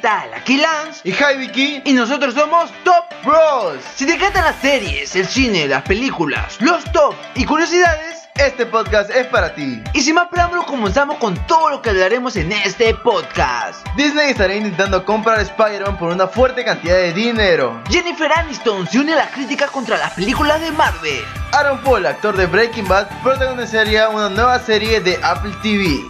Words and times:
tal? 0.00 0.32
Aquí 0.34 0.56
Lance 0.56 1.00
y 1.04 1.12
Hi 1.12 1.36
Vicky 1.38 1.82
y 1.84 1.92
nosotros 1.92 2.34
somos 2.34 2.70
Top 2.84 3.04
Bros. 3.24 3.80
Si 3.94 4.06
te 4.06 4.14
encantan 4.14 4.44
las 4.44 4.56
series, 4.56 5.14
el 5.14 5.26
cine, 5.26 5.66
las 5.68 5.82
películas, 5.82 6.56
los 6.60 6.84
top 6.92 7.14
y 7.34 7.44
curiosidades, 7.44 8.28
este 8.36 8.64
podcast 8.64 9.10
es 9.10 9.26
para 9.26 9.54
ti. 9.54 9.82
Y 9.92 10.00
sin 10.00 10.14
más 10.14 10.28
preámbulos, 10.28 10.64
comenzamos 10.64 11.18
con 11.18 11.34
todo 11.46 11.70
lo 11.70 11.82
que 11.82 11.90
hablaremos 11.90 12.36
en 12.36 12.52
este 12.52 12.94
podcast. 12.94 13.86
Disney 13.96 14.30
estará 14.30 14.54
intentando 14.54 15.04
comprar 15.04 15.38
a 15.38 15.42
Spider-Man 15.42 15.98
por 15.98 16.10
una 16.12 16.26
fuerte 16.26 16.64
cantidad 16.64 16.94
de 16.94 17.12
dinero. 17.12 17.82
Jennifer 17.90 18.32
Aniston 18.32 18.86
se 18.86 19.00
une 19.00 19.12
a 19.12 19.16
las 19.16 19.30
críticas 19.32 19.70
contra 19.70 19.98
las 19.98 20.12
películas 20.14 20.60
de 20.60 20.70
Marvel. 20.72 21.24
Aaron 21.52 21.78
Paul, 21.82 22.06
actor 22.06 22.36
de 22.36 22.46
Breaking 22.46 22.88
Bad, 22.88 23.08
protagonizaría 23.22 24.08
una 24.08 24.30
nueva 24.30 24.58
serie 24.60 25.00
de 25.00 25.18
Apple 25.22 25.52
TV. 25.62 26.00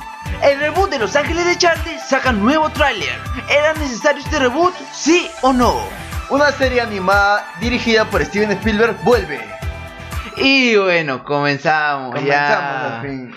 El 0.43 0.59
reboot 0.59 0.91
de 0.91 0.99
Los 0.99 1.15
Ángeles 1.17 1.45
de 1.47 1.57
Charlie 1.59 1.99
saca 1.99 2.33
nuevo 2.33 2.71
tráiler. 2.71 3.19
¿Era 3.49 3.75
necesario 3.75 4.23
este 4.23 4.39
reboot? 4.39 4.75
¿Sí 4.93 5.31
o 5.43 5.53
no? 5.53 5.77
Una 6.31 6.51
serie 6.53 6.81
animada 6.81 7.47
dirigida 7.61 8.05
por 8.07 8.25
Steven 8.25 8.51
Spielberg 8.53 8.97
vuelve. 9.03 9.41
Y 10.37 10.77
bueno, 10.77 11.23
comenzamos, 11.25 12.15
Comenzamos 12.15 12.27
ya. 12.27 12.97
al 12.97 13.03
fin. 13.03 13.35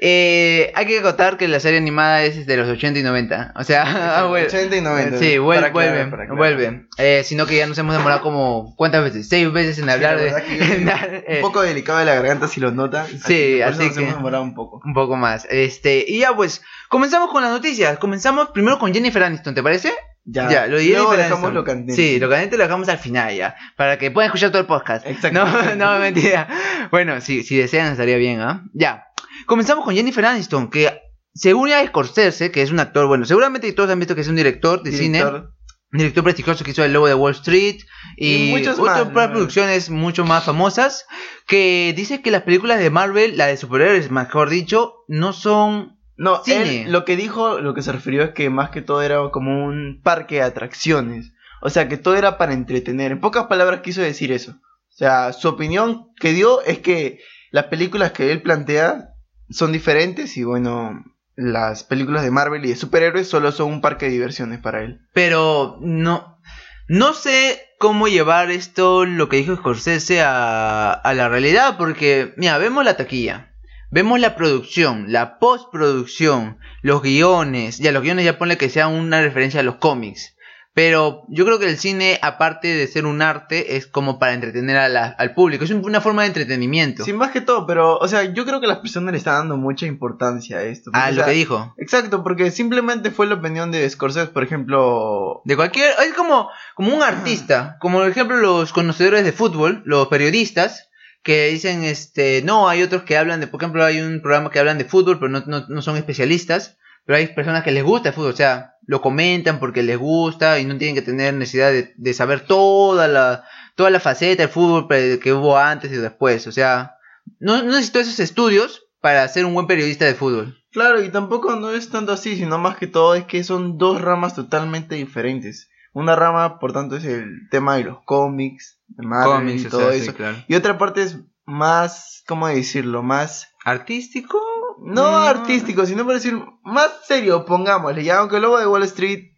Eh, 0.00 0.72
hay 0.74 0.86
que 0.86 1.00
contar 1.00 1.36
que 1.38 1.48
la 1.48 1.58
serie 1.58 1.78
animada 1.78 2.22
es 2.22 2.46
de 2.46 2.56
los 2.56 2.68
80 2.68 3.00
y 3.00 3.02
90. 3.02 3.52
O 3.56 3.64
sea, 3.64 3.82
Exacto, 3.82 4.30
vuel- 4.30 4.46
80 4.46 4.76
y 4.76 4.80
90, 4.82 5.18
Sí, 5.18 5.24
para 5.24 5.40
vuel- 5.40 5.56
aclarar, 5.56 5.72
vuelven, 5.72 6.10
para 6.10 6.22
aclarar. 6.24 6.36
vuelven. 6.38 6.88
Eh, 6.98 7.22
sino 7.24 7.46
que 7.46 7.56
ya 7.56 7.66
nos 7.66 7.78
hemos 7.78 7.96
demorado 7.96 8.20
como, 8.22 8.74
¿cuántas 8.76 9.02
veces? 9.04 9.28
Seis 9.28 9.50
veces 9.52 9.78
en 9.78 9.88
hablar 9.88 10.18
Sí, 10.18 10.24
de... 10.56 10.84
dar, 10.84 11.08
eh, 11.26 11.36
un 11.36 11.40
poco 11.40 11.62
delicado 11.62 11.98
de 11.98 12.04
la 12.04 12.14
garganta 12.14 12.46
si 12.48 12.60
lo 12.60 12.70
notan. 12.72 13.06
Sí, 13.06 13.62
así 13.62 13.72
eso 13.78 13.82
nos 13.84 13.94
que- 13.96 14.02
hemos 14.02 14.16
demorado 14.16 14.42
un 14.42 14.54
poco. 14.54 14.82
un 14.84 14.92
poco 14.94 15.16
más. 15.16 15.46
Este, 15.50 16.04
y 16.06 16.18
ya 16.20 16.34
pues, 16.36 16.62
comenzamos 16.88 17.30
con 17.30 17.42
las 17.42 17.50
noticias. 17.50 17.98
Comenzamos 17.98 18.48
primero 18.50 18.78
con 18.78 18.92
Jennifer 18.92 19.22
Aniston, 19.22 19.54
¿te 19.54 19.62
parece? 19.62 19.92
Ya, 20.28 20.66
lo 20.66 20.78
de 20.78 20.86
luego 20.88 21.16
dejamos 21.16 21.52
lo 21.54 21.62
candente. 21.62 21.94
Sí, 21.94 22.18
lo 22.18 22.28
candente 22.28 22.56
lo 22.56 22.64
dejamos 22.64 22.88
al 22.88 22.98
final 22.98 23.32
ya. 23.34 23.54
Para 23.76 23.96
que 23.96 24.10
puedan 24.10 24.26
escuchar 24.26 24.50
todo 24.50 24.60
el 24.60 24.66
podcast. 24.66 25.06
Exacto. 25.06 25.38
No, 25.44 25.74
no, 25.76 25.98
mentira. 26.00 26.48
Bueno, 26.90 27.20
si, 27.20 27.44
si 27.44 27.56
desean 27.56 27.92
estaría 27.92 28.16
bien, 28.16 28.40
¿ah? 28.40 28.64
Ya. 28.74 29.04
Comenzamos 29.44 29.84
con 29.84 29.94
Jennifer 29.94 30.24
Aniston, 30.24 30.70
que 30.70 30.90
según 31.34 31.68
ya 31.68 31.86
Scorsese, 31.86 32.50
que 32.50 32.62
es 32.62 32.70
un 32.70 32.80
actor, 32.80 33.06
bueno, 33.06 33.26
seguramente 33.26 33.70
todos 33.72 33.90
han 33.90 33.98
visto 33.98 34.14
que 34.14 34.22
es 34.22 34.28
un 34.28 34.36
director 34.36 34.82
de 34.82 34.92
cine. 34.92 35.18
Director. 35.18 35.52
Director 35.92 36.24
prestigioso 36.24 36.64
que 36.64 36.72
hizo 36.72 36.82
El 36.82 36.92
Lobo 36.92 37.06
de 37.06 37.14
Wall 37.14 37.32
Street 37.32 37.78
y, 38.16 38.50
Y 38.50 38.66
otras 38.66 38.78
más, 38.78 39.28
producciones 39.30 39.88
mucho 39.88 40.24
más 40.24 40.44
famosas 40.44 41.06
que 41.46 41.94
dice 41.96 42.22
que 42.22 42.32
las 42.32 42.42
películas 42.42 42.80
de 42.80 42.90
Marvel, 42.90 43.36
la 43.36 43.46
de 43.46 43.56
superhéroes 43.56 44.10
mejor 44.10 44.50
dicho, 44.50 45.04
no 45.06 45.32
son 45.32 45.96
No, 46.16 46.42
Cine. 46.42 46.82
él 46.82 46.92
lo 46.92 47.04
que 47.04 47.16
dijo, 47.16 47.60
lo 47.60 47.72
que 47.72 47.82
se 47.82 47.92
refirió 47.92 48.24
es 48.24 48.30
que 48.30 48.50
más 48.50 48.70
que 48.70 48.82
todo 48.82 49.00
era 49.00 49.30
como 49.30 49.64
un 49.64 50.00
parque 50.02 50.36
de 50.36 50.42
atracciones. 50.42 51.32
O 51.62 51.70
sea, 51.70 51.88
que 51.88 51.96
todo 51.96 52.16
era 52.16 52.36
para 52.36 52.52
entretener. 52.52 53.12
En 53.12 53.20
pocas 53.20 53.44
palabras 53.44 53.80
quiso 53.80 54.02
decir 54.02 54.32
eso. 54.32 54.52
O 54.52 54.96
sea, 54.96 55.32
su 55.32 55.48
opinión 55.48 56.08
que 56.18 56.32
dio 56.32 56.62
es 56.62 56.80
que 56.80 57.20
las 57.52 57.66
películas 57.66 58.12
que 58.12 58.32
él 58.32 58.42
plantea 58.42 59.10
son 59.50 59.72
diferentes 59.72 60.36
y 60.36 60.44
bueno, 60.44 61.04
las 61.36 61.84
películas 61.84 62.22
de 62.22 62.30
Marvel 62.30 62.64
y 62.64 62.70
de 62.70 62.76
superhéroes 62.76 63.28
solo 63.28 63.52
son 63.52 63.72
un 63.72 63.80
parque 63.80 64.06
de 64.06 64.12
diversiones 64.12 64.60
para 64.60 64.82
él. 64.82 65.00
Pero 65.12 65.78
no, 65.80 66.40
no 66.88 67.12
sé 67.12 67.60
cómo 67.78 68.08
llevar 68.08 68.50
esto, 68.50 69.04
lo 69.04 69.28
que 69.28 69.36
dijo 69.36 69.56
Scorsese, 69.56 70.22
a, 70.22 70.92
a 70.92 71.14
la 71.14 71.28
realidad, 71.28 71.76
porque, 71.76 72.32
mira, 72.36 72.58
vemos 72.58 72.84
la 72.84 72.96
taquilla, 72.96 73.52
vemos 73.90 74.18
la 74.20 74.34
producción, 74.34 75.12
la 75.12 75.38
postproducción, 75.38 76.58
los 76.82 77.02
guiones, 77.02 77.78
ya 77.78 77.92
los 77.92 78.02
guiones 78.02 78.24
ya 78.24 78.38
ponle 78.38 78.56
que 78.56 78.70
sea 78.70 78.88
una 78.88 79.20
referencia 79.20 79.60
a 79.60 79.64
los 79.64 79.76
cómics. 79.76 80.35
Pero 80.76 81.24
yo 81.28 81.46
creo 81.46 81.58
que 81.58 81.70
el 81.70 81.78
cine, 81.78 82.18
aparte 82.20 82.68
de 82.68 82.86
ser 82.86 83.06
un 83.06 83.22
arte, 83.22 83.76
es 83.78 83.86
como 83.86 84.18
para 84.18 84.34
entretener 84.34 84.76
a 84.76 84.90
la- 84.90 85.06
al 85.06 85.32
público. 85.32 85.64
Es 85.64 85.70
un- 85.70 85.82
una 85.82 86.02
forma 86.02 86.20
de 86.20 86.28
entretenimiento. 86.28 87.02
Sí, 87.02 87.14
más 87.14 87.30
que 87.30 87.40
todo, 87.40 87.66
pero, 87.66 87.96
o 87.96 88.06
sea, 88.08 88.24
yo 88.34 88.44
creo 88.44 88.60
que 88.60 88.66
las 88.66 88.80
personas 88.80 89.12
le 89.12 89.16
están 89.16 89.36
dando 89.38 89.56
mucha 89.56 89.86
importancia 89.86 90.58
a 90.58 90.64
esto. 90.64 90.90
a 90.92 91.06
o 91.06 91.08
lo 91.12 91.14
sea, 91.14 91.24
que 91.24 91.30
dijo. 91.30 91.74
Exacto, 91.78 92.22
porque 92.22 92.50
simplemente 92.50 93.10
fue 93.10 93.26
la 93.26 93.36
opinión 93.36 93.72
de 93.72 93.88
Scorsese, 93.88 94.26
por 94.30 94.42
ejemplo, 94.42 95.40
De 95.46 95.56
cualquier. 95.56 95.92
Es 96.06 96.12
como, 96.12 96.50
como 96.74 96.94
un 96.94 97.02
artista. 97.02 97.78
Como 97.80 98.00
por 98.00 98.08
ejemplo 98.10 98.36
los 98.36 98.74
conocedores 98.74 99.24
de 99.24 99.32
fútbol, 99.32 99.80
los 99.86 100.08
periodistas, 100.08 100.90
que 101.22 101.48
dicen, 101.48 101.84
este, 101.84 102.42
no, 102.44 102.68
hay 102.68 102.82
otros 102.82 103.02
que 103.04 103.16
hablan 103.16 103.40
de, 103.40 103.46
por 103.46 103.62
ejemplo, 103.62 103.82
hay 103.82 104.02
un 104.02 104.20
programa 104.20 104.50
que 104.50 104.58
hablan 104.58 104.76
de 104.76 104.84
fútbol, 104.84 105.18
pero 105.18 105.30
no, 105.30 105.42
no, 105.46 105.64
no 105.68 105.80
son 105.80 105.96
especialistas. 105.96 106.76
Pero 107.06 107.18
hay 107.18 107.28
personas 107.28 107.62
que 107.62 107.70
les 107.70 107.84
gusta 107.84 108.08
el 108.08 108.14
fútbol, 108.16 108.32
o 108.32 108.36
sea, 108.36 108.72
lo 108.86 109.00
comentan 109.00 109.58
porque 109.58 109.82
les 109.82 109.98
gusta 109.98 110.58
y 110.58 110.64
no 110.64 110.78
tienen 110.78 110.94
que 110.94 111.02
tener 111.02 111.34
necesidad 111.34 111.70
de, 111.70 111.92
de 111.96 112.14
saber 112.14 112.40
toda 112.40 113.08
la, 113.08 113.44
toda 113.74 113.90
la 113.90 114.00
faceta 114.00 114.42
del 114.42 114.52
fútbol 114.52 114.88
que 114.88 115.32
hubo 115.32 115.58
antes 115.58 115.92
y 115.92 115.96
después. 115.96 116.46
O 116.46 116.52
sea, 116.52 116.96
no, 117.38 117.62
no 117.62 117.72
necesito 117.72 118.00
esos 118.00 118.20
estudios 118.20 118.86
para 119.00 119.26
ser 119.28 119.44
un 119.44 119.54
buen 119.54 119.66
periodista 119.66 120.04
de 120.04 120.14
fútbol. 120.14 120.56
Claro, 120.72 121.02
y 121.02 121.08
tampoco 121.10 121.56
no 121.56 121.70
es 121.70 121.90
tanto 121.90 122.12
así, 122.12 122.36
sino 122.36 122.58
más 122.58 122.76
que 122.76 122.86
todo 122.86 123.14
es 123.14 123.24
que 123.24 123.44
son 123.44 123.78
dos 123.78 124.00
ramas 124.00 124.34
totalmente 124.34 124.94
diferentes. 124.94 125.70
Una 125.92 126.14
rama, 126.14 126.58
por 126.58 126.72
tanto, 126.72 126.96
es 126.96 127.04
el 127.04 127.48
tema 127.50 127.76
de 127.76 127.84
los 127.84 128.02
cómics, 128.04 128.78
de 128.88 129.06
Marvel 129.06 129.38
Cómics, 129.38 129.62
y 129.62 129.66
o 129.66 129.70
todo 129.70 129.92
sí, 129.92 129.98
eso. 130.00 130.14
claro. 130.14 130.36
Y 130.46 130.54
otra 130.54 130.76
parte 130.76 131.02
es 131.02 131.18
más, 131.46 132.22
¿cómo 132.26 132.48
decirlo? 132.48 133.02
Más, 133.02 133.54
¿Artístico? 133.70 134.40
no 134.78 135.10
Mm. 135.10 135.14
artístico, 135.26 135.86
sino 135.86 136.04
por 136.04 136.14
decir, 136.14 136.38
más 136.62 136.88
serio, 137.06 137.44
pongámosle. 137.44 138.04
Ya, 138.04 138.18
aunque 138.18 138.36
el 138.36 138.42
lobo 138.42 138.58
de 138.58 138.66
Wall 138.66 138.82
Street 138.84 139.32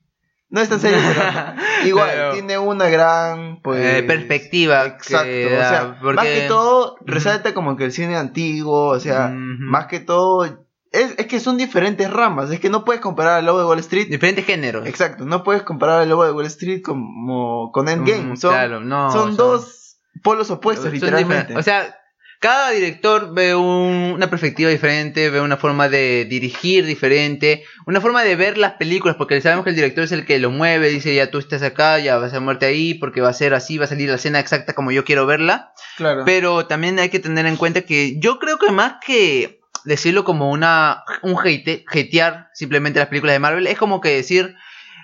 no 0.50 0.60
es 0.60 0.68
tan 0.68 0.80
serio, 0.80 0.98
pero 1.06 1.20
igual, 1.86 2.10
tiene 2.34 2.58
una 2.58 2.88
gran, 2.88 3.60
pues... 3.62 3.82
Eh, 3.84 4.02
perspectiva 4.02 4.84
Exacto, 4.84 5.24
que 5.24 5.46
o 5.56 5.58
sea, 5.60 5.98
porque- 6.02 6.16
más 6.16 6.26
que 6.26 6.40
todo, 6.48 6.96
resalta 7.06 7.54
como 7.54 7.76
que 7.76 7.84
el 7.84 7.92
cine 7.92 8.16
antiguo, 8.16 8.88
o 8.88 9.00
sea, 9.00 9.30
más 9.32 9.86
que 9.86 10.00
todo, 10.00 10.44
es, 10.90 11.14
es 11.18 11.26
que 11.26 11.38
son 11.40 11.56
diferentes 11.56 12.10
ramas. 12.10 12.50
Es 12.50 12.60
que 12.60 12.68
no 12.70 12.84
puedes 12.84 13.00
comparar 13.00 13.34
al 13.38 13.46
lobo 13.46 13.58
de 13.60 13.64
Wall 13.66 13.78
Street. 13.80 14.08
diferentes 14.10 14.44
géneros. 14.44 14.86
Exacto, 14.86 15.24
no 15.24 15.42
puedes 15.44 15.62
comparar 15.62 16.00
al 16.00 16.08
lobo 16.08 16.24
de 16.24 16.32
Wall 16.32 16.46
Street 16.46 16.82
como 16.82 17.70
con 17.72 17.88
Endgame. 17.88 18.32
Mm, 18.32 18.36
son 18.36 18.50
claro, 18.50 18.80
no, 18.80 19.10
son 19.10 19.36
dos 19.36 19.98
polos 20.22 20.50
opuestos, 20.50 20.86
son 20.86 20.94
literalmente. 20.94 21.56
O 21.56 21.62
sea, 21.62 21.94
cada 22.40 22.70
director 22.70 23.34
ve 23.34 23.54
un- 23.54 24.12
una 24.14 24.30
perspectiva 24.30 24.70
diferente, 24.70 25.28
ve 25.30 25.40
una 25.40 25.56
forma 25.56 25.88
de 25.88 26.24
dirigir 26.28 26.86
diferente, 26.86 27.64
una 27.86 28.00
forma 28.00 28.22
de 28.22 28.36
ver 28.36 28.58
las 28.58 28.74
películas, 28.74 29.16
porque 29.16 29.40
sabemos 29.40 29.64
que 29.64 29.70
el 29.70 29.76
director 29.76 30.04
es 30.04 30.12
el 30.12 30.24
que 30.24 30.38
lo 30.38 30.50
mueve, 30.50 30.88
dice 30.88 31.14
ya 31.14 31.30
tú 31.30 31.38
estás 31.38 31.62
acá, 31.62 31.98
ya 31.98 32.16
vas 32.18 32.32
a 32.34 32.40
muerte 32.40 32.66
ahí, 32.66 32.94
porque 32.94 33.20
va 33.20 33.30
a 33.30 33.32
ser 33.32 33.54
así, 33.54 33.78
va 33.78 33.86
a 33.86 33.88
salir 33.88 34.08
la 34.08 34.16
escena 34.16 34.38
exacta 34.40 34.72
como 34.74 34.92
yo 34.92 35.04
quiero 35.04 35.26
verla. 35.26 35.72
claro. 35.96 36.22
Pero 36.24 36.66
también 36.66 36.98
hay 36.98 37.08
que 37.08 37.18
tener 37.18 37.46
en 37.46 37.56
cuenta 37.56 37.80
que 37.82 38.18
yo 38.20 38.38
creo 38.38 38.58
que 38.58 38.70
más 38.70 38.94
que 39.04 39.60
decirlo 39.84 40.24
como 40.24 40.50
una 40.50 41.04
un 41.22 41.36
hate, 41.42 41.84
hatear 41.88 42.48
simplemente 42.54 42.98
las 42.98 43.08
películas 43.08 43.34
de 43.34 43.38
Marvel, 43.40 43.66
es 43.66 43.78
como 43.78 44.00
que 44.00 44.10
decir 44.10 44.54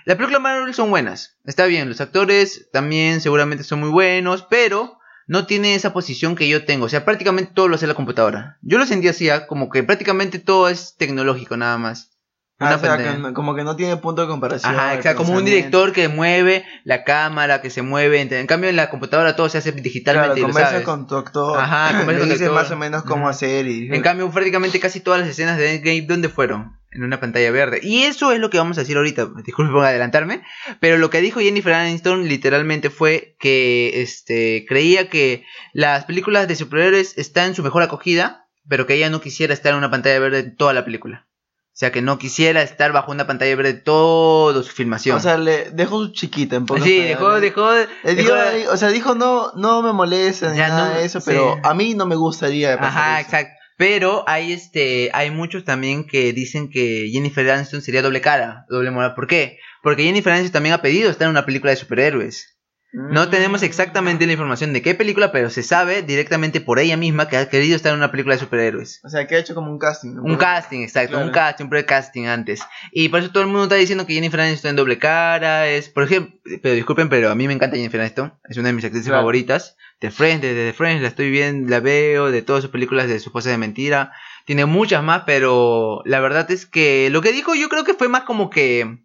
las 0.05 0.15
películas 0.17 0.39
de 0.39 0.43
Marvel 0.43 0.73
son 0.73 0.89
buenas, 0.91 1.37
está 1.45 1.65
bien, 1.65 1.89
los 1.89 1.99
actores 1.99 2.69
también 2.71 3.19
seguramente 3.21 3.63
son 3.63 3.79
muy 3.79 3.89
buenos, 3.89 4.45
pero 4.49 4.99
no 5.27 5.45
tiene 5.45 5.75
esa 5.75 5.93
posición 5.93 6.35
que 6.35 6.47
yo 6.47 6.65
tengo, 6.65 6.85
o 6.85 6.89
sea, 6.89 7.05
prácticamente 7.05 7.51
todo 7.53 7.67
lo 7.67 7.75
hace 7.75 7.87
la 7.87 7.93
computadora. 7.93 8.57
Yo 8.61 8.77
lo 8.77 8.85
sentía 8.85 9.11
así, 9.11 9.29
¿ah? 9.29 9.47
como 9.47 9.69
que 9.69 9.83
prácticamente 9.83 10.39
todo 10.39 10.69
es 10.69 10.95
tecnológico 10.97 11.57
nada 11.57 11.77
más. 11.77 12.11
Ah, 12.57 12.75
o 12.75 12.79
sea, 12.79 12.97
que 12.97 13.33
como 13.33 13.53
que 13.53 13.65
no 13.65 13.75
tiene 13.75 13.97
punto 13.97 14.21
de 14.21 14.29
comparación. 14.29 14.73
Ajá, 14.73 14.93
exacto, 14.93 15.23
como 15.23 15.37
un 15.37 15.43
director 15.43 15.91
que 15.91 16.07
mueve 16.07 16.63
la 16.85 17.03
cámara, 17.03 17.61
que 17.61 17.69
se 17.69 17.81
mueve, 17.81 18.21
en 18.21 18.47
cambio 18.47 18.69
en 18.69 18.77
la 18.77 18.89
computadora 18.89 19.35
todo 19.35 19.49
se 19.49 19.57
hace 19.57 19.73
digitalmente 19.73 20.35
Claro, 20.35 20.53
conversa 20.53 20.83
con 20.83 21.05
tu 21.05 21.17
actor. 21.17 21.59
Ajá, 21.59 21.89
conversa 21.97 22.21
con 22.21 22.29
tu 22.29 22.33
dice 22.33 22.49
más 22.49 22.71
o 22.71 22.77
menos 22.77 23.03
cómo 23.03 23.27
hacer 23.27 23.67
y 23.67 23.93
En 23.93 24.01
cambio, 24.01 24.31
prácticamente 24.31 24.79
casi 24.79 25.01
todas 25.01 25.19
las 25.19 25.29
escenas 25.29 25.57
de 25.57 25.75
Endgame, 25.75 26.03
¿dónde 26.03 26.29
fueron? 26.29 26.79
En 26.95 27.03
una 27.03 27.19
pantalla 27.19 27.51
verde. 27.51 27.79
Y 27.83 28.03
eso 28.03 28.31
es 28.31 28.39
lo 28.39 28.49
que 28.49 28.57
vamos 28.57 28.77
a 28.77 28.81
decir 28.81 28.95
ahorita. 28.97 29.29
Disculpe 29.45 29.71
por 29.73 29.83
adelantarme. 29.85 30.41
Pero 30.79 30.97
lo 30.97 31.09
que 31.09 31.21
dijo 31.21 31.39
Jennifer 31.41 31.73
Aniston 31.73 32.27
literalmente 32.27 32.89
fue 32.89 33.35
que 33.39 34.01
este, 34.01 34.65
creía 34.67 35.09
que 35.09 35.43
las 35.73 36.05
películas 36.05 36.47
de 36.47 36.55
superhéroes 36.55 37.17
están 37.17 37.49
en 37.49 37.55
su 37.55 37.63
mejor 37.63 37.83
acogida, 37.83 38.47
pero 38.67 38.87
que 38.87 38.95
ella 38.95 39.09
no 39.09 39.21
quisiera 39.21 39.53
estar 39.53 39.73
en 39.73 39.77
una 39.79 39.91
pantalla 39.91 40.19
verde 40.19 40.43
toda 40.43 40.73
la 40.73 40.85
película. 40.85 41.27
O 41.67 41.77
sea, 41.77 41.91
que 41.91 42.01
no 42.01 42.17
quisiera 42.17 42.61
estar 42.61 42.93
bajo 42.93 43.11
una 43.11 43.27
pantalla 43.27 43.53
verde 43.57 43.73
toda 43.73 44.63
su 44.63 44.71
filmación. 44.71 45.17
O 45.17 45.19
sea, 45.19 45.37
le 45.37 45.71
dejó 45.71 46.05
su 46.05 46.13
chiquita 46.13 46.55
en 46.55 46.65
sí, 46.81 46.99
dejó, 47.01 47.41
dejó, 47.41 47.69
dejó- 48.03 48.71
o 48.71 48.77
sea, 48.77 48.87
dijo 48.91 49.13
no, 49.13 49.51
no 49.57 49.81
me 49.81 49.91
molesta 49.91 50.51
ni 50.51 50.57
Ya 50.57 50.69
nada 50.69 50.91
no- 50.93 50.95
de 50.99 51.03
eso, 51.05 51.19
sí. 51.19 51.25
pero 51.27 51.57
a 51.63 51.73
mí 51.73 51.93
no 51.93 52.05
me 52.05 52.15
gustaría 52.15 52.75
Ajá, 52.75 53.19
eso. 53.19 53.27
exacto. 53.27 53.59
Pero 53.77 54.23
hay 54.27 54.53
este, 54.53 55.09
hay 55.13 55.31
muchos 55.31 55.65
también 55.65 56.07
que 56.07 56.31
dicen 56.31 56.69
que 56.69 57.09
Jennifer 57.11 57.49
Aniston 57.49 57.81
sería 57.81 58.01
doble 58.01 58.21
cara, 58.21 58.65
doble 58.69 58.91
moral. 58.91 59.15
¿Por 59.15 59.27
qué? 59.27 59.59
Porque 59.83 60.03
Jennifer 60.03 60.31
Aniston 60.31 60.53
también 60.53 60.73
ha 60.73 60.81
pedido 60.81 61.09
estar 61.09 61.25
en 61.25 61.31
una 61.31 61.45
película 61.45 61.71
de 61.71 61.77
superhéroes. 61.77 62.54
No 62.97 63.29
tenemos 63.29 63.61
exactamente 63.61 64.25
la 64.25 64.31
información 64.31 64.71
de 64.71 64.81
qué 64.81 64.95
película, 64.95 65.31
pero 65.33 65.49
se 65.49 65.63
sabe 65.63 66.01
directamente 66.01 66.61
por 66.61 66.79
ella 66.79 66.95
misma 66.95 67.27
que 67.27 67.35
ha 67.35 67.49
querido 67.49 67.75
estar 67.75 67.91
en 67.91 67.97
una 67.97 68.09
película 68.09 68.35
de 68.35 68.39
superhéroes. 68.39 69.01
O 69.03 69.09
sea, 69.09 69.27
que 69.27 69.35
ha 69.35 69.39
hecho 69.39 69.53
como 69.53 69.69
un 69.69 69.77
casting. 69.77 70.15
¿no? 70.15 70.23
Un 70.23 70.37
casting, 70.37 70.79
exacto, 70.81 71.11
Claro. 71.11 71.25
un 71.25 71.31
casting, 71.33 71.65
un 71.65 71.69
pre-casting 71.69 72.27
antes. 72.27 72.61
Y 72.93 73.09
por 73.09 73.19
eso 73.19 73.31
todo 73.31 73.43
el 73.43 73.47
mundo 73.47 73.63
está 73.63 73.75
diciendo 73.75 74.05
que 74.05 74.13
Jennifer 74.13 74.39
Aniston 74.39 74.55
está 74.55 74.69
en 74.69 74.75
doble 74.77 74.97
cara, 74.97 75.67
es, 75.67 75.89
por 75.89 76.03
ejemplo, 76.03 76.39
pero 76.63 76.73
disculpen, 76.73 77.09
pero 77.09 77.29
a 77.31 77.35
mí 77.35 77.47
me 77.47 77.53
encanta 77.53 77.75
Jennifer 77.75 77.99
Aniston, 77.99 78.33
es 78.47 78.57
una 78.57 78.69
de 78.69 78.73
mis 78.73 78.85
actrices 78.85 79.07
Claro. 79.07 79.19
favoritas. 79.21 79.75
De 79.99 80.11
Friends, 80.11 80.41
desde 80.41 80.67
The 80.67 80.73
Friends 80.73 81.01
la 81.01 81.07
estoy 81.09 81.31
viendo, 81.31 81.69
la 81.69 81.79
veo, 81.81 82.31
de 82.31 82.41
todas 82.41 82.61
sus 82.61 82.71
películas 82.71 83.07
de 83.07 83.19
su 83.19 83.29
esposa 83.29 83.49
de 83.49 83.57
mentira. 83.57 84.11
Tiene 84.45 84.65
muchas 84.65 85.03
más, 85.03 85.23
pero 85.25 86.01
la 86.05 86.19
verdad 86.21 86.49
es 86.51 86.65
que 86.65 87.09
lo 87.09 87.21
que 87.21 87.31
dijo 87.33 87.55
yo 87.55 87.67
creo 87.69 87.83
que 87.83 87.93
fue 87.93 88.07
más 88.09 88.23
como 88.23 88.49
que, 88.49 88.99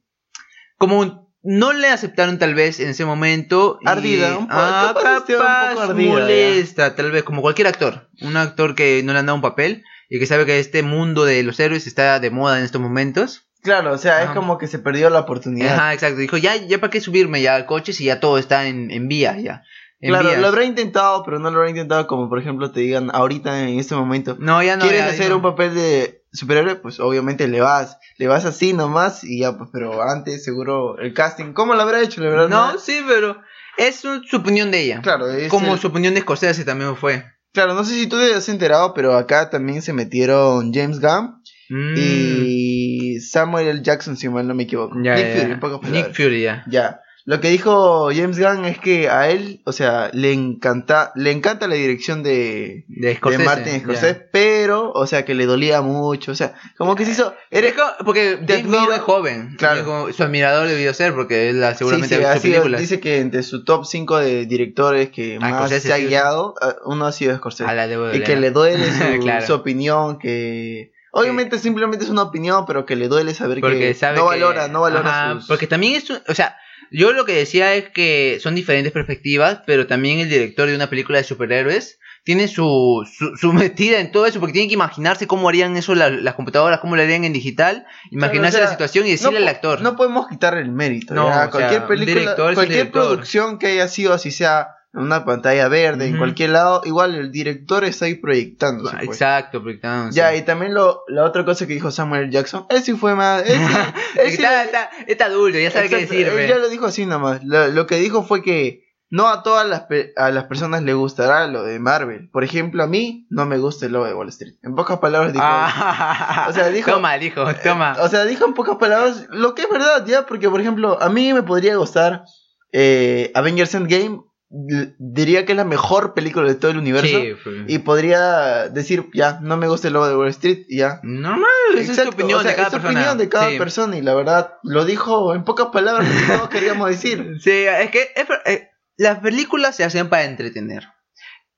como 0.79 0.99
un- 1.01 1.30
no 1.43 1.73
le 1.73 1.89
aceptaron 1.89 2.39
tal 2.39 2.55
vez 2.55 2.81
en 2.81 2.89
ese 2.89 3.05
momento. 3.05 3.79
y- 3.81 3.89
Ardida, 3.89 4.37
un 4.39 4.47
po- 4.47 4.55
ah, 4.57 4.93
capaz 4.95 5.19
un 5.21 5.27
poco 5.27 5.81
ardida, 5.83 6.05
ya. 6.05 6.11
molesta, 6.13 6.95
tal 6.95 7.11
vez, 7.11 7.23
como 7.23 7.43
cualquier 7.43 7.67
actor. 7.69 8.09
Un 8.23 8.37
actor 8.37 8.75
que 8.75 9.03
no 9.03 9.13
le 9.13 9.19
han 9.21 9.27
dado 9.27 9.37
un 9.37 9.43
papel 9.43 9.85
y 10.09 10.19
que 10.19 10.27
sabe 10.27 10.45
que 10.47 10.59
este 10.59 10.83
mundo 10.83 11.25
de 11.25 11.43
los 11.43 11.59
héroes 11.61 11.87
está 11.87 12.21
de 12.21 12.31
moda 12.31 12.59
en 12.59 12.65
estos 12.65 12.81
momentos. 12.81 13.47
Claro, 13.63 13.93
o 13.93 13.99
sea, 13.99 14.23
es 14.23 14.31
como 14.31 14.57
que 14.59 14.67
se 14.67 14.79
perdió 14.79 15.11
la 15.11 15.21
oportunidad. 15.21 15.75
Ajá, 15.75 15.93
exacto. 15.95 16.19
Dijo, 16.19 16.37
ya, 16.39 16.57
ya 16.57 16.79
para 16.81 16.91
qué 16.91 17.01
subirme 17.01 17.43
ya 17.43 17.55
al 17.57 17.67
coche 17.67 17.93
si 17.93 18.05
ya 18.05 18.19
todo 18.19 18.39
está 18.39 18.67
en, 18.67 18.91
en 18.91 19.07
vía, 19.09 19.39
ya. 19.39 19.63
En 20.01 20.11
Claro, 20.13 20.31
vías. 20.31 20.41
lo 20.41 20.49
habrá 20.49 20.65
intentado, 20.65 21.23
pero 21.25 21.39
no 21.39 21.51
lo 21.51 21.59
habrá 21.59 21.69
intentado 21.69 22.07
como 22.07 22.31
por 22.31 22.39
ejemplo 22.39 22.71
te 22.73 22.81
digan 22.81 23.11
ahorita 23.13 23.69
en 23.69 23.79
este 23.79 23.95
momento. 23.95 24.37
No, 24.41 24.63
ya 24.63 24.77
no. 24.77 24.83
¿Quieres 24.83 25.01
ya 25.03 25.09
hacer 25.09 25.35
un 25.35 25.43
papel 25.43 25.75
de 25.75 26.20
superhéroe? 26.33 26.77
Pues 26.77 27.01
obviamente 27.01 27.49
le 27.49 27.61
vas, 27.61 27.99
le 28.19 28.27
vas 28.29 28.45
así 28.45 28.73
nomás 28.73 29.25
y 29.25 29.41
ya, 29.41 29.57
pues, 29.59 29.71
pero 29.73 30.03
antes 30.03 30.45
seguro 30.45 30.99
el 30.99 31.13
casting, 31.15 31.53
¿cómo 31.53 31.75
lo 31.75 31.83
habrá 31.83 32.01
hecho? 32.03 32.21
La 32.23 32.31
verdad, 32.31 32.49
No, 32.49 32.79
sí, 32.79 33.01
pero 33.07 33.41
es 33.77 33.97
su 34.01 34.37
opinión 34.37 34.71
de 34.71 34.83
ella. 34.83 35.01
Claro, 35.03 35.29
es 35.31 35.49
Como 35.51 35.75
el- 35.75 35.81
su 35.81 35.89
opinión 35.89 36.15
de 36.15 36.21
Scorsese 36.21 36.65
también 36.65 36.97
fue. 36.97 37.25
claro, 37.53 37.75
no 37.75 37.85
sé 37.85 37.95
si 37.95 38.07
tú 38.07 38.17
te 38.19 38.35
has 38.35 38.49
enterado, 38.49 38.95
pero 38.95 39.15
acá 39.17 39.51
también 39.51 39.83
se 39.83 39.93
metieron 39.93 40.73
James 40.73 41.01
Gunn 41.01 41.41
Mm, 41.73 41.95
y 41.97 43.21
Samuel 43.21 43.69
L. 43.69 43.83
Jackson, 43.83 44.17
si 44.17 44.29
mal 44.29 44.47
no 44.47 44.55
me 44.55 44.65
equivoco. 44.65 44.97
ya, 45.03 45.15
Nick 45.15 45.27
ya, 45.27 45.33
Fury, 45.33 45.49
ya. 45.51 45.91
Nick. 45.91 46.15
Fury, 46.15 46.43
ya. 46.43 46.65
Ya. 46.69 47.01
Lo 47.27 47.41
que 47.41 47.49
dijo 47.49 48.09
James 48.15 48.39
Gunn 48.39 48.65
es 48.65 48.79
que 48.79 49.09
a 49.11 49.29
él, 49.29 49.61
o 49.67 49.73
sea, 49.73 50.11
le 50.13 50.33
encanta, 50.33 51.13
le 51.15 51.31
encanta 51.31 51.69
la 51.69 51.75
dirección 51.75 52.23
de, 52.23 52.85
De 52.89 53.17
Scorsese. 53.17 53.43
de 53.43 53.49
Martin. 53.49 53.81
Scorsese, 53.81 54.15
pero, 54.33 54.91
o 54.93 55.07
sea, 55.07 55.25
que 55.25 55.35
le 55.35 55.47
dolía 55.47 55.81
mucho, 55.83 56.33
o 56.33 56.35
sea, 56.35 56.55
como 56.79 56.97
que 56.97 57.05
se 57.05 57.13
hizo, 57.13 57.35
Eres 57.51 57.75
porque 58.05 58.39
James 58.49 58.67
Gunn 58.67 58.93
es 58.95 59.01
joven. 59.01 59.55
Claro. 59.59 60.13
Su 60.13 60.23
admirador 60.23 60.67
debió 60.69 60.95
ser 60.95 61.15
porque 61.15 61.51
él 61.51 61.63
seguramente 61.77 62.15
sí, 62.17 62.21
sí, 62.21 62.27
ha 62.27 62.33
visto 62.35 62.49
películas. 62.49 62.81
dice 62.81 63.01
que 63.01 63.19
entre 63.21 63.43
su 63.43 63.65
top 63.65 63.85
5 63.85 64.19
de 64.19 64.47
directores 64.47 65.11
que 65.11 65.37
Ah, 65.37 65.41
más 65.41 65.55
Scorsese, 65.57 65.89
se 65.89 65.93
ha 65.95 65.99
guiado, 65.99 66.55
ah, 66.61 66.77
uno 66.87 67.07
ha 67.07 67.13
sido 67.13 67.37
Scorsese. 67.37 67.69
A 67.71 67.75
la 67.75 67.87
de 67.87 68.17
y 68.17 68.23
que 68.23 68.37
le 68.37 68.51
duele 68.51 68.87
su, 68.93 69.21
Claro. 69.21 69.47
su 69.47 69.53
opinión, 69.55 70.19
que 70.19 70.93
obviamente 71.13 71.59
simplemente 71.59 72.05
es 72.05 72.11
una 72.11 72.23
opinión, 72.23 72.65
pero 72.67 72.87
que 72.87 72.97
le 72.97 73.09
duele 73.09 73.35
saber 73.35 73.61
que 73.61 73.95
sabe 73.95 74.17
no 74.17 74.23
que- 74.25 74.29
valora, 74.29 74.69
no 74.69 74.81
valora 74.83 75.11
Ajá, 75.33 75.35
sus... 75.41 75.49
porque 75.49 75.67
también 75.67 75.95
es 75.97 76.09
un- 76.09 76.21
o 76.29 76.35
sea 76.35 76.57
yo 76.91 77.13
lo 77.13 77.25
que 77.25 77.33
decía 77.35 77.75
es 77.75 77.89
que 77.91 78.39
son 78.43 78.55
diferentes 78.55 78.93
perspectivas 78.93 79.61
pero 79.67 79.87
también 79.87 80.19
el 80.21 80.29
director 80.29 80.69
de 80.69 80.75
una 80.75 80.91
película 80.91 81.19
de 81.19 81.25
superhéroes 81.25 81.99
tiene 82.23 82.49
su, 82.49 83.07
su, 83.11 83.37
su 83.37 83.53
metida 83.55 83.99
en 84.01 84.13
todo 84.13 84.27
eso 84.27 84.41
porque 84.41 84.53
tiene 84.53 84.69
que 84.69 84.75
imaginarse 84.75 85.27
cómo 85.27 85.49
harían 85.49 85.77
eso 85.77 85.95
la- 85.95 86.11
las 86.11 86.35
computadoras 86.35 86.81
cómo 86.81 86.97
lo 86.97 87.03
harían 87.03 87.25
en 87.25 87.33
digital 87.33 87.87
imaginarse 88.11 88.57
o 88.57 88.61
sea, 88.61 88.67
la 88.67 88.73
situación 88.73 89.07
y 89.07 89.13
decirle 89.13 89.39
no, 89.41 89.47
al 89.47 89.49
actor 89.49 89.81
No 89.81 89.97
podemos 89.97 90.29
quitarle 90.29 90.61
el 90.61 90.73
mérito. 90.73 91.15
No, 91.15 91.29
o 91.29 91.51
cualquier 91.51 91.71
sea, 91.81 91.87
película, 91.87 92.21
director 92.21 92.55
cualquier 92.55 92.91
producción 92.91 93.59
que 93.59 93.69
haya 93.69 93.89
sido 93.89 94.13
así 94.13 94.31
sea 94.31 94.69
en 94.93 95.01
una 95.03 95.25
pantalla 95.25 95.69
verde, 95.69 96.07
en 96.09 96.19
cualquier 96.19 96.51
lado, 96.51 96.83
igual 96.85 97.15
el 97.15 97.31
director 97.31 97.85
está 97.85 98.07
ahí 98.07 98.17
proyectándose. 98.17 98.97
pues. 98.97 99.09
exacto 99.09 99.63
proyectándose. 99.63 100.17
Ya, 100.17 100.35
y 100.35 100.43
también 100.43 100.75
lo, 100.75 101.03
la 101.09 101.25
otra 101.25 101.45
cosa 101.45 101.67
que 101.67 101.75
dijo 101.75 101.91
Samuel. 101.93 102.31
Jackson, 102.31 102.67
él 102.71 102.83
sí 102.83 102.95
fue 102.95 103.15
más... 103.15 103.43
Él 103.49 103.57
sí, 103.59 103.75
él 104.21 104.27
sí- 104.31 104.35
está, 104.43 104.65
está, 104.65 104.91
está 105.07 105.25
adulto 105.27 105.59
ya 105.59 105.71
sabe 105.71 105.89
qué 105.89 105.95
exacto, 105.97 106.15
decir 106.15 106.29
él 106.41 106.49
ya 106.49 106.59
lo 106.59 106.69
dijo 106.69 106.87
así 106.87 107.07
nomás. 107.07 107.45
Lo, 107.45 107.69
lo 107.69 107.87
que 107.87 107.97
dijo 107.97 108.25
fue 108.25 108.43
que 108.43 108.83
no 109.13 109.29
a 109.29 109.43
todas 109.45 109.69
las, 109.69 109.83
pe- 109.83 110.13
a 110.17 110.31
las 110.31 110.45
personas 110.45 110.83
le 110.83 110.95
gustará 110.95 111.47
lo 111.47 111.63
de 111.63 111.79
Marvel. 111.79 112.29
Por 112.33 112.43
ejemplo, 112.43 112.83
a 112.83 112.87
mí 112.89 113.27
no 113.31 113.47
me 113.47 113.59
gusta 113.59 113.87
el 113.87 113.93
logo 113.93 114.07
de 114.07 114.15
Wall 114.15 114.29
Street. 114.31 114.55
En 114.63 114.75
pocas 114.75 114.99
palabras 114.99 115.33
dijo... 115.33 115.45
Ah, 115.47 116.47
O 116.49 116.53
sea, 116.53 116.69
dijo- 116.71 116.91
toma 116.93 117.15
dijo 117.19 117.45
toma 117.63 117.97
O 118.01 118.09
sea, 118.09 118.25
dijo 118.25 118.45
en 118.45 118.55
pocas 118.55 118.77
palabras 118.77 119.27
lo 119.31 119.55
que 119.55 119.63
es 119.63 119.69
verdad, 119.71 120.05
ya, 120.05 120.27
porque 120.27 120.49
por 120.51 120.61
ejemplo, 120.61 121.01
a 121.01 121.09
mí 121.11 121.33
me 121.33 121.45
podría 121.45 121.77
gustar 121.77 122.25
eh, 122.73 123.31
Avengers 123.35 123.75
Endgame, 123.75 124.21
diría 124.51 125.47
que 125.47 125.53
es 125.53 125.57
la 125.57 125.65
mejor 125.65 126.13
película 126.13 126.49
de 126.49 126.57
todo 126.57 126.73
el 126.73 126.79
universo. 126.79 127.07
Sí, 127.21 127.35
fue- 127.43 127.65
Y 127.69 127.79
podría 127.79 128.69
decir, 128.69 129.07
ya, 129.15 129.39
no 129.41 129.57
me 129.57 129.69
gusta 129.69 129.87
el 129.87 129.95
logo 129.95 130.09
de 130.09 130.17
Wall 130.17 130.29
Street, 130.29 130.65
y 130.69 130.79
ya. 130.79 130.99
normal 131.05 131.47
esa 131.77 131.93
es 131.93 132.03
tu 132.03 132.09
opinión 132.09 132.41
o 132.41 132.43
sea, 132.43 132.51
de 132.51 132.57
cada 132.57 132.69
es 132.69 132.73
persona 132.75 132.91
opinión 132.99 133.19
de 133.19 133.29
cada 133.29 133.51
Sí. 133.51 133.59
persona, 133.59 133.97
y 133.97 134.03
la 134.03 134.15
verdad, 134.15 134.55
lo 134.65 134.85
dijo 134.85 135.35
en 135.35 135.45
pocas 135.45 135.69
palabras 135.73 136.09
lo 136.09 136.15
que 136.21 136.27
todos 136.37 136.49
queríamos 136.51 136.89
decir. 136.91 137.37
Sí, 137.41 137.51
es 137.51 137.91
que 137.91 138.09
es 138.17 138.27
eh, 138.47 138.69
las 138.97 139.21
películas 139.21 139.77
se 139.77 139.85
hacen 139.85 140.09
para 140.09 140.25
entretener. 140.25 140.85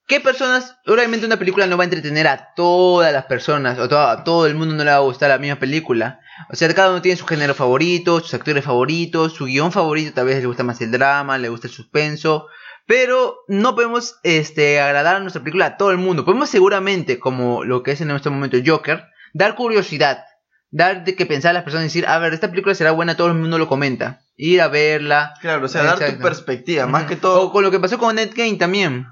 ¿Qué 0.06 0.20
personas? 0.20 0.76
Obviamente 0.86 1.24
una 1.24 1.38
película 1.38 1.66
no 1.66 1.78
va 1.78 1.84
a 1.84 1.86
entretener 1.86 2.26
a 2.26 2.48
todas 2.54 3.10
las 3.12 3.24
personas, 3.24 3.78
o 3.78 3.84
a 3.98 4.24
todo 4.24 4.46
el 4.46 4.54
mundo 4.54 4.74
no 4.74 4.84
le 4.84 4.90
va 4.90 4.96
a 4.96 5.00
gustar 5.00 5.30
la 5.30 5.38
misma 5.38 5.58
película. 5.58 6.20
O 6.50 6.56
sea, 6.56 6.72
cada 6.74 6.90
uno 6.90 7.00
tiene 7.00 7.16
su 7.16 7.24
género 7.24 7.54
favorito, 7.54 8.20
sus 8.20 8.34
actores 8.34 8.64
favoritos, 8.64 9.32
su 9.32 9.46
guion 9.46 9.72
favorito, 9.72 10.12
tal 10.12 10.26
vez 10.26 10.40
le 10.40 10.46
gusta 10.46 10.64
más 10.64 10.80
el 10.82 10.90
drama, 10.90 11.38
le 11.38 11.48
gusta 11.48 11.68
el 11.68 11.72
suspenso. 11.72 12.48
Pero 12.86 13.38
no 13.48 13.74
podemos 13.74 14.18
este, 14.22 14.80
agradar 14.80 15.16
a 15.16 15.20
nuestra 15.20 15.42
película 15.42 15.66
a 15.66 15.76
todo 15.76 15.90
el 15.90 15.98
mundo. 15.98 16.24
Podemos 16.24 16.50
seguramente, 16.50 17.18
como 17.18 17.64
lo 17.64 17.82
que 17.82 17.92
es 17.92 18.00
en 18.00 18.10
este 18.10 18.30
momento 18.30 18.58
Joker, 18.64 19.04
dar 19.32 19.54
curiosidad. 19.54 20.24
Dar 20.70 21.04
de 21.04 21.14
que 21.14 21.26
pensar 21.26 21.50
a 21.50 21.52
las 21.52 21.64
personas 21.64 21.84
y 21.84 21.88
decir, 21.88 22.06
a 22.06 22.18
ver, 22.18 22.32
esta 22.32 22.48
película 22.48 22.74
será 22.74 22.92
buena, 22.92 23.16
todo 23.16 23.28
el 23.28 23.34
mundo 23.34 23.58
lo 23.58 23.68
comenta. 23.68 24.22
Ir 24.36 24.62
a 24.62 24.68
verla, 24.68 25.34
Claro, 25.40 25.66
o 25.66 25.68
sea, 25.68 25.84
dar 25.84 25.98
tu 25.98 26.18
perspectiva, 26.18 26.86
más 26.86 27.04
que 27.04 27.16
todo. 27.16 27.42
O 27.42 27.52
con 27.52 27.62
lo 27.62 27.70
que 27.70 27.78
pasó 27.78 27.98
con 27.98 28.18
Endgame 28.18 28.56
también. 28.56 29.06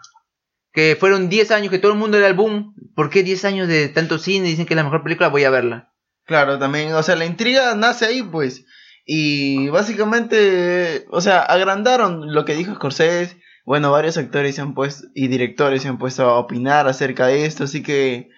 Que 0.73 0.97
fueron 0.99 1.29
10 1.29 1.51
años 1.51 1.71
que 1.71 1.79
todo 1.79 1.93
el 1.93 1.99
mundo 1.99 2.17
era 2.17 2.29
el 2.29 2.35
boom. 2.35 2.75
¿Por 2.95 3.11
qué 3.11 3.23
10 3.23 3.45
años 3.45 3.69
de 3.69 3.89
tanto 3.89 4.19
cine? 4.19 4.49
Dicen 4.49 4.65
que 4.67 4.73
es 4.73 4.77
la 4.77 4.85
mejor 4.85 5.03
película, 5.03 5.29
voy 5.29 5.45
a 5.45 5.51
verla. 5.51 5.93
Claro, 6.25 6.59
también, 6.59 6.95
o 6.95 7.03
sea, 7.03 7.17
la 7.17 7.27
intriga 7.27 7.75
nace 7.75 8.07
ahí, 8.07 8.23
pues. 8.23 8.65
Y 9.05 9.69
básicamente, 9.69 11.07
o 11.11 11.21
sea, 11.21 11.41
agrandaron 11.41 12.33
lo 12.33 12.45
que 12.45 12.55
dijo 12.55 12.75
Scorsese. 12.75 13.41
Bueno, 13.65 13.91
varios 13.91 14.17
actores 14.17 14.55
se 14.55 14.61
han 14.61 14.75
puesto 14.75 15.09
y 15.15 15.29
directores 15.29 15.83
se 15.83 15.89
han 15.89 15.99
puesto 15.99 16.25
a 16.25 16.39
opinar 16.39 16.89
acerca 16.89 17.27
de 17.27 17.47
esto, 17.47 17.65
así 17.65 17.83
que, 17.83 18.31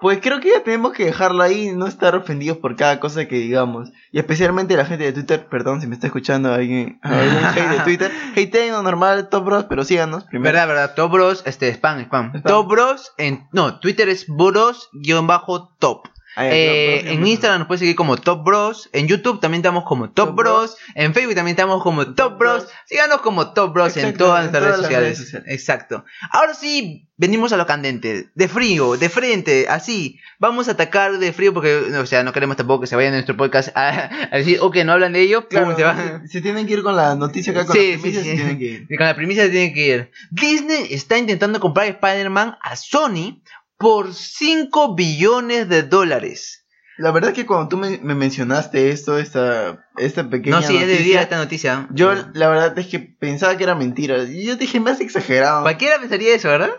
pues 0.00 0.18
creo 0.22 0.40
que 0.40 0.50
ya 0.50 0.62
tenemos 0.62 0.92
que 0.92 1.04
dejarlo 1.04 1.42
ahí 1.42 1.68
y 1.68 1.72
no 1.72 1.86
estar 1.86 2.16
ofendidos 2.16 2.58
por 2.58 2.74
cada 2.74 3.00
cosa 3.00 3.28
que 3.28 3.36
digamos. 3.36 3.92
Y 4.12 4.18
especialmente 4.18 4.76
la 4.76 4.86
gente 4.86 5.04
de 5.04 5.12
Twitter, 5.12 5.46
perdón 5.48 5.80
si 5.80 5.86
me 5.86 5.94
está 5.94 6.06
escuchando 6.06 6.52
alguien, 6.52 6.98
algún 7.02 7.44
hate 7.44 7.68
de 7.68 7.80
Twitter. 7.84 8.10
Hate 8.34 8.70
normal, 8.70 9.28
top 9.28 9.44
bros, 9.44 9.64
pero 9.68 9.84
síganos 9.84 10.24
primero. 10.24 10.52
Verdad, 10.52 10.68
verdad. 10.68 10.94
Top 10.94 11.12
Bros, 11.12 11.42
este, 11.44 11.68
spam, 11.74 12.00
spam. 12.04 12.30
Spam. 12.36 12.42
Top 12.42 12.66
Bros, 12.68 13.12
en, 13.18 13.46
no, 13.52 13.78
Twitter 13.80 14.08
es 14.08 14.26
Bros-top. 14.26 16.08
Ah, 16.36 16.46
Eh, 16.48 17.12
en 17.12 17.26
Instagram 17.26 17.60
nos 17.60 17.66
puedes 17.68 17.80
seguir 17.80 17.96
como 17.96 18.16
Top 18.16 18.44
Bros. 18.44 18.88
En 18.92 19.08
YouTube 19.08 19.40
también 19.40 19.60
estamos 19.60 19.84
como 19.84 20.10
Top, 20.10 20.28
Top 20.28 20.36
Bros. 20.36 20.76
En 20.94 21.12
Facebook 21.12 21.34
también 21.34 21.54
estamos 21.56 21.82
como 21.82 22.14
Top, 22.14 22.38
Bros. 22.38 22.66
Síganos 22.86 23.20
como 23.20 23.52
Top 23.52 23.72
Bros 23.72 23.96
en 23.96 24.16
todas 24.16 24.40
nuestras 24.40 24.62
redes 24.62 24.76
sociales. 24.76 25.02
redes 25.02 25.18
sociales. 25.18 25.52
Exacto. 25.52 26.04
Ahora 26.30 26.54
sí, 26.54 27.08
venimos 27.16 27.52
a 27.52 27.56
lo 27.56 27.66
candente. 27.66 28.30
De 28.34 28.48
frío, 28.48 28.96
de 28.96 29.08
frente, 29.08 29.66
así. 29.68 30.18
Vamos 30.38 30.68
a 30.68 30.72
atacar 30.72 31.18
de 31.18 31.32
frío 31.32 31.52
porque, 31.52 31.74
o 31.76 32.06
sea, 32.06 32.22
no 32.22 32.32
queremos 32.32 32.56
tampoco 32.56 32.82
que 32.82 32.86
se 32.86 32.96
vayan 32.96 33.12
a 33.12 33.16
nuestro 33.16 33.36
podcast 33.36 33.76
a, 33.76 34.10
a 34.32 34.36
decir, 34.38 34.58
ok, 34.60 34.76
no 34.84 34.92
hablan 34.92 35.12
de 35.12 35.20
ello. 35.22 35.48
Claro, 35.48 35.76
se 35.76 35.82
van. 35.82 36.22
se, 36.22 36.28
se 36.28 36.40
tienen 36.40 36.66
que 36.66 36.74
ir 36.74 36.82
con 36.82 36.96
la 36.96 37.14
noticia 37.16 37.52
acá, 37.52 37.66
con 37.66 37.76
Sí, 37.76 37.94
sí, 38.02 38.12
sí. 38.12 38.22
se 38.22 38.34
tienen 38.36 38.58
que 38.58 38.64
ir. 38.64 38.86
Con 38.96 39.04
la 39.06 39.14
primicia 39.16 39.44
se 39.44 39.50
tiene 39.50 39.72
que 39.74 39.86
ir. 39.86 40.10
Disney 40.30 40.86
está 40.90 41.18
intentando 41.18 41.58
comprar 41.60 41.86
Spider-Man 41.88 42.56
a 42.62 42.76
Sony 42.76 43.42
por 43.80 44.12
5 44.14 44.94
billones 44.94 45.68
de 45.68 45.82
dólares. 45.82 46.66
La 46.98 47.12
verdad 47.12 47.30
es 47.30 47.36
que 47.36 47.46
cuando 47.46 47.68
tú 47.68 47.78
me, 47.78 47.98
me 48.02 48.14
mencionaste 48.14 48.90
esto, 48.90 49.16
esta, 49.18 49.88
esta 49.96 50.28
pequeña 50.28 50.60
No, 50.60 50.62
sí, 50.66 50.74
es 50.76 50.80
de 50.82 50.86
noticia, 50.88 51.04
día 51.04 51.22
esta 51.22 51.38
noticia. 51.38 51.88
yo 51.90 52.12
la 52.34 52.48
verdad 52.50 52.78
es 52.78 52.88
que 52.88 52.98
pensaba 52.98 53.56
que 53.56 53.64
era 53.64 53.74
mentira. 53.74 54.18
Yo 54.24 54.56
dije, 54.56 54.78
me 54.80 54.90
has 54.90 55.00
exagerado. 55.00 55.62
Cualquiera 55.62 55.98
pensaría 55.98 56.34
eso, 56.34 56.48
¿verdad? 56.48 56.70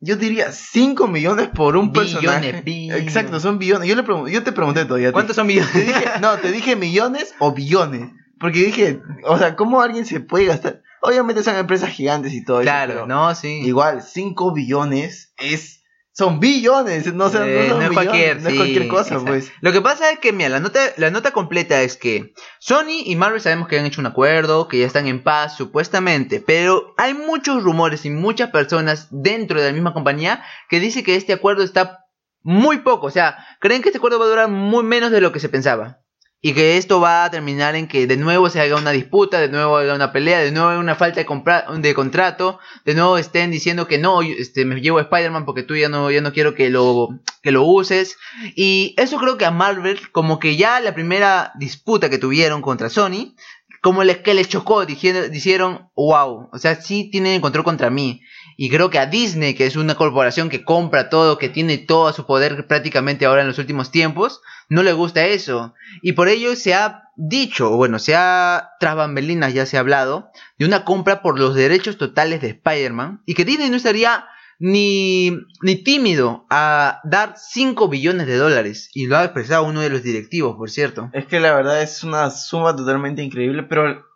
Yo 0.00 0.16
diría 0.16 0.50
5 0.50 1.06
millones 1.06 1.48
por 1.48 1.76
un 1.76 1.92
Billones, 1.92 2.14
personaje. 2.14 2.62
billones. 2.62 3.02
Exacto, 3.04 3.38
son 3.38 3.58
billones. 3.60 3.88
Yo, 3.88 3.94
le 3.94 4.32
yo 4.32 4.42
te 4.42 4.50
pregunté 4.52 4.84
todavía. 4.84 5.12
¿Cuántos 5.12 5.36
son 5.36 5.46
millones? 5.46 5.72
Te 5.72 5.84
dije, 5.84 6.04
no, 6.20 6.36
te 6.38 6.50
dije 6.50 6.74
millones 6.74 7.34
o 7.38 7.52
billones. 7.52 8.10
Porque 8.40 8.64
dije, 8.64 9.00
o 9.24 9.38
sea, 9.38 9.54
¿cómo 9.54 9.80
alguien 9.80 10.06
se 10.06 10.18
puede 10.18 10.46
gastar? 10.46 10.82
Obviamente 11.02 11.44
son 11.44 11.54
empresas 11.54 11.90
gigantes 11.90 12.32
y 12.32 12.44
todo 12.44 12.60
eso. 12.60 12.64
claro, 12.64 13.06
no, 13.06 13.32
sí. 13.36 13.60
Igual, 13.64 14.02
5 14.02 14.52
billones 14.54 15.32
es. 15.36 15.77
Son 16.18 16.40
billones, 16.40 17.06
no, 17.06 17.12
Eh, 17.12 17.14
no, 17.14 17.30
son 17.30 17.40
no 17.42 17.46
es 17.46 17.62
millones, 17.68 17.90
cualquier, 17.92 18.42
no 18.42 18.48
es 18.48 18.56
cualquier 18.56 18.88
cosa, 18.88 19.14
exacto. 19.14 19.26
pues. 19.26 19.52
Lo 19.60 19.70
que 19.70 19.80
pasa 19.80 20.10
es 20.10 20.18
que, 20.18 20.32
mira, 20.32 20.48
la 20.48 20.58
nota, 20.58 20.80
la 20.96 21.12
nota 21.12 21.30
completa 21.30 21.80
es 21.82 21.96
que 21.96 22.34
Sony 22.58 23.04
y 23.04 23.14
Marvel 23.14 23.40
sabemos 23.40 23.68
que 23.68 23.78
han 23.78 23.86
hecho 23.86 24.00
un 24.00 24.08
acuerdo, 24.08 24.66
que 24.66 24.80
ya 24.80 24.86
están 24.86 25.06
en 25.06 25.22
paz, 25.22 25.56
supuestamente, 25.56 26.42
pero 26.44 26.92
hay 26.96 27.14
muchos 27.14 27.62
rumores 27.62 28.04
y 28.04 28.10
muchas 28.10 28.50
personas 28.50 29.06
dentro 29.12 29.60
de 29.60 29.68
la 29.68 29.72
misma 29.72 29.94
compañía 29.94 30.42
que 30.68 30.80
dicen 30.80 31.04
que 31.04 31.14
este 31.14 31.34
acuerdo 31.34 31.62
está 31.62 32.00
muy 32.42 32.78
poco, 32.78 33.06
o 33.06 33.10
sea, 33.12 33.36
creen 33.60 33.80
que 33.80 33.90
este 33.90 33.98
acuerdo 33.98 34.18
va 34.18 34.24
a 34.24 34.28
durar 34.30 34.48
muy 34.48 34.82
menos 34.82 35.12
de 35.12 35.20
lo 35.20 35.30
que 35.30 35.38
se 35.38 35.48
pensaba. 35.48 36.00
Y 36.40 36.52
que 36.52 36.76
esto 36.76 37.00
va 37.00 37.24
a 37.24 37.30
terminar 37.30 37.74
en 37.74 37.88
que 37.88 38.06
de 38.06 38.16
nuevo 38.16 38.48
se 38.48 38.60
haga 38.60 38.76
una 38.76 38.92
disputa, 38.92 39.40
de 39.40 39.48
nuevo 39.48 39.76
haga 39.76 39.94
una 39.94 40.12
pelea, 40.12 40.38
de 40.38 40.52
nuevo 40.52 40.68
haya 40.68 40.78
una 40.78 40.94
falta 40.94 41.20
de, 41.20 41.78
de 41.80 41.94
contrato, 41.94 42.60
de 42.84 42.94
nuevo 42.94 43.18
estén 43.18 43.50
diciendo 43.50 43.88
que 43.88 43.98
no, 43.98 44.22
este, 44.22 44.64
me 44.64 44.80
llevo 44.80 44.98
a 44.98 45.02
Spider-Man 45.02 45.44
porque 45.44 45.64
tú 45.64 45.74
ya 45.74 45.88
no, 45.88 46.12
ya 46.12 46.20
no 46.20 46.32
quiero 46.32 46.54
que 46.54 46.70
lo, 46.70 47.08
que 47.42 47.50
lo 47.50 47.64
uses. 47.64 48.16
Y 48.54 48.94
eso 48.98 49.18
creo 49.18 49.36
que 49.36 49.46
a 49.46 49.50
Marvel, 49.50 50.12
como 50.12 50.38
que 50.38 50.56
ya 50.56 50.78
la 50.78 50.94
primera 50.94 51.52
disputa 51.58 52.08
que 52.08 52.18
tuvieron 52.18 52.62
contra 52.62 52.88
Sony, 52.88 53.34
como 53.80 54.04
les, 54.04 54.18
que 54.18 54.34
les 54.34 54.48
chocó, 54.48 54.86
dijeron, 54.86 55.30
dijeron, 55.30 55.88
wow, 55.96 56.50
o 56.52 56.58
sea, 56.58 56.80
sí 56.80 57.08
tienen 57.10 57.34
el 57.34 57.40
control 57.40 57.64
contra 57.64 57.90
mí. 57.90 58.22
Y 58.56 58.70
creo 58.70 58.90
que 58.90 58.98
a 58.98 59.06
Disney, 59.06 59.54
que 59.54 59.66
es 59.66 59.76
una 59.76 59.94
corporación 59.94 60.48
que 60.48 60.64
compra 60.64 61.10
todo, 61.10 61.38
que 61.38 61.48
tiene 61.48 61.78
todo 61.78 62.08
a 62.08 62.12
su 62.12 62.26
poder 62.26 62.66
prácticamente 62.66 63.24
ahora 63.24 63.42
en 63.42 63.48
los 63.48 63.58
últimos 63.58 63.92
tiempos, 63.92 64.40
no 64.68 64.82
le 64.82 64.92
gusta 64.92 65.26
eso. 65.26 65.74
Y 66.02 66.12
por 66.12 66.28
ello 66.28 66.54
se 66.56 66.74
ha 66.74 67.10
dicho, 67.16 67.72
o 67.72 67.76
bueno, 67.76 67.98
se 67.98 68.14
ha, 68.14 68.70
tras 68.80 68.96
bambalinas 68.96 69.54
ya 69.54 69.66
se 69.66 69.76
ha 69.76 69.80
hablado, 69.80 70.30
de 70.58 70.66
una 70.66 70.84
compra 70.84 71.22
por 71.22 71.38
los 71.38 71.54
derechos 71.54 71.98
totales 71.98 72.40
de 72.40 72.48
Spider-Man. 72.48 73.22
Y 73.26 73.34
que 73.34 73.44
Disney 73.44 73.70
no 73.70 73.76
estaría 73.76 74.26
ni, 74.58 75.30
ni 75.62 75.76
tímido 75.76 76.46
a 76.50 77.00
dar 77.04 77.34
5 77.36 77.88
billones 77.88 78.26
de 78.26 78.36
dólares. 78.36 78.90
Y 78.94 79.06
lo 79.06 79.16
ha 79.16 79.24
expresado 79.24 79.64
uno 79.64 79.80
de 79.80 79.90
los 79.90 80.02
directivos, 80.02 80.56
por 80.56 80.70
cierto. 80.70 81.10
Es 81.12 81.26
que 81.26 81.40
la 81.40 81.54
verdad 81.54 81.82
es 81.82 82.04
una 82.04 82.30
suma 82.30 82.76
totalmente 82.76 83.22
increíble, 83.22 83.62
pero 83.62 84.07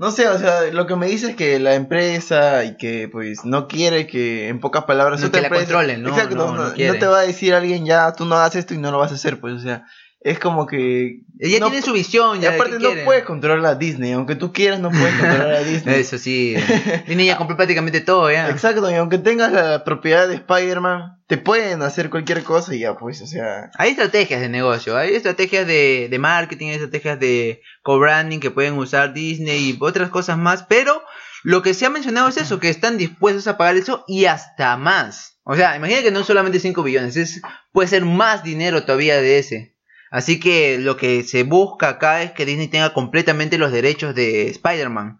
no 0.00 0.10
sé, 0.10 0.26
o 0.28 0.38
sea, 0.38 0.62
lo 0.72 0.86
que 0.86 0.96
me 0.96 1.06
dice 1.08 1.30
es 1.32 1.36
que 1.36 1.58
la 1.60 1.74
empresa 1.74 2.64
y 2.64 2.78
que 2.78 3.06
pues 3.12 3.44
no 3.44 3.68
quiere 3.68 4.06
que 4.06 4.48
en 4.48 4.58
pocas 4.58 4.84
palabras 4.84 5.20
No, 5.20 5.26
otra 5.26 5.38
que 5.38 5.42
la 5.42 5.46
empresa- 5.48 5.64
controlen, 5.74 6.02
¿no? 6.02 6.08
Exacto, 6.08 6.36
No, 6.36 6.52
no, 6.56 6.68
no 6.70 6.72
te 6.74 7.06
va 7.06 7.18
a 7.18 7.26
decir 7.26 7.52
alguien 7.52 7.84
ya 7.84 8.10
tú 8.14 8.24
no 8.24 8.34
hagas 8.36 8.56
esto 8.56 8.72
y 8.72 8.78
no 8.78 8.90
lo 8.90 8.98
vas 8.98 9.12
a 9.12 9.16
hacer, 9.16 9.38
pues 9.40 9.52
o 9.52 9.60
sea, 9.60 9.84
es 10.22 10.38
como 10.38 10.66
que 10.66 11.20
Ella 11.38 11.60
no 11.60 11.70
tiene 11.70 11.84
su 11.84 11.92
visión. 11.92 12.38
y 12.38 12.42
Ya, 12.42 12.54
aparte 12.54 12.78
no 12.78 12.90
puedes 13.04 13.24
controlar 13.24 13.64
a 13.64 13.74
Disney, 13.74 14.12
aunque 14.12 14.34
tú 14.34 14.52
quieras 14.52 14.78
no 14.78 14.90
puedes 14.90 15.14
controlar 15.14 15.54
a 15.54 15.60
Disney. 15.64 16.00
Eso 16.00 16.18
sí. 16.18 16.54
Disney 17.06 17.26
ya 17.26 17.38
compró 17.38 17.56
prácticamente 17.56 18.00
todo, 18.00 18.30
ya. 18.30 18.50
Exacto, 18.50 18.90
y 18.90 18.94
aunque 18.94 19.18
tengas 19.18 19.50
la 19.52 19.82
propiedad 19.82 20.28
de 20.28 20.34
Spider-Man, 20.34 21.22
te 21.26 21.38
pueden 21.38 21.80
hacer 21.82 22.10
cualquier 22.10 22.42
cosa 22.42 22.74
y 22.74 22.80
ya 22.80 22.96
pues, 22.96 23.22
o 23.22 23.26
sea, 23.26 23.70
Hay 23.78 23.90
estrategias 23.90 24.40
de 24.40 24.48
negocio, 24.48 24.96
hay 24.96 25.14
estrategias 25.14 25.66
de, 25.66 26.08
de 26.10 26.18
marketing, 26.18 26.66
hay 26.68 26.74
estrategias 26.74 27.18
de 27.18 27.62
co-branding 27.82 28.40
que 28.40 28.50
pueden 28.50 28.74
usar 28.74 29.14
Disney 29.14 29.70
y 29.70 29.78
otras 29.80 30.10
cosas 30.10 30.36
más, 30.36 30.64
pero 30.64 31.02
lo 31.42 31.62
que 31.62 31.72
se 31.72 31.86
ha 31.86 31.90
mencionado 31.90 32.28
es 32.28 32.36
eso, 32.36 32.60
que 32.60 32.68
están 32.68 32.98
dispuestos 32.98 33.46
a 33.46 33.56
pagar 33.56 33.76
eso 33.76 34.04
y 34.06 34.26
hasta 34.26 34.76
más. 34.76 35.38
O 35.44 35.56
sea, 35.56 35.74
imagina 35.76 36.02
que 36.02 36.10
no 36.10 36.22
solamente 36.22 36.60
5 36.60 36.82
billones, 36.82 37.16
es, 37.16 37.40
puede 37.72 37.88
ser 37.88 38.04
más 38.04 38.42
dinero 38.44 38.82
todavía 38.84 39.20
de 39.22 39.38
ese. 39.38 39.69
Así 40.10 40.40
que 40.40 40.78
lo 40.78 40.96
que 40.96 41.22
se 41.22 41.44
busca 41.44 41.88
acá 41.88 42.22
es 42.22 42.32
que 42.32 42.44
Disney 42.44 42.68
tenga 42.68 42.92
completamente 42.92 43.58
los 43.58 43.70
derechos 43.70 44.14
de 44.14 44.48
Spider-Man. 44.48 45.18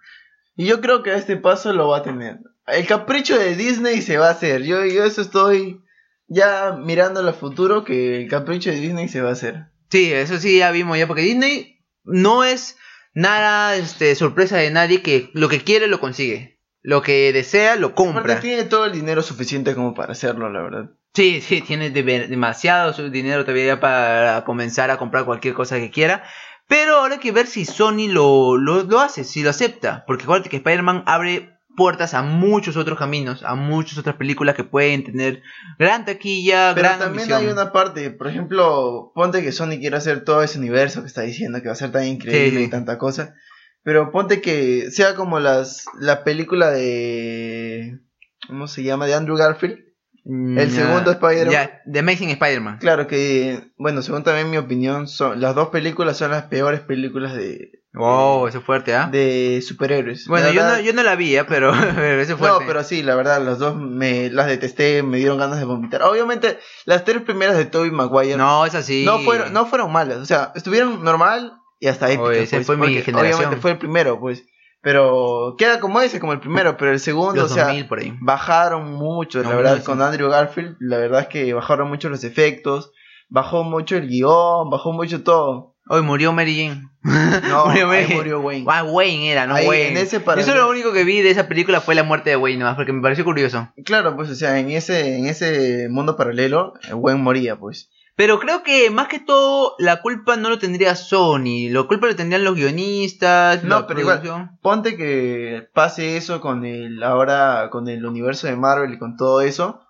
Y 0.56 0.66
yo 0.66 0.80
creo 0.80 1.02
que 1.02 1.12
a 1.12 1.16
este 1.16 1.37
paso 1.37 1.73
lo 1.73 1.88
va 1.88 1.99
a 1.99 2.02
tener. 2.02 2.40
El 2.66 2.87
capricho 2.87 3.38
de 3.38 3.54
Disney 3.54 4.02
se 4.02 4.18
va 4.18 4.28
a 4.28 4.32
hacer. 4.32 4.62
Yo, 4.64 4.85
yo 4.85 5.04
eso 5.04 5.23
estoy 5.23 5.80
ya 6.26 6.76
mirando 6.78 7.20
al 7.20 7.35
futuro 7.35 7.85
que 7.85 8.23
el 8.23 8.28
capricho 8.28 8.70
de 8.70 8.80
Disney 8.80 9.09
se 9.09 9.20
va 9.20 9.30
a 9.30 9.32
hacer. 9.32 9.66
Sí, 9.90 10.12
eso 10.12 10.38
sí 10.38 10.59
ya 10.59 10.70
vimos 10.70 10.99
ya, 10.99 11.06
porque 11.06 11.23
Disney 11.23 11.85
no 12.04 12.44
es 12.44 12.76
nada 13.14 13.76
este, 13.76 14.14
sorpresa 14.14 14.56
de 14.56 14.70
nadie 14.70 15.02
que 15.02 15.30
lo 15.35 15.49
que 15.49 15.61
quiere 15.61 15.87
lo 15.87 16.00
consigue. 16.00 16.61
Lo 16.82 17.02
que 17.02 17.32
desea 17.32 17.76
lo 17.76 17.88
Aparte 17.88 18.12
compra. 18.12 18.40
tiene 18.40 18.64
todo 18.64 18.87
el 18.87 18.92
dinero 18.92 19.23
suficiente 19.23 19.75
como 19.75 19.94
para 19.94 20.12
hacerlo, 20.12 20.50
la 20.50 20.62
verdad. 20.62 20.90
Sí, 21.14 21.40
sí, 21.40 21.61
tiene 21.61 21.90
de- 21.90 22.29
demasiado 22.29 22.93
su 22.93 23.11
dinero 23.11 23.43
todavía 23.45 23.81
para 23.81 24.45
comenzar 24.45 24.90
a 24.90 24.97
comprar 24.99 25.25
cualquier 25.25 25.55
cosa 25.55 25.76
que 25.79 25.90
quiera. 25.90 26.23
Pero 26.69 26.97
ahora 26.99 27.14
hay 27.14 27.21
que 27.21 27.33
ver 27.33 27.47
si 27.49 27.64
Sony 27.64 28.07
lo, 28.09 28.57
lo, 28.57 28.85
lo 28.85 29.00
hace, 29.00 29.25
si 29.25 29.43
lo 29.43 29.50
acepta. 29.50 30.05
Porque 30.07 30.23
acuérdate 30.23 30.50
que 30.50 30.59
Spider-Man 30.59 31.02
abre 31.07 31.57
puertas 31.76 32.14
a 32.14 32.23
muchos 32.23 32.76
otros 32.76 32.97
caminos, 32.99 33.43
a 33.43 33.55
muchas 33.57 33.99
otras 33.99 34.14
películas 34.17 34.55
que 34.55 34.62
pueden 34.64 35.02
tener 35.02 35.43
gran 35.79 36.05
taquilla, 36.05 36.73
Pero 36.75 36.87
gran 36.88 36.99
también 37.00 37.23
ambición. 37.25 37.40
hay 37.40 37.52
una 37.52 37.73
parte, 37.73 38.11
por 38.11 38.29
ejemplo, 38.29 39.11
ponte 39.14 39.43
que 39.43 39.50
Sony 39.50 39.79
quiere 39.81 39.97
hacer 39.97 40.23
todo 40.25 40.43
ese 40.45 40.59
universo 40.59 41.00
que 41.00 41.07
está 41.09 41.23
diciendo 41.23 41.61
que 41.61 41.69
va 41.69 41.73
a 41.73 41.76
ser 41.76 41.90
tan 41.90 42.05
increíble 42.07 42.50
Sí, 42.50 42.57
sí. 42.59 42.62
y 42.64 42.71
tanta 42.71 42.99
cosa. 42.99 43.35
Pero 43.83 44.12
ponte 44.12 44.40
que 44.40 44.90
sea 44.90 45.14
como 45.17 45.40
las 45.40 45.87
la 45.99 46.23
película 46.23 46.71
de 46.71 47.99
¿cómo 48.47 48.69
se 48.69 48.83
llama? 48.85 49.07
de 49.07 49.14
Andrew 49.14 49.37
Garfield. 49.37 49.79
El 50.25 50.71
segundo 50.71 51.11
Spider-Man. 51.12 51.53
Ya, 51.53 51.81
The 51.91 51.99
Amazing 52.00 52.31
Spider-Man. 52.31 52.79
Claro 52.79 53.07
que, 53.07 53.73
bueno, 53.77 54.03
según 54.03 54.23
también 54.23 54.50
mi 54.50 54.57
opinión, 54.59 55.09
son 55.09 55.41
las 55.41 55.55
dos 55.55 55.69
películas 55.69 56.17
son 56.19 56.31
las 56.31 56.45
peores 56.45 56.81
películas 56.81 57.35
de, 57.35 57.81
Wow, 57.93 58.47
eso 58.47 58.59
es 58.59 58.65
fuerte, 58.65 58.95
¿ah? 58.95 59.09
de 59.11 59.61
superhéroes. 59.67 60.29
Bueno, 60.29 60.47
La 60.47 60.53
yo 60.53 60.61
verdad- 60.62 60.77
no, 60.77 60.83
yo 60.85 60.93
no 60.93 61.03
la 61.03 61.17
vi, 61.17 61.35
¿eh? 61.37 61.45
pero 61.45 61.73
pero 61.73 62.21
eso 62.21 62.35
es 62.35 62.39
fuerte. 62.39 62.61
No, 62.61 62.67
pero 62.67 62.85
sí, 62.85 63.03
la 63.03 63.17
verdad, 63.17 63.43
las 63.45 63.59
dos 63.59 63.75
me 63.77 64.31
las 64.31 64.47
detesté, 64.47 65.03
me 65.03 65.19
dieron 65.19 65.39
ganas 65.39 65.59
de 65.59 65.65
vomitar. 65.65 66.03
Obviamente, 66.05 66.59
las 66.85 67.05
tres 67.05 67.23
primeras 67.23 67.57
de 67.57 67.65
Tobey 67.65 67.91
Maguire 67.91 68.37
No, 68.37 68.65
es 68.65 68.75
así. 68.77 69.05
no 69.05 69.19
fueron, 69.21 69.53
no 69.53 69.67
fueron 69.67 69.91
malas, 69.91 70.19
o 70.19 70.25
sea, 70.27 70.53
estuvieron 70.55 71.03
normal 71.03 71.55
y 71.81 71.89
hasta 71.89 72.07
épicas. 72.09 72.29
Oye, 72.29 72.47
pues, 72.49 72.67
fue 72.67 72.77
mi 72.77 72.95
generación. 73.03 73.35
Obviamente 73.39 73.61
fue 73.61 73.73
el 73.73 73.79
primero, 73.79 74.21
pues. 74.21 74.45
Pero 74.82 75.56
queda 75.58 75.78
como 75.78 76.00
ese, 76.00 76.20
como 76.20 76.32
el 76.32 76.40
primero, 76.40 76.76
pero 76.76 76.90
el 76.92 77.00
segundo, 77.00 77.42
Los 77.42 77.52
o 77.52 77.54
sea, 77.54 77.64
2000 77.64 77.87
por 77.87 77.99
ahí. 78.00 78.14
bajaron 78.20 78.92
mucho, 78.92 79.42
No, 79.42 79.50
la 79.50 79.56
verdad, 79.56 79.76
no, 79.78 79.84
con 79.84 80.00
Andrew 80.00 80.30
Garfield, 80.30 80.76
la 80.80 80.96
verdad 80.96 81.20
es 81.22 81.26
que 81.28 81.52
bajaron 81.52 81.88
mucho 81.88 82.08
los 82.08 82.25
efectos, 82.25 82.92
bajó 83.28 83.62
mucho 83.62 83.96
el 83.96 84.08
guion, 84.08 84.70
bajó 84.70 84.92
mucho 84.92 85.22
todo. 85.22 85.76
Hoy 85.92 86.02
murió 86.02 86.32
Mary 86.32 86.56
Jane. 86.56 86.88
No, 87.49 87.66
Murió 87.66 87.88
Mary. 87.88 88.14
murió 88.14 88.40
Wayne. 88.40 88.64
Ah, 88.68 88.85
Wayne 88.85 89.32
era, 89.32 89.47
no 89.47 89.54
Ahí, 89.56 89.66
Wayne. 89.66 89.88
en 89.88 89.97
ese 89.97 90.20
para 90.20 90.40
Eso 90.40 90.52
mí- 90.52 90.56
lo 90.59 90.68
único 90.70 90.92
que 90.92 91.02
vi 91.02 91.20
de 91.20 91.30
esa 91.30 91.49
película 91.49 91.80
fue 91.80 91.94
la 91.97 92.02
muerte 92.04 92.30
de 92.30 92.37
Wayne, 92.37 92.61
nomás, 92.61 92.76
porque 92.76 92.92
me 92.92 93.02
pareció 93.02 93.25
curioso. 93.25 93.68
Claro, 93.85 94.14
pues, 94.14 94.30
o 94.30 94.35
sea, 94.37 94.59
en 94.59 94.70
ese, 94.70 95.16
en 95.16 95.26
ese 95.26 95.88
mundo 95.90 96.16
paralelo, 96.16 96.75
eh, 96.88 96.94
Wayne 96.94 97.20
moría, 97.23 97.56
pues. 97.56 97.90
Pero 98.16 98.38
creo 98.38 98.62
que 98.62 98.90
más 98.90 99.09
que 99.09 99.18
todo 99.18 99.75
la 99.78 100.02
culpa 100.02 100.37
no 100.37 100.50
lo 100.50 100.59
tendría 100.59 100.94
Sony, 100.94 101.70
la 101.70 101.85
culpa 101.85 102.06
lo 102.06 102.14
tendrían 102.14 102.44
los 102.44 102.54
guionistas, 102.54 103.64
No, 103.64 103.80
la 103.80 103.87
pero 103.87 104.00
igual-. 104.00 104.50
Ponte 104.62 104.97
que 104.97 105.66
pase 105.75 106.18
eso 106.18 106.40
con 106.40 106.64
el, 106.66 107.02
ahora, 107.02 107.68
con 107.73 107.88
el 107.88 108.04
universo 108.06 108.47
de 108.47 108.56
Marvel 108.56 108.92
y 108.92 108.99
con 108.99 109.16
todo 109.16 109.40
eso. 109.40 109.80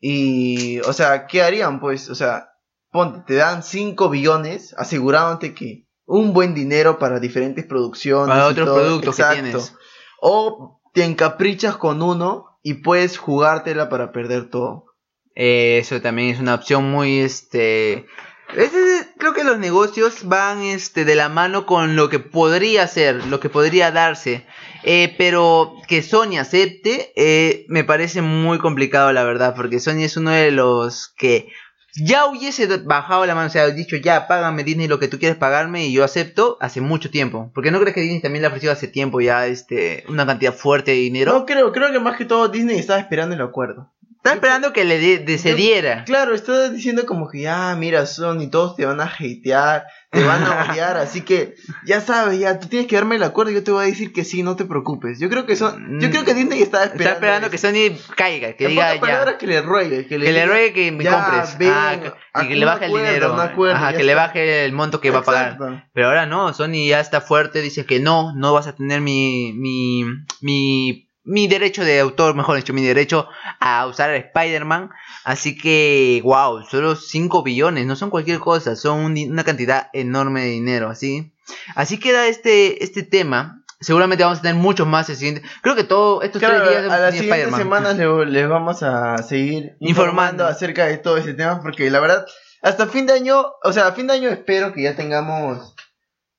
Y, 0.00 0.80
o 0.80 0.92
sea, 0.92 1.26
¿qué 1.26 1.42
harían? 1.42 1.78
Pues, 1.80 2.08
o 2.08 2.14
sea, 2.14 2.49
ponte, 2.90 3.22
te 3.26 3.34
dan 3.34 3.62
5 3.62 4.08
billones 4.08 4.74
asegurándote 4.76 5.54
que 5.54 5.86
un 6.06 6.32
buen 6.32 6.54
dinero 6.54 6.98
para 6.98 7.20
diferentes 7.20 7.64
producciones. 7.64 8.28
Para 8.28 8.48
y 8.48 8.52
otros 8.52 8.66
todo, 8.66 8.80
productos 8.80 9.16
que 9.16 9.22
exacto. 9.22 9.42
tienes. 9.42 9.74
O 10.20 10.80
te 10.92 11.04
encaprichas 11.04 11.76
con 11.76 12.02
uno 12.02 12.58
y 12.62 12.74
puedes 12.74 13.16
jugártela 13.16 13.88
para 13.88 14.12
perder 14.12 14.50
todo. 14.50 14.86
Eh, 15.34 15.78
Eso 15.78 16.00
también 16.00 16.34
es 16.34 16.40
una 16.40 16.54
opción 16.54 16.90
muy, 16.90 17.20
este... 17.20 18.06
creo 19.18 19.32
que 19.32 19.44
los 19.44 19.58
negocios 19.58 20.24
van 20.24 20.62
este, 20.62 21.04
de 21.04 21.14
la 21.14 21.28
mano 21.28 21.64
con 21.64 21.94
lo 21.94 22.08
que 22.08 22.18
podría 22.18 22.88
ser, 22.88 23.24
lo 23.26 23.38
que 23.38 23.48
podría 23.48 23.92
darse. 23.92 24.46
Eh, 24.82 25.14
pero 25.16 25.74
que 25.86 26.02
Sony 26.02 26.38
acepte, 26.38 27.12
eh, 27.14 27.66
me 27.68 27.84
parece 27.84 28.20
muy 28.20 28.58
complicado, 28.58 29.12
la 29.12 29.24
verdad, 29.24 29.54
porque 29.54 29.78
Sony 29.78 30.02
es 30.02 30.16
uno 30.16 30.30
de 30.30 30.50
los 30.50 31.14
que 31.16 31.52
ya 31.96 32.26
hubiese 32.26 32.66
bajado 32.78 33.26
la 33.26 33.34
mano, 33.34 33.48
o 33.48 33.50
sea, 33.50 33.68
dicho 33.70 33.96
ya, 33.96 34.26
págame 34.26 34.64
Disney 34.64 34.88
lo 34.88 34.98
que 34.98 35.08
tú 35.08 35.18
quieres 35.18 35.36
pagarme 35.36 35.86
y 35.86 35.92
yo 35.92 36.04
acepto 36.04 36.56
hace 36.60 36.80
mucho 36.80 37.10
tiempo. 37.10 37.50
Porque 37.54 37.70
no 37.70 37.80
crees 37.80 37.94
que 37.94 38.00
Disney 38.00 38.20
también 38.20 38.42
le 38.42 38.46
ha 38.46 38.50
ofrecido 38.50 38.72
hace 38.72 38.88
tiempo 38.88 39.20
ya 39.20 39.46
este, 39.46 40.04
una 40.08 40.26
cantidad 40.26 40.54
fuerte 40.54 40.92
de 40.92 40.98
dinero. 40.98 41.32
No 41.32 41.46
creo, 41.46 41.72
creo 41.72 41.92
que 41.92 42.00
más 42.00 42.16
que 42.16 42.24
todo 42.24 42.48
Disney 42.48 42.78
estaba 42.78 43.00
esperando 43.00 43.34
el 43.34 43.42
acuerdo. 43.42 43.88
Está 44.22 44.34
esperando 44.34 44.74
que 44.74 44.84
le 44.84 44.98
de- 44.98 45.18
de- 45.20 45.38
se 45.38 45.50
Yo- 45.50 45.56
diera. 45.56 46.04
Claro, 46.04 46.34
estaba 46.34 46.68
diciendo 46.68 47.06
como 47.06 47.26
que, 47.30 47.48
ah, 47.48 47.74
mira, 47.78 48.04
Sony, 48.04 48.50
todos 48.50 48.76
te 48.76 48.84
van 48.84 49.00
a 49.00 49.04
hatear, 49.04 49.84
te 50.10 50.22
van 50.22 50.42
a 50.42 50.66
odiar, 50.70 50.96
así 50.98 51.22
que, 51.22 51.54
ya 51.86 52.02
sabes, 52.02 52.38
ya, 52.38 52.58
tú 52.60 52.68
tienes 52.68 52.86
que 52.86 52.96
darme 52.96 53.16
el 53.16 53.22
acuerdo 53.22 53.50
y 53.50 53.54
yo 53.54 53.64
te 53.64 53.70
voy 53.70 53.84
a 53.84 53.86
decir 53.86 54.12
que 54.12 54.24
sí, 54.24 54.42
no 54.42 54.56
te 54.56 54.66
preocupes. 54.66 55.18
Yo 55.20 55.30
creo 55.30 55.46
que 55.46 55.56
son, 55.56 55.98
yo 56.02 56.10
creo 56.10 56.26
que 56.26 56.34
Disney 56.34 56.60
estaba 56.60 56.84
esperando. 56.84 57.14
Está 57.14 57.14
esperando 57.14 57.50
que. 57.50 57.56
Sony 57.56 57.98
caiga, 58.14 58.52
que 58.52 58.64
En 58.64 58.70
diga 58.72 58.92
pocas 59.00 59.24
ya. 59.24 59.38
que 59.38 59.46
le 59.46 59.62
ruegue, 59.62 60.06
que 60.06 60.18
le, 60.18 60.26
Que 60.26 60.32
le 60.32 60.44
ruegue 60.46 60.72
que 60.74 60.92
me 60.92 61.02
ya, 61.04 61.12
compres. 61.12 61.56
ven, 61.58 61.72
Ah, 61.72 61.96
que- 62.46 62.52
y 62.52 62.56
le 62.56 62.66
baje 62.66 62.84
el 62.86 62.92
dinero. 62.92 63.40
acuerdo, 63.40 63.76
Ajá, 63.76 63.92
ya 63.92 63.96
que 63.96 64.04
le 64.04 64.14
baje 64.14 64.64
el 64.66 64.72
monto 64.74 65.00
que 65.00 65.10
va 65.10 65.20
a 65.20 65.22
pagar. 65.22 65.88
Pero 65.94 66.08
ahora 66.08 66.26
no, 66.26 66.52
Sony 66.52 66.86
ya 66.88 67.00
está 67.00 67.22
fuerte, 67.22 67.62
dice 67.62 67.86
que 67.86 68.00
no, 68.00 68.34
no 68.36 68.52
vas 68.52 68.66
a 68.66 68.74
tener 68.74 69.00
mi, 69.00 69.54
mi, 69.54 70.04
mi, 70.42 71.09
mi 71.30 71.48
derecho 71.48 71.84
de 71.84 72.00
autor, 72.00 72.34
mejor 72.34 72.56
dicho, 72.56 72.72
mi 72.74 72.84
derecho 72.84 73.28
a 73.60 73.86
usar 73.86 74.10
a 74.10 74.16
Spider-Man. 74.16 74.90
Así 75.24 75.56
que, 75.56 76.20
wow, 76.24 76.62
solo 76.68 76.96
5 76.96 77.42
billones, 77.42 77.86
no 77.86 77.96
son 77.96 78.10
cualquier 78.10 78.38
cosa, 78.40 78.76
son 78.76 79.16
una 79.16 79.44
cantidad 79.44 79.88
enorme 79.92 80.42
de 80.42 80.48
dinero, 80.48 80.90
así. 80.90 81.32
Así 81.74 81.98
queda 81.98 82.26
este, 82.26 82.82
este 82.84 83.02
tema. 83.02 83.62
Seguramente 83.80 84.24
vamos 84.24 84.40
a 84.40 84.42
tener 84.42 84.56
muchos 84.56 84.86
más 84.86 85.08
el 85.08 85.16
siguiente. 85.16 85.42
Creo 85.62 85.74
que 85.74 85.84
todo 85.84 86.20
estos 86.22 86.40
Claro, 86.40 86.64
tres 86.64 86.70
días 86.82 86.92
a 86.92 86.98
las 86.98 87.12
de 87.14 87.20
siguientes 87.20 87.56
semanas 87.56 87.96
le- 87.96 88.26
les 88.26 88.48
vamos 88.48 88.82
a 88.82 89.16
seguir 89.22 89.76
informando 89.80 89.80
Informando. 89.80 90.46
acerca 90.46 90.86
de 90.86 90.98
todo 90.98 91.16
ese 91.16 91.32
tema 91.32 91.60
porque 91.62 91.90
la 91.90 92.00
verdad, 92.00 92.26
hasta 92.60 92.86
fin 92.88 93.06
de 93.06 93.14
año, 93.14 93.42
o 93.64 93.72
sea, 93.72 93.86
a 93.86 93.92
fin 93.92 94.06
de 94.06 94.12
año 94.14 94.28
espero 94.28 94.74
que 94.74 94.82
ya 94.82 94.96
tengamos 94.96 95.74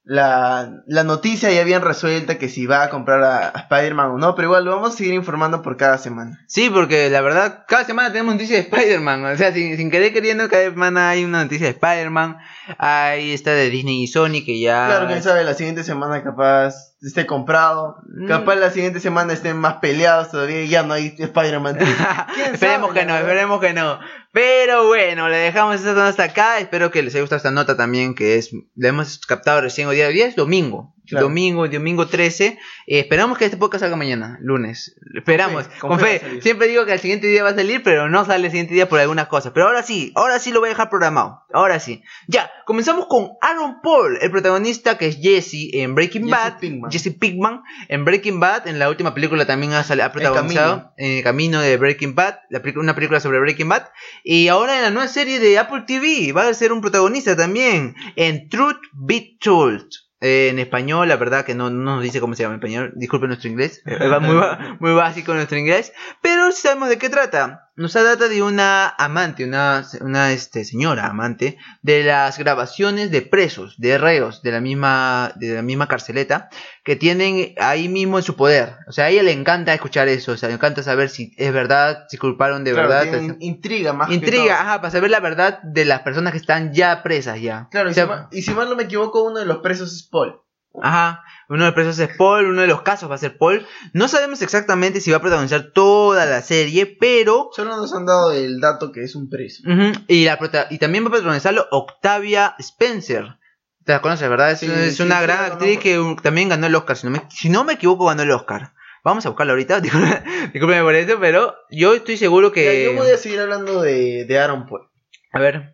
la, 0.04 0.82
la 0.88 1.04
noticia 1.04 1.52
ya 1.52 1.64
bien 1.64 1.82
resuelta 1.82 2.38
que 2.38 2.50
si 2.50 2.66
va 2.66 2.84
a 2.84 2.90
comprar 2.90 3.24
a, 3.24 3.50
a 3.50 3.60
Spider-Man 3.60 4.12
o 4.12 4.18
no, 4.18 4.36
pero 4.36 4.48
igual 4.48 4.66
lo 4.66 4.76
vamos 4.76 4.94
a 4.94 4.98
seguir 4.98 5.14
informando 5.14 5.62
por 5.62 5.78
cada 5.78 5.98
semana. 5.98 6.44
Sí, 6.48 6.70
porque 6.70 7.10
la 7.10 7.22
verdad, 7.22 7.66
cada 7.68 7.86
semana 7.86 8.12
tenemos 8.12 8.34
noticias 8.34 8.64
de 8.64 8.70
Spider-Man. 8.70 9.26
O 9.26 9.38
sea, 9.38 9.54
sin, 9.54 9.78
sin 9.78 9.92
querer 9.92 10.12
queriendo, 10.12 10.50
cada 10.50 10.64
semana 10.64 11.10
hay 11.10 11.24
una 11.24 11.44
noticia 11.44 11.68
de 11.68 11.74
Spider-Man. 11.74 12.38
Ahí 12.78 13.32
está 13.32 13.52
de 13.52 13.70
Disney 13.70 14.04
y 14.04 14.08
Sony 14.08 14.44
que 14.46 14.60
ya. 14.60 14.88
Claro, 14.88 15.08
quién 15.08 15.22
sabe, 15.22 15.44
la 15.44 15.54
siguiente 15.54 15.84
semana 15.84 16.24
capaz 16.24 16.91
esté 17.02 17.26
comprado, 17.26 17.98
Mm. 18.06 18.28
capaz 18.28 18.56
la 18.56 18.70
siguiente 18.70 19.00
semana 19.00 19.34
estén 19.34 19.58
más 19.58 19.76
peleados 19.76 20.30
todavía 20.32 20.62
y 20.64 20.68
ya 20.70 20.84
no 20.84 20.94
hay 20.94 21.16
Spider-Man. 21.18 21.78
¿Quién 22.36 22.54
esperemos 22.54 22.94
que 22.94 23.06
no, 23.06 23.18
esperemos 23.18 23.60
que 23.60 23.74
no. 23.74 24.00
Pero 24.32 24.88
bueno, 24.88 25.28
le 25.28 25.38
dejamos 25.38 25.76
esta 25.76 25.90
nota 25.94 26.08
hasta 26.08 26.24
acá. 26.24 26.60
Espero 26.60 26.92
que 26.92 27.04
les 27.04 27.14
haya 27.14 27.22
gustado 27.22 27.38
esta 27.38 27.52
nota 27.52 27.76
también, 27.76 28.16
que 28.16 28.38
es, 28.38 28.52
la 28.76 28.90
hemos 28.90 29.18
captado 29.20 29.62
recién 29.62 29.88
hoy 29.88 29.96
día. 29.98 30.08
Hoy 30.08 30.14
día 30.14 30.28
es 30.28 30.36
domingo. 30.36 30.94
Claro. 31.08 31.28
Domingo, 31.28 31.68
domingo 31.68 32.08
13. 32.08 32.46
Eh, 32.88 33.00
esperamos 33.00 33.38
que 33.38 33.46
este 33.46 33.58
podcast 33.58 33.82
salga 33.82 33.96
mañana, 33.96 34.38
lunes. 34.42 34.96
Esperamos, 35.14 35.68
Con 35.80 36.00
fe, 36.00 36.20
con. 36.20 36.42
Siempre 36.42 36.68
digo 36.68 36.86
que 36.86 36.94
al 36.94 37.00
siguiente 37.00 37.28
día 37.28 37.44
va 37.44 37.50
a 37.50 37.56
salir, 37.56 37.84
pero 37.84 38.10
no 38.10 38.24
sale 38.26 38.46
el 38.46 38.52
siguiente 38.52 38.74
día 38.74 38.88
por 38.88 39.00
algunas 39.00 39.28
cosas. 39.28 39.52
Pero 39.54 39.68
ahora 39.68 39.84
sí, 39.84 40.12
ahora 40.16 40.40
sí 40.40 40.52
lo 40.52 40.60
voy 40.60 40.68
a 40.68 40.72
dejar 40.72 40.90
programado. 40.90 41.42
Ahora 41.52 41.80
sí. 41.80 42.04
Ya, 42.28 42.52
comenzamos 42.66 43.08
con 43.08 43.32
Aaron 43.42 43.82
Paul, 43.82 44.20
el 44.22 44.32
protagonista 44.32 44.98
que 44.98 45.08
es 45.08 45.18
Jesse 45.18 45.74
en 45.74 45.96
Breaking 45.96 46.24
Jesse 46.24 46.32
Bad. 46.32 46.60
Pinkman. 46.60 46.92
Jesse 46.92 47.14
Pinkman 47.18 47.62
en 47.90 48.06
Breaking 48.06 48.40
Bad. 48.40 48.68
En 48.68 48.80
la 48.80 48.90
última 48.90 49.14
película 49.14 49.46
también 49.46 49.74
ha, 49.74 49.80
ha 49.82 50.12
protagonizado 50.12 50.94
en 50.98 51.18
el 51.18 51.24
camino 51.24 51.62
de 51.62 51.78
Breaking 51.78 52.16
Bad, 52.16 52.40
la 52.50 52.62
una 52.76 52.96
película 52.96 53.20
sobre 53.20 53.40
Breaking 53.40 53.70
Bad. 53.70 53.88
Y 54.24 54.48
ahora 54.48 54.78
en 54.78 54.84
la 54.84 54.90
nueva 54.92 55.08
serie 55.08 55.40
de 55.40 55.58
Apple 55.58 55.84
TV 55.88 56.32
va 56.32 56.48
a 56.48 56.54
ser 56.54 56.72
un 56.72 56.82
protagonista 56.82 57.36
también 57.36 57.96
en 58.16 58.50
Truth 58.50 58.82
Be 58.94 59.38
Told. 59.40 59.90
Eh, 60.22 60.50
en 60.50 60.60
español, 60.60 61.08
la 61.08 61.18
verdad 61.18 61.46
que 61.46 61.56
no, 61.56 61.72
no 61.72 61.96
nos 61.96 62.04
dice 62.04 62.20
cómo 62.20 62.36
se 62.36 62.44
llama 62.44 62.54
en 62.54 62.60
español. 62.60 62.94
Disculpen 62.96 63.30
nuestro 63.30 63.50
inglés. 63.50 63.82
Eh, 63.92 64.08
va 64.08 64.20
muy, 64.20 64.38
muy 64.80 64.94
básico 64.94 65.34
nuestro 65.34 65.58
inglés. 65.58 65.92
Pero 66.22 66.52
sabemos 66.52 66.90
de 66.90 66.98
qué 66.98 67.10
trata. 67.10 67.71
Nos 67.78 67.94
trata 67.94 68.28
de 68.28 68.44
una 68.44 68.90
amante, 68.90 69.46
una, 69.46 69.86
una 70.02 70.34
este, 70.34 70.66
señora 70.66 71.08
amante 71.08 71.58
de 71.82 72.04
las 72.04 72.38
grabaciones 72.38 73.12
de 73.12 73.22
presos, 73.22 73.76
de 73.78 73.98
reos 73.98 74.42
de 74.44 74.52
la 74.52 74.60
misma, 74.60 75.32
de 75.38 75.56
la 75.56 75.62
misma 75.62 75.88
carceleta 75.88 76.50
que 76.84 76.98
tienen 76.98 77.56
ahí 77.60 77.88
mismo 77.88 78.18
en 78.18 78.24
su 78.24 78.36
poder. 78.36 78.76
O 78.88 78.92
sea, 78.92 79.06
a 79.06 79.10
ella 79.10 79.24
le 79.24 79.32
encanta 79.32 79.74
escuchar 79.74 80.10
eso, 80.10 80.34
o 80.34 80.38
sea, 80.38 80.50
le 80.50 80.56
encanta 80.56 80.84
saber 80.84 81.10
si 81.10 81.34
es 81.38 81.54
verdad, 81.54 82.06
si 82.10 82.18
culparon 82.18 82.66
de 82.66 82.74
Claro, 82.74 82.90
verdad. 82.90 83.36
intriga 83.40 83.94
más 83.94 84.10
que 84.10 84.16
Intriga, 84.16 84.44
todo. 84.44 84.54
ajá, 84.54 84.82
para 84.82 84.92
saber 84.92 85.10
la 85.10 85.20
verdad 85.22 85.60
de 85.64 85.86
las 85.86 86.02
personas 86.02 86.34
que 86.34 86.40
están 86.40 86.74
ya 86.74 87.02
presas 87.04 87.40
ya. 87.40 87.70
Claro, 87.72 87.90
O 87.90 87.92
y, 87.92 87.96
si 87.96 88.02
mal, 88.06 88.28
y 88.32 88.42
si 88.42 88.52
mal 88.54 88.70
no 88.70 88.76
me 88.76 88.84
equivoco, 88.84 89.24
uno 89.24 89.40
de 89.40 89.46
los 89.46 89.60
presos 89.60 89.94
es 89.96 90.04
Paul. 90.04 90.42
Ajá, 90.82 91.24
uno 91.50 91.60
de 91.64 91.66
los 91.72 91.74
presos 91.76 92.00
es 92.00 92.16
Paul, 92.16 92.46
uno 92.46 92.62
de 92.62 92.68
los 92.68 92.82
casos 92.82 93.10
va 93.12 93.16
a 93.16 93.18
ser 93.18 93.38
Paul. 93.38 93.66
No 93.94 94.08
sabemos 94.08 94.42
exactamente 94.42 95.02
si 95.02 95.12
va 95.12 95.18
a 95.18 95.22
protagonizar 95.22 95.72
toda 95.74 96.26
la 96.26 96.42
serie, 96.42 96.86
pero... 96.86 97.50
Solo 97.52 97.76
nos 97.76 97.94
han 97.94 98.06
dado 98.06 98.32
el 98.32 98.60
dato 98.62 98.92
que 98.92 99.04
es 99.04 99.16
un 99.16 99.30
preso. 99.30 99.64
Y, 100.08 100.24
la 100.26 100.38
prota- 100.40 100.68
y 100.70 100.78
también 100.80 101.04
va 101.04 101.10
a 101.10 101.12
protagonizarlo 101.12 101.68
Octavia 101.72 102.56
Spencer. 102.60 103.36
Te 103.84 103.92
la 103.94 104.02
conoces, 104.02 104.30
¿verdad? 104.30 104.52
Es, 104.52 104.60
Sí, 104.60 104.68
es 104.72 104.96
sí, 104.98 105.04
una 105.04 105.18
sí, 105.18 105.24
gran 105.24 105.44
actriz 105.52 105.80
que 105.80 106.00
uh, 106.00 106.16
también 106.18 106.50
ganó 106.50 106.68
el 106.68 106.76
Oscar. 106.76 106.96
Si 106.96 107.06
no, 107.08 107.12
me, 107.12 107.22
si 107.30 107.50
no 107.50 107.64
me 107.64 107.74
equivoco, 107.74 108.06
ganó 108.06 108.22
el 108.22 108.32
Oscar. 108.32 108.74
Vamos 109.04 109.26
a 109.26 109.30
buscarla 109.30 109.54
ahorita. 109.54 109.80
Discúlpeme 110.54 110.84
por 110.84 110.96
eso, 110.96 111.18
pero 111.20 111.56
yo 111.72 111.96
estoy 111.96 112.16
seguro 112.18 112.50
Ya, 112.50 112.54
que... 112.54 112.86
yo 112.86 112.94
voy 112.94 113.10
a 113.12 113.18
seguir 113.18 113.40
hablando 113.40 113.82
de, 113.82 114.26
de 114.26 114.40
Aaron 114.40 114.68
Paul. 114.68 114.88
A 115.34 115.40
ver. 115.40 115.74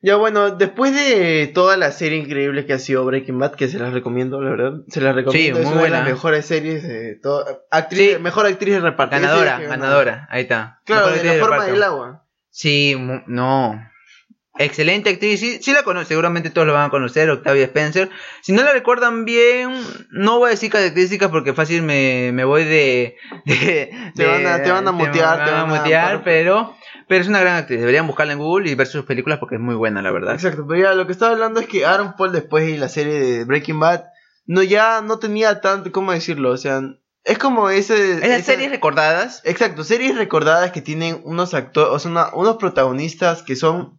Ya 0.00 0.14
bueno, 0.16 0.50
después 0.52 0.94
de 0.94 1.50
toda 1.52 1.76
la 1.76 1.90
serie 1.90 2.18
increíble 2.18 2.66
que 2.66 2.72
ha 2.72 2.78
sido 2.78 3.04
Breaking 3.04 3.38
Bad, 3.38 3.56
que 3.56 3.66
se 3.66 3.78
las 3.80 3.92
recomiendo, 3.92 4.40
la 4.40 4.50
verdad, 4.50 4.72
se 4.88 5.00
las 5.00 5.14
recomiendo, 5.14 5.58
Sí, 5.58 5.62
es 5.62 5.66
muy 5.66 5.72
una 5.72 5.82
de 5.82 5.88
buena. 5.88 5.98
las 5.98 6.08
mejores 6.08 6.46
series 6.46 6.82
de 6.84 7.16
todo, 7.20 7.44
actriz, 7.70 8.12
Sí. 8.14 8.18
mejor 8.22 8.46
actriz 8.46 8.74
de 8.74 8.80
reparto. 8.80 9.16
Ganadora, 9.16 9.58
ganadora. 9.58 10.28
Ahí 10.30 10.42
está. 10.42 10.80
Claro, 10.84 11.06
Mejor 11.08 11.22
de 11.22 11.36
la 11.38 11.44
forma 11.44 11.66
del 11.66 11.82
agua. 11.82 12.24
Sí, 12.50 12.96
no. 13.26 13.74
Excelente 14.58 15.10
actriz, 15.10 15.40
sí, 15.40 15.58
sí 15.62 15.72
la 15.72 15.82
conoce, 15.82 16.08
seguramente 16.08 16.50
todos 16.50 16.66
la 16.66 16.72
van 16.72 16.86
a 16.86 16.90
conocer, 16.90 17.30
Octavia 17.30 17.64
Spencer. 17.64 18.10
Si 18.42 18.52
no 18.52 18.62
la 18.62 18.72
recuerdan 18.72 19.24
bien, 19.24 19.72
no 20.10 20.38
voy 20.38 20.48
a 20.48 20.50
decir 20.50 20.70
características 20.70 21.30
porque 21.30 21.54
fácil 21.54 21.82
me, 21.82 22.30
me 22.32 22.44
voy 22.44 22.64
de, 22.64 23.16
de- 23.44 23.90
Te 24.14 24.22
de- 24.22 24.26
van 24.28 24.46
a- 24.46 24.62
te 24.62 24.70
van 24.70 24.88
a 24.88 24.92
mutear, 24.92 25.44
te 25.44 25.50
van 25.50 25.60
a 25.60 25.62
van 25.64 25.70
a- 25.72 25.80
mutear, 25.82 26.22
pero, 26.24 26.74
pero 27.06 27.20
es 27.22 27.28
una 27.28 27.40
gran 27.40 27.56
actriz. 27.56 27.80
Deberían 27.80 28.06
buscarla 28.06 28.32
en 28.32 28.38
Google 28.38 28.70
y 28.70 28.74
ver 28.74 28.86
sus 28.86 29.04
películas 29.04 29.38
porque 29.38 29.54
es 29.56 29.60
muy 29.60 29.74
buena, 29.74 30.02
la 30.02 30.10
verdad. 30.10 30.34
Exacto, 30.34 30.66
pero 30.68 30.82
ya 30.82 30.94
lo 30.94 31.06
que 31.06 31.12
estaba 31.12 31.32
hablando 31.32 31.60
es 31.60 31.66
que 31.66 31.86
Aaron 31.86 32.14
Paul 32.16 32.32
después 32.32 32.66
de 32.66 32.78
la 32.78 32.88
serie 32.88 33.14
de 33.20 33.44
Breaking 33.44 33.78
Bad, 33.80 34.04
no 34.46 34.62
ya 34.62 35.00
no 35.02 35.18
tenía 35.18 35.60
tanto, 35.60 35.92
¿cómo 35.92 36.12
decirlo? 36.12 36.50
O 36.50 36.56
sea, 36.56 36.80
es 37.24 37.36
como 37.38 37.68
ese... 37.70 38.12
Esas 38.14 38.24
esa- 38.40 38.52
series 38.52 38.70
recordadas, 38.70 39.42
Exacto, 39.44 39.84
series 39.84 40.16
recordadas 40.16 40.72
que 40.72 40.80
tienen 40.80 41.20
unos 41.24 41.52
actores, 41.54 41.90
o 41.92 41.98
sea, 41.98 42.10
una- 42.10 42.34
unos 42.34 42.56
protagonistas 42.56 43.42
que 43.42 43.56
son, 43.56 43.98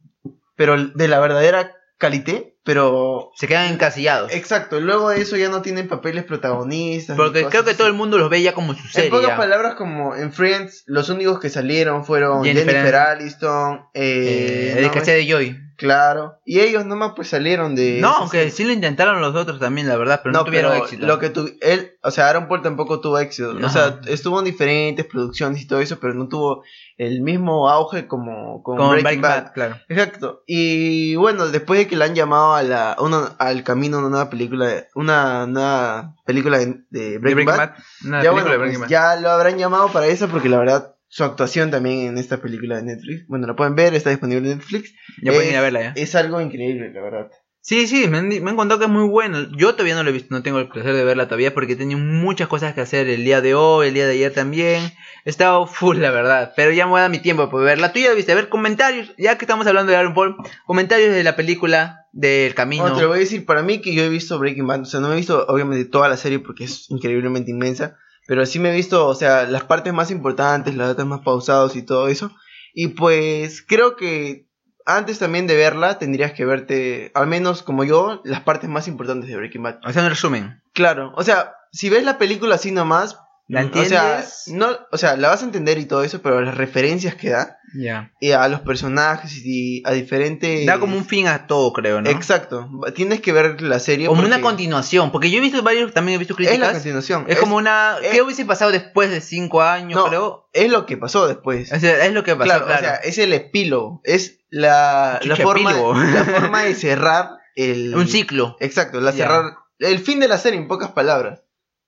pero 0.60 0.76
de 0.90 1.08
la 1.08 1.22
verdadera 1.22 1.72
calité, 1.98 2.58
pero... 2.66 3.32
se 3.36 3.48
quedan 3.48 3.72
encasillados. 3.72 4.34
Exacto, 4.34 4.82
luego 4.82 5.10
de 5.10 5.22
eso 5.22 5.38
ya 5.38 5.48
no 5.48 5.62
tienen 5.62 5.88
papeles 5.88 6.26
protagonistas. 6.26 7.16
ni 7.18 7.24
Porque 7.24 7.46
creo 7.46 7.64
que 7.64 7.70
así. 7.72 7.78
todo 7.78 7.88
el 7.88 7.94
mundo 7.94 8.18
los 8.18 8.30
ve 8.30 8.42
ya 8.42 8.54
como 8.54 8.74
su 8.74 8.84
En 8.84 8.90
serie. 8.92 9.10
pocas 9.10 9.30
ya. 9.30 9.38
palabras, 9.38 9.76
como 9.76 10.16
en 10.18 10.34
Friends, 10.34 10.84
los 10.86 11.08
únicos 11.10 11.40
que 11.40 11.50
salieron 11.50 12.04
fueron 12.04 12.44
Jennifer 12.44 12.72
Jennifer, 12.76 12.96
Aniston, 12.96 13.86
Eh, 13.94 14.74
eh, 14.74 14.76
de 14.76 14.82
no 14.82 14.92
que 14.92 15.00
de 15.00 15.28
Joy. 15.28 15.58
Claro, 15.80 16.40
y 16.46 16.60
ellos 16.60 16.86
nomás 16.86 17.14
pues 17.16 17.30
salieron 17.30 17.74
de... 17.74 18.00
No, 18.02 18.10
aunque 18.10 18.52
sí 18.52 18.66
lo 18.66 18.74
intentaron 18.74 19.22
los 19.22 19.34
otros 19.34 19.60
también, 19.60 19.88
la 19.88 19.96
verdad, 19.96 20.20
pero 20.22 20.34
no, 20.34 20.40
no, 20.40 20.46
tuvieron 20.46 20.72
pero 20.74 20.84
éxito. 20.84 21.06
Lo 21.08 21.18
que 21.20 21.30
tu, 21.30 21.50
él, 21.62 21.94
o 22.04 22.12
sea, 22.12 22.28
Aaron 22.30 22.48
Paul 22.48 22.62
tampoco 22.62 23.00
tuvo 23.00 23.18
éxito. 23.18 23.56
O 23.64 23.70
sea, 23.70 24.00
estuvo 24.08 24.38
en 24.40 24.46
diferentes 24.46 25.06
producciones 25.06 25.62
y 25.62 25.68
todo 25.68 25.80
eso, 25.80 26.00
pero 26.00 26.14
no 26.14 26.28
tuvo 26.28 26.64
el 26.98 27.22
mismo 27.22 27.70
auge 27.70 28.08
como 28.08 28.62
con, 28.62 28.76
Con 28.76 28.90
Breaking 28.90 29.04
Breaking 29.04 29.22
Bad. 29.22 29.44
Bad, 29.46 29.54
claro. 29.54 29.78
Exacto. 29.88 30.44
Y 30.46 31.16
bueno, 31.16 31.48
después 31.48 31.80
de 31.80 31.88
que 31.88 31.96
le 31.96 32.04
han 32.04 32.14
llamado 32.14 32.56
a 32.56 32.62
la, 32.62 32.98
una, 33.00 33.36
al 33.40 33.64
camino 33.64 34.00
una 34.00 34.10
nueva 34.10 34.30
película, 34.30 34.86
una 34.96 35.48
nueva 35.48 36.16
película 36.26 36.60
de, 36.60 36.82
de 36.90 37.12
De 37.12 37.18
Breaking, 37.20 37.46
Bad, 37.46 37.76
película 38.02 38.24
ya 38.24 38.32
bueno, 38.32 38.50
de 38.50 38.58
pues, 38.58 38.60
Breaking 38.60 38.82
Bad. 38.82 38.90
ya 38.90 39.16
lo 39.16 39.32
habrán 39.32 39.58
llamado 39.58 39.88
para 39.94 40.08
eso 40.08 40.28
porque 40.28 40.50
la 40.50 40.60
verdad 40.60 40.96
su 41.10 41.24
actuación 41.24 41.72
también 41.72 42.08
en 42.08 42.18
esta 42.18 42.42
película 42.42 42.78
de 42.78 42.84
Netflix, 42.84 43.28
bueno, 43.28 43.48
la 43.48 43.56
pueden 43.56 43.76
ver, 43.76 43.94
está 43.96 44.12
disponible 44.12 44.52
en 44.52 44.60
Netflix. 44.60 44.94
Ya 45.22 45.32
pueden 45.32 45.48
es, 45.48 45.54
ir 45.54 45.58
a 45.58 45.62
verla 45.62 45.82
ya. 45.82 45.94
Es 45.96 46.16
algo 46.16 46.40
increíble, 46.40 46.92
la 46.94 47.02
verdad. 47.02 47.32
Sí, 47.62 47.88
sí, 47.88 48.08
me 48.08 48.20
han, 48.20 48.30
me 48.30 48.50
han 48.50 48.56
contado 48.56 48.80
que 48.80 48.86
es 48.86 48.92
muy 48.92 49.08
bueno. 49.08 49.40
Yo 49.58 49.74
todavía 49.74 49.96
no 49.96 50.04
lo 50.04 50.10
he 50.10 50.14
visto, 50.14 50.34
no 50.34 50.44
tengo 50.44 50.60
el 50.60 50.70
placer 50.70 50.94
de 50.94 51.04
verla 51.04 51.26
todavía 51.26 51.54
porque 51.54 51.74
he 51.74 51.76
tenido 51.76 52.00
muchas 52.00 52.48
cosas 52.48 52.74
que 52.74 52.82
hacer 52.82 53.10
el 53.10 53.26
día 53.26 53.42
de 53.42 53.54
hoy, 53.54 53.90
el 53.90 53.94
día 53.94 54.06
de 54.06 54.14
ayer 54.14 54.34
también. 54.34 54.94
He 55.26 55.30
estado 55.30 55.68
full, 55.68 55.98
la 55.98 56.12
verdad, 56.12 56.54
pero 56.56 56.72
ya 56.72 56.86
me 56.86 56.92
voy 56.92 57.00
a 57.00 57.02
dar 57.02 57.12
mi 57.12 57.20
tiempo 57.20 57.50
para 57.50 57.64
verla. 57.64 57.92
Tú 57.92 58.00
ya 58.00 58.10
la 58.10 58.16
viste, 58.16 58.32
a 58.32 58.36
ver, 58.36 58.48
comentarios, 58.48 59.14
ya 59.18 59.38
que 59.38 59.46
estamos 59.46 59.68
hablando 59.68 59.92
de 59.92 59.98
Aaron 59.98 60.14
Paul, 60.14 60.38
comentarios 60.66 61.14
de 61.14 61.24
la 61.24 61.36
película 61.36 62.08
del 62.14 62.56
camino. 62.56 62.94
Te 62.96 63.02
lo 63.02 63.10
voy 63.10 63.18
a 63.18 63.20
decir, 63.20 63.46
para 63.46 63.62
mí 63.62 63.82
que 63.82 63.94
yo 63.94 64.04
he 64.04 64.10
visto 64.10 64.40
Breaking 64.40 64.66
Bad, 64.66 64.82
o 64.82 64.86
sea, 64.86 65.00
no 65.00 65.12
he 65.12 65.18
visto 65.18 65.46
obviamente 65.48 65.86
toda 65.86 66.08
la 66.08 66.18
serie 66.18 66.40
porque 66.40 66.64
es 66.64 66.90
increíblemente 66.90 67.52
inmensa, 67.52 67.98
pero 68.30 68.46
sí 68.46 68.60
me 68.60 68.70
he 68.70 68.76
visto, 68.76 69.08
o 69.08 69.16
sea, 69.16 69.46
las 69.46 69.64
partes 69.64 69.92
más 69.92 70.12
importantes, 70.12 70.76
las 70.76 70.90
datas 70.90 71.08
más 71.08 71.22
pausados 71.22 71.76
y 71.76 71.82
todo 71.82 72.10
eso. 72.10 72.32
Y 72.76 72.90
pues 72.90 73.66
creo 73.68 73.96
que 73.96 74.48
antes 74.86 75.18
también 75.18 75.48
de 75.48 75.56
verla 75.56 75.98
tendrías 75.98 76.34
que 76.34 76.46
verte, 76.46 77.12
al 77.16 77.26
menos 77.26 77.64
como 77.64 77.84
yo, 77.84 78.22
las 78.24 78.42
partes 78.42 78.70
más 78.70 78.88
importantes 78.88 79.32
de 79.32 79.36
Breaking 79.36 79.64
Bad. 79.64 79.80
Sea, 79.92 80.04
un 80.04 80.10
resumen. 80.10 80.62
Claro, 80.74 81.12
o 81.16 81.24
sea, 81.24 81.56
si 81.72 81.90
ves 81.90 82.04
la 82.04 82.20
película 82.20 82.54
así 82.54 82.70
nomás, 82.72 83.18
¿La 83.52 83.62
o 83.66 83.74
sea, 83.74 84.20
entiendes? 84.20 84.44
no, 84.50 84.68
o 84.92 84.98
sea, 85.00 85.18
la 85.18 85.28
vas 85.30 85.42
a 85.42 85.46
entender 85.46 85.80
y 85.80 85.86
todo 85.86 86.04
eso, 86.04 86.22
pero 86.22 86.40
las 86.40 86.56
referencias 86.56 87.16
que 87.16 87.32
da 87.32 87.58
Ya. 87.76 88.12
y 88.22 88.30
a 88.32 88.48
los 88.48 88.62
personajes 88.62 89.42
y 89.44 89.82
a 89.88 89.92
diferentes... 89.92 90.68
Da 90.68 90.80
como 90.80 90.96
un 90.96 91.04
fin 91.04 91.28
a 91.28 91.48
todo, 91.48 91.74
creo, 91.74 92.00
¿no? 92.00 92.08
Exacto, 92.12 92.70
tienes 92.94 93.22
que 93.22 93.32
ver 93.34 93.60
la 93.64 93.80
serie. 93.80 94.06
Como 94.06 94.22
una 94.24 94.40
continuación, 94.40 95.12
porque 95.12 95.32
yo 95.32 95.40
he 95.40 95.42
visto 95.42 95.64
varios, 95.64 95.92
también 95.94 96.18
he 96.18 96.20
visto 96.20 96.36
Es 96.36 96.42
la 96.42 96.46
críticas. 96.52 96.74
continuación. 96.74 97.26
Es, 97.28 97.40
como 97.40 97.56
una... 97.56 97.98
es- 98.04 98.12
¿Qué 98.12 98.22
hubiese 98.22 98.46
pasado 98.46 98.72
después 98.72 99.10
de 99.10 99.20
cinco 99.20 99.64
años, 99.64 100.00
No, 100.00 100.06
creo? 100.10 100.50
es 100.54 100.70
lo 100.70 100.86
que 100.86 100.98
pasó 100.98 101.28
después. 101.28 101.72
O 101.74 101.80
sea, 101.80 102.06
es 102.06 102.14
lo 102.14 102.24
que 102.24 102.36
pasó, 102.36 102.46
claro, 102.46 102.66
claro. 102.68 102.82
o 102.82 102.84
sea, 102.86 102.96
es 102.98 103.18
el 103.18 103.34
epílogo. 103.34 104.02
Es 104.04 104.42
la, 104.52 105.20
la, 105.24 105.36
forma, 105.36 105.74
la 105.74 106.24
forma 106.24 106.64
de 106.64 106.76
cerrar 106.76 107.32
el. 107.56 107.96
Un 107.96 108.08
ciclo. 108.08 108.58
Exacto, 108.60 109.02
la 109.02 109.12
cerrar. 109.12 109.56
El 109.80 109.98
fin 110.00 110.20
de 110.20 110.28
la 110.28 110.38
serie, 110.38 110.60
en 110.60 110.68
pocas 110.68 110.92
palabras. 110.92 111.42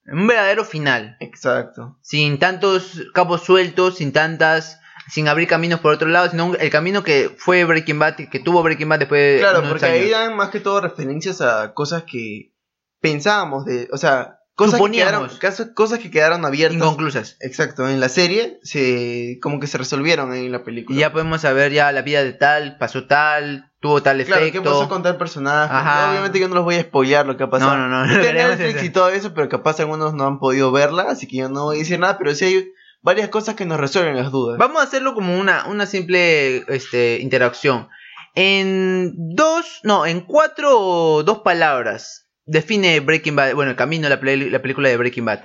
Un 0.06 0.26
verdadero 0.26 0.64
final. 0.64 1.16
Exacto. 1.20 1.98
Sin 2.02 2.38
tantos 2.38 3.02
cabos 3.14 3.42
sueltos, 3.42 3.96
sin 3.98 4.12
tantas. 4.12 4.78
Sin 5.08 5.26
abrir 5.26 5.48
caminos 5.48 5.80
por 5.80 5.92
otro 5.92 6.08
lado, 6.08 6.30
sino 6.30 6.54
el 6.54 6.70
camino 6.70 7.02
que 7.02 7.34
fue 7.36 7.64
Breaking 7.64 7.98
Bad, 7.98 8.14
que 8.30 8.38
tuvo 8.38 8.62
Breaking 8.62 8.88
Bad 8.88 9.00
después 9.00 9.20
de. 9.20 9.40
Claro, 9.40 9.58
unos 9.58 9.72
porque 9.72 9.86
años. 9.86 9.98
ahí 9.98 10.10
dan 10.10 10.36
más 10.36 10.50
que 10.50 10.60
todo 10.60 10.80
referencias 10.80 11.40
a 11.40 11.74
cosas 11.74 12.04
que 12.04 12.54
pensábamos 13.00 13.64
de, 13.64 13.88
o 13.92 13.96
sea, 13.98 14.38
cosas 14.70 14.80
que 14.80 14.90
quedaron, 14.90 15.30
cosas 15.74 15.98
que 15.98 16.10
quedaron 16.10 16.44
abiertas. 16.44 16.76
Inconclusas. 16.76 17.36
Exacto, 17.40 17.88
en 17.88 18.00
la 18.00 18.08
serie 18.08 18.58
se 18.62 19.38
como 19.42 19.60
que 19.60 19.66
se 19.66 19.78
resolvieron 19.78 20.34
en 20.34 20.50
la 20.52 20.64
película. 20.64 20.96
Y 20.96 21.00
ya 21.00 21.12
podemos 21.12 21.40
saber 21.40 21.72
ya 21.72 21.92
la 21.92 22.02
vida 22.02 22.22
de 22.22 22.32
tal, 22.32 22.78
pasó 22.78 23.06
tal, 23.06 23.70
tuvo 23.80 24.02
tal 24.02 24.24
Claro, 24.24 24.42
efecto. 24.42 24.62
¿qué 24.62 24.68
pasó 24.68 24.88
con 24.88 25.02
tal 25.02 25.16
personaje? 25.16 25.74
Ajá. 25.74 26.10
Obviamente 26.10 26.38
yo 26.38 26.48
no 26.48 26.54
los 26.54 26.64
voy 26.64 26.76
a 26.76 26.82
spoilear 26.82 27.26
lo 27.26 27.36
que 27.36 27.44
ha 27.44 27.50
pasado. 27.50 27.76
No, 27.76 27.88
no, 27.88 28.06
no, 28.06 28.06
no 28.06 28.22
Netflix 28.22 28.82
y 28.82 28.90
todo 28.90 29.08
eso, 29.08 29.34
pero 29.34 29.48
capaz 29.48 29.80
algunos 29.80 30.14
no 30.14 30.26
han 30.26 30.38
podido 30.38 30.72
verla, 30.72 31.06
así 31.08 31.26
que 31.26 31.38
yo 31.38 31.48
no 31.48 31.64
voy 31.64 31.76
a 31.76 31.78
decir 31.80 31.98
nada, 31.98 32.18
pero 32.18 32.34
sí 32.34 32.44
hay 32.44 32.72
varias 33.02 33.28
cosas 33.28 33.54
que 33.54 33.66
nos 33.66 33.78
resuelven 33.78 34.16
las 34.16 34.30
dudas. 34.30 34.58
Vamos 34.58 34.80
a 34.80 34.84
hacerlo 34.84 35.14
como 35.14 35.38
una, 35.38 35.66
una 35.66 35.86
simple 35.86 36.64
este, 36.68 37.18
interacción. 37.20 37.88
En 38.34 39.12
dos, 39.34 39.80
no, 39.82 40.06
en 40.06 40.22
cuatro 40.22 40.78
o 40.78 41.22
dos 41.22 41.40
palabras. 41.40 42.28
Define 42.44 43.00
Breaking 43.00 43.36
Bad, 43.36 43.54
bueno, 43.54 43.70
el 43.70 43.76
camino, 43.76 44.08
la, 44.08 44.16
la 44.22 44.62
película 44.62 44.88
de 44.88 44.96
Breaking 44.96 45.24
Bad. 45.24 45.42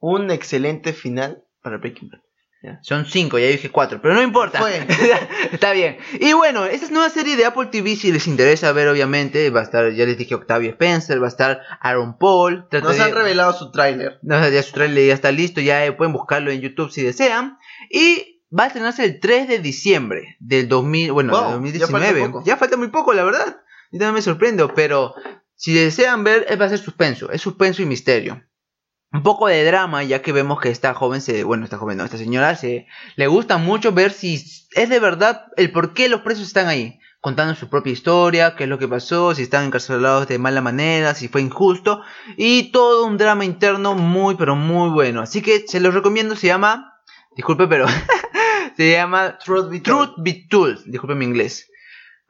Un 0.00 0.30
excelente 0.30 0.92
final 0.92 1.44
para 1.62 1.78
Breaking 1.78 2.10
Bad. 2.10 2.20
Son 2.82 3.06
cinco, 3.06 3.40
ya 3.40 3.46
dije 3.48 3.70
cuatro, 3.70 4.00
pero 4.00 4.14
no 4.14 4.22
importa. 4.22 4.60
Está 5.52 5.72
bien. 5.72 5.98
Y 6.20 6.32
bueno, 6.32 6.64
esta 6.64 6.86
es 6.86 6.92
nueva 6.92 7.10
serie 7.10 7.34
de 7.36 7.44
Apple 7.44 7.66
TV, 7.72 7.96
si 7.96 8.12
les 8.12 8.28
interesa 8.28 8.70
ver, 8.70 8.86
obviamente, 8.86 9.50
va 9.50 9.60
a 9.60 9.62
estar, 9.64 9.90
ya 9.92 10.04
les 10.06 10.16
dije, 10.16 10.36
Octavio 10.36 10.70
Spencer, 10.70 11.20
va 11.20 11.26
a 11.26 11.28
estar 11.28 11.60
Aaron 11.80 12.18
Paul. 12.18 12.68
Nos 12.70 12.96
de- 12.96 13.02
han 13.02 13.12
revelado 13.14 13.52
su 13.52 13.72
tráiler. 13.72 14.20
No, 14.22 14.48
ya 14.48 14.62
su 14.62 14.72
trailer 14.72 15.08
ya 15.08 15.14
está 15.14 15.32
listo, 15.32 15.60
ya 15.60 15.84
eh, 15.84 15.90
pueden 15.92 16.12
buscarlo 16.12 16.52
en 16.52 16.60
YouTube 16.60 16.92
si 16.92 17.02
desean. 17.02 17.58
Y 17.90 18.44
va 18.56 18.64
a 18.64 18.66
estrenarse 18.68 19.04
el 19.06 19.18
3 19.18 19.48
de 19.48 19.58
diciembre 19.58 20.36
del 20.38 20.68
2000, 20.68 21.10
bueno, 21.10 21.32
Wow, 21.32 21.60
del 21.62 21.72
ya 21.80 21.86
falta 21.88 22.06
2019. 22.12 22.20
poco. 22.28 22.44
Ya 22.46 22.56
falta 22.56 22.76
muy 22.76 22.88
poco, 22.88 23.12
la 23.12 23.24
verdad. 23.24 23.56
Yo 23.92 23.98
también 23.98 24.14
me 24.14 24.22
sorprendo, 24.22 24.74
pero 24.74 25.14
si 25.54 25.74
desean 25.74 26.24
ver, 26.24 26.46
eh, 26.48 26.56
va 26.56 26.64
a 26.64 26.70
ser 26.70 26.78
suspenso, 26.78 27.30
es 27.30 27.42
suspenso 27.42 27.82
y 27.82 27.86
misterio. 27.86 28.42
Un 29.12 29.22
poco 29.22 29.48
de 29.48 29.62
drama, 29.64 30.02
ya 30.02 30.22
que 30.22 30.32
vemos 30.32 30.58
que 30.60 30.70
esta 30.70 30.94
joven 30.94 31.20
se, 31.20 31.44
bueno, 31.44 31.64
esta 31.64 31.76
joven 31.76 31.98
no, 31.98 32.04
esta 32.04 32.16
señora 32.16 32.56
se 32.56 32.86
le 33.16 33.26
gusta 33.26 33.58
mucho 33.58 33.92
ver 33.92 34.10
si 34.10 34.42
es 34.74 34.88
de 34.88 34.98
verdad 34.98 35.44
el 35.58 35.70
por 35.70 35.92
qué 35.92 36.08
los 36.08 36.22
presos 36.22 36.46
están 36.46 36.68
ahí, 36.68 36.98
contando 37.20 37.54
su 37.54 37.68
propia 37.68 37.92
historia, 37.92 38.56
qué 38.56 38.64
es 38.64 38.70
lo 38.70 38.78
que 38.78 38.88
pasó, 38.88 39.34
si 39.34 39.42
están 39.42 39.66
encarcelados 39.66 40.26
de 40.26 40.38
mala 40.38 40.62
manera, 40.62 41.14
si 41.14 41.28
fue 41.28 41.42
injusto 41.42 42.00
y 42.38 42.72
todo 42.72 43.04
un 43.04 43.18
drama 43.18 43.44
interno 43.44 43.94
muy 43.94 44.36
pero 44.36 44.56
muy 44.56 44.88
bueno. 44.88 45.20
Así 45.20 45.42
que 45.42 45.64
se 45.66 45.80
los 45.80 45.92
recomiendo, 45.92 46.34
se 46.34 46.46
llama, 46.46 46.94
disculpe, 47.36 47.68
pero 47.68 47.86
se 48.78 48.90
llama 48.90 49.36
Truth 49.36 49.68
Be 49.68 49.80
Truth 49.80 50.14
Be 50.16 50.46
Told, 50.48 50.82
disculpe 50.86 51.14
mi 51.14 51.26
inglés. 51.26 51.68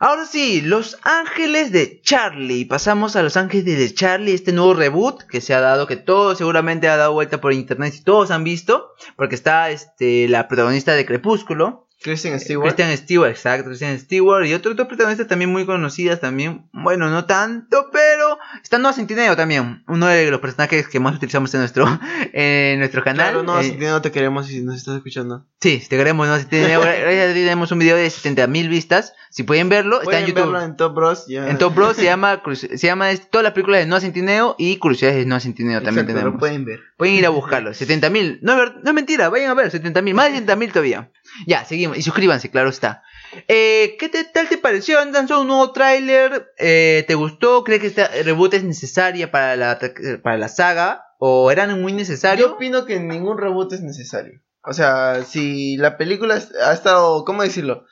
Ahora 0.04 0.26
sí, 0.26 0.62
Los 0.62 0.98
Ángeles 1.04 1.70
de 1.70 2.00
Charlie. 2.00 2.64
Pasamos 2.64 3.14
a 3.14 3.22
Los 3.22 3.36
Ángeles 3.36 3.66
de 3.66 3.94
Charlie, 3.94 4.34
este 4.34 4.52
nuevo 4.52 4.74
reboot 4.74 5.22
que 5.28 5.40
se 5.40 5.54
ha 5.54 5.60
dado, 5.60 5.86
que 5.86 5.94
todos 5.94 6.38
seguramente 6.38 6.88
ha 6.88 6.96
dado 6.96 7.12
vuelta 7.12 7.40
por 7.40 7.52
internet 7.52 7.94
y 7.96 8.02
todos 8.02 8.32
han 8.32 8.42
visto, 8.42 8.94
porque 9.14 9.36
está 9.36 9.70
este, 9.70 10.26
la 10.26 10.48
protagonista 10.48 10.94
de 10.94 11.06
Crepúsculo, 11.06 11.86
Kristen 12.02 12.38
Stewart. 12.40 12.64
Christian 12.74 12.96
Stewart, 12.96 13.30
exacto, 13.30 13.66
Christian 13.66 13.98
Stewart, 13.98 14.46
y 14.46 14.54
otros 14.54 14.76
dos 14.76 14.86
protagonistas 14.86 15.26
también 15.28 15.50
muy 15.50 15.64
conocidas 15.66 16.20
también, 16.20 16.66
bueno, 16.72 17.08
no 17.10 17.24
tanto, 17.26 17.88
pero 17.92 18.38
está 18.62 18.78
Noah 18.78 18.92
Centineo 18.92 19.36
también, 19.36 19.82
uno 19.88 20.06
de 20.06 20.30
los 20.30 20.40
personajes 20.40 20.88
que 20.88 21.00
más 21.00 21.14
utilizamos 21.16 21.52
en 21.54 21.60
nuestro, 21.60 21.86
en 22.32 22.78
nuestro 22.78 23.02
canal. 23.02 23.26
Claro, 23.32 23.42
no, 23.42 23.60
Eh, 23.60 23.76
no 23.80 24.02
te 24.02 24.10
queremos 24.10 24.46
si 24.46 24.60
nos 24.62 24.76
estás 24.76 24.96
escuchando. 24.96 25.46
Sí, 25.60 25.82
te 25.88 25.96
queremos, 25.96 26.26
¿no? 26.26 26.36
Si 26.38 26.44
tenemos, 26.46 26.84
gracias 26.84 27.30
a 27.30 27.34
ti 27.34 27.40
tenemos 27.40 27.70
un 27.72 27.78
video 27.78 27.96
de 27.96 28.10
70 28.10 28.46
mil 28.48 28.68
vistas. 28.68 29.12
Si 29.30 29.44
pueden 29.44 29.68
verlo, 29.68 30.02
está 30.02 30.18
en 30.18 30.24
Pueden 30.24 30.26
YouTube. 30.26 30.52
verlo 30.52 30.62
en 30.62 30.76
Top 30.76 30.94
Bros. 30.94 31.26
Ya. 31.28 31.48
En 31.48 31.56
Top 31.58 31.74
Bros 31.74 31.96
se 31.96 32.04
llama, 32.04 32.42
se 32.54 32.76
llama 32.86 33.10
este- 33.12 33.28
todas 33.30 33.44
las 33.44 33.52
películas 33.52 33.80
de 33.80 33.86
Noah 33.86 34.00
Centineo 34.00 34.56
y 34.58 34.76
Curiosidades 34.76 35.16
de 35.18 35.26
Noah 35.26 35.40
Centineo 35.40 35.80
también 35.82 36.04
Exacto, 36.04 36.12
tenemos. 36.18 36.32
Lo 36.34 36.38
pueden 36.38 36.64
ver. 36.64 36.80
Pueden 36.96 37.14
ir 37.14 37.26
a 37.26 37.30
buscarlo. 37.30 37.72
70 37.72 38.10
mil. 38.10 38.38
No, 38.42 38.52
es 38.52 38.58
ver- 38.58 38.74
no 38.82 38.90
es 38.90 38.94
mentira, 38.94 39.28
vayan 39.28 39.50
a 39.50 39.54
ver. 39.54 39.70
70 39.70 40.02
mil. 40.02 40.14
Más 40.14 40.26
de 40.26 40.32
70 40.32 40.56
mil 40.56 40.70
todavía. 40.72 41.10
Ya, 41.46 41.64
seguimos. 41.64 41.96
Y 41.98 42.02
suscríbanse, 42.02 42.50
claro 42.50 42.68
está. 42.68 43.02
Eh, 43.48 43.96
¿Qué 43.98 44.08
te- 44.08 44.24
tal 44.24 44.48
te 44.48 44.58
pareció? 44.58 45.00
Han 45.00 45.12
lanzado 45.12 45.40
un 45.40 45.48
nuevo 45.48 45.72
tráiler. 45.72 46.52
Eh, 46.58 47.04
¿Te 47.06 47.14
gustó? 47.14 47.64
¿Crees 47.64 47.80
que 47.80 47.86
esta 47.86 48.08
reboot 48.24 48.54
es 48.54 48.64
necesaria 48.64 49.30
para 49.30 49.56
la, 49.56 49.78
para 50.22 50.36
la 50.36 50.48
saga? 50.48 51.04
¿O 51.18 51.50
eran 51.50 51.80
muy 51.80 51.92
Yo 51.92 51.98
necesarios? 51.98 52.50
opino 52.52 52.84
que 52.84 53.00
ningún 53.00 53.38
reboot 53.38 53.72
es 53.72 53.80
necesario. 53.82 54.40
O 54.64 54.72
sea, 54.72 55.22
si 55.24 55.76
la 55.76 55.96
película 55.96 56.38
ha 56.64 56.72
estado, 56.72 57.24
¿cómo 57.24 57.42
decirlo? 57.42 57.84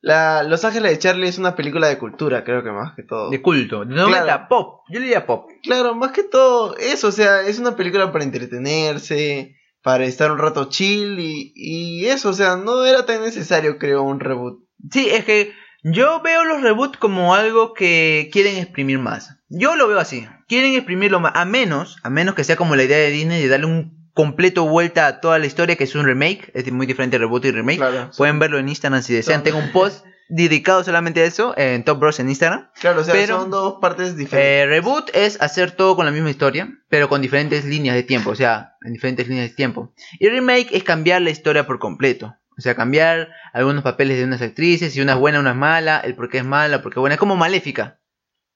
La 0.00 0.42
Los 0.42 0.64
Ángeles 0.64 0.92
de 0.92 0.98
Charlie 0.98 1.28
es 1.28 1.38
una 1.38 1.56
película 1.56 1.88
de 1.88 1.98
cultura, 1.98 2.44
creo 2.44 2.62
que 2.62 2.70
más 2.70 2.94
que 2.94 3.02
todo. 3.02 3.30
De 3.30 3.42
culto. 3.42 3.84
Novela 3.84 4.22
Claro. 4.22 4.46
pop. 4.48 4.80
Yo 4.90 5.00
le 5.00 5.06
diría 5.06 5.26
pop. 5.26 5.48
Claro, 5.62 5.94
más 5.94 6.12
que 6.12 6.22
todo 6.22 6.76
eso, 6.76 7.08
o 7.08 7.12
sea, 7.12 7.42
es 7.42 7.58
una 7.58 7.76
película 7.76 8.10
para 8.12 8.24
entretenerse, 8.24 9.56
para 9.82 10.04
estar 10.04 10.30
un 10.30 10.38
rato 10.38 10.68
chill 10.68 11.18
y, 11.18 11.52
y 11.54 12.06
eso, 12.06 12.30
o 12.30 12.32
sea, 12.32 12.56
no 12.56 12.84
era 12.84 13.06
tan 13.06 13.22
necesario, 13.22 13.78
creo, 13.78 14.02
un 14.02 14.20
reboot. 14.20 14.60
Sí, 14.90 15.08
es 15.10 15.24
que 15.24 15.52
yo 15.82 16.20
veo 16.22 16.44
los 16.44 16.62
reboots 16.62 16.98
como 16.98 17.34
algo 17.34 17.72
que 17.72 18.28
quieren 18.32 18.56
exprimir 18.56 18.98
más. 18.98 19.36
Yo 19.48 19.76
lo 19.76 19.88
veo 19.88 19.98
así. 19.98 20.26
Quieren 20.48 20.74
exprimirlo 20.74 21.20
más. 21.20 21.32
A 21.34 21.44
menos, 21.44 21.96
a 22.02 22.10
menos 22.10 22.34
que 22.34 22.44
sea 22.44 22.56
como 22.56 22.76
la 22.76 22.84
idea 22.84 22.98
de 22.98 23.10
Disney 23.10 23.40
de 23.40 23.48
darle 23.48 23.66
un 23.66 24.10
completo 24.12 24.66
vuelta 24.66 25.06
a 25.06 25.20
toda 25.20 25.38
la 25.38 25.46
historia, 25.46 25.76
que 25.76 25.84
es 25.84 25.94
un 25.94 26.04
remake. 26.04 26.50
Es 26.54 26.70
muy 26.72 26.86
diferente 26.86 27.18
reboot 27.18 27.44
y 27.44 27.52
remake. 27.52 27.78
Claro, 27.78 28.10
Pueden 28.16 28.38
verlo 28.38 28.58
en 28.58 28.68
Instagram 28.68 29.02
si 29.02 29.14
desean. 29.14 29.42
Tengo 29.42 29.58
un 29.58 29.70
post 29.72 30.04
dedicado 30.28 30.84
solamente 30.84 31.22
a 31.22 31.24
eso 31.24 31.54
en 31.56 31.84
Top 31.84 31.98
Bros 31.98 32.20
en 32.20 32.28
Instagram. 32.28 32.70
claro, 32.80 33.00
o 33.00 33.04
sea, 33.04 33.14
pero- 33.14 33.40
son 33.40 33.50
dos 33.50 33.78
partes 33.80 34.16
diferentes. 34.16 34.64
Eh, 34.64 34.66
reboot 34.66 35.10
es 35.14 35.40
hacer 35.40 35.70
todo 35.72 35.96
con 35.96 36.04
la 36.06 36.12
misma 36.12 36.30
historia, 36.30 36.68
pero 36.88 37.08
con 37.08 37.22
diferentes 37.22 37.64
líneas 37.64 37.94
de 37.96 38.02
tiempo, 38.02 38.30
o 38.30 38.34
sea, 38.34 38.76
en 38.82 38.92
diferentes 38.92 39.26
líneas 39.28 39.50
de 39.50 39.54
tiempo. 39.56 39.92
Y 40.18 40.28
remake 40.28 40.68
es 40.72 40.84
cambiar 40.84 41.22
la 41.22 41.30
historia 41.30 41.66
por 41.66 41.78
completo. 41.78 42.36
O 42.56 42.60
sea, 42.60 42.74
cambiar 42.74 43.28
algunos 43.52 43.84
papeles 43.84 44.18
de 44.18 44.24
unas 44.24 44.42
actrices, 44.42 44.92
si 44.92 45.00
una 45.00 45.12
es 45.12 45.18
buena, 45.18 45.38
una 45.38 45.50
es 45.50 45.56
mala, 45.56 46.00
el 46.00 46.16
por 46.16 46.28
qué 46.28 46.38
es 46.38 46.44
mala, 46.44 46.82
por 46.82 46.92
qué 46.92 46.98
es 46.98 47.00
buena. 47.00 47.14
Es 47.14 47.20
como 47.20 47.36
maléfica. 47.36 47.98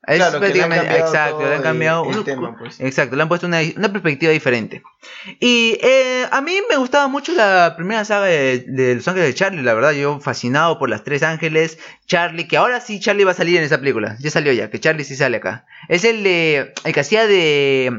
Es 0.05 0.17
Claro, 0.17 0.41
que 0.41 0.49
le 0.49 0.62
han 0.62 0.69
prácticamente, 0.69 0.87
cambiado 0.87 1.07
exacto, 1.07 1.49
le 1.49 1.55
han 1.55 1.62
cambiado 1.62 2.11
el 2.11 2.25
tema, 2.25 2.59
pues. 2.59 2.81
Exacto, 2.81 3.15
le 3.15 3.23
han 3.23 3.29
puesto 3.29 3.47
una, 3.47 3.61
una 3.77 3.93
perspectiva 3.93 4.33
diferente. 4.33 4.83
Y 5.38 5.79
eh, 5.81 6.27
a 6.29 6.41
mí 6.41 6.59
me 6.69 6.77
gustaba 6.77 7.07
mucho 7.07 7.33
la 7.33 7.75
primera 7.77 8.05
saga 8.05 8.27
de, 8.27 8.65
de 8.67 8.97
Los 8.97 9.07
Ángeles 9.07 9.29
de 9.29 9.35
Charlie, 9.35 9.62
la 9.62 9.75
verdad, 9.75 9.93
yo 9.93 10.19
fascinado 10.19 10.81
por 10.81 10.88
las 10.91 11.05
tres 11.05 11.23
ángeles, 11.23 11.79
Charlie, 12.07 12.49
que 12.49 12.57
ahora 12.57 12.81
sí 12.81 12.99
Charlie 12.99 13.23
va 13.23 13.31
a 13.31 13.35
salir 13.35 13.59
en 13.59 13.62
esa 13.62 13.79
película, 13.79 14.17
ya 14.19 14.31
salió 14.31 14.53
ya, 14.53 14.71
que 14.71 14.81
Charlie 14.81 15.05
sí 15.05 15.15
sale 15.15 15.37
acá. 15.37 15.67
Es 15.88 16.05
el 16.05 16.25
de, 16.25 16.75
el 16.83 16.93
que 16.93 17.01
hacía 17.01 17.29
de, 17.29 17.93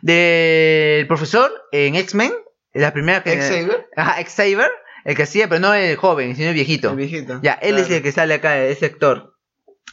del 0.00 1.06
profesor 1.06 1.52
en 1.72 1.94
X-Men, 1.96 2.32
la 2.72 2.92
primera 2.94 3.22
que... 3.22 3.36
Xavier, 3.36 3.86
Ajá, 3.96 4.16
Xavier, 4.24 4.70
el 5.04 5.14
que 5.14 5.24
hacía, 5.24 5.48
pero 5.48 5.60
no 5.60 5.74
el 5.74 5.96
joven, 5.96 6.34
sino 6.36 6.48
el 6.48 6.54
viejito. 6.54 6.90
el 6.90 6.96
viejito. 6.96 7.40
Ya, 7.42 7.52
él 7.52 7.78
es 7.78 7.90
el 7.90 8.02
que 8.02 8.12
sale 8.12 8.32
acá, 8.34 8.58
ese 8.58 8.86
actor. 8.86 9.33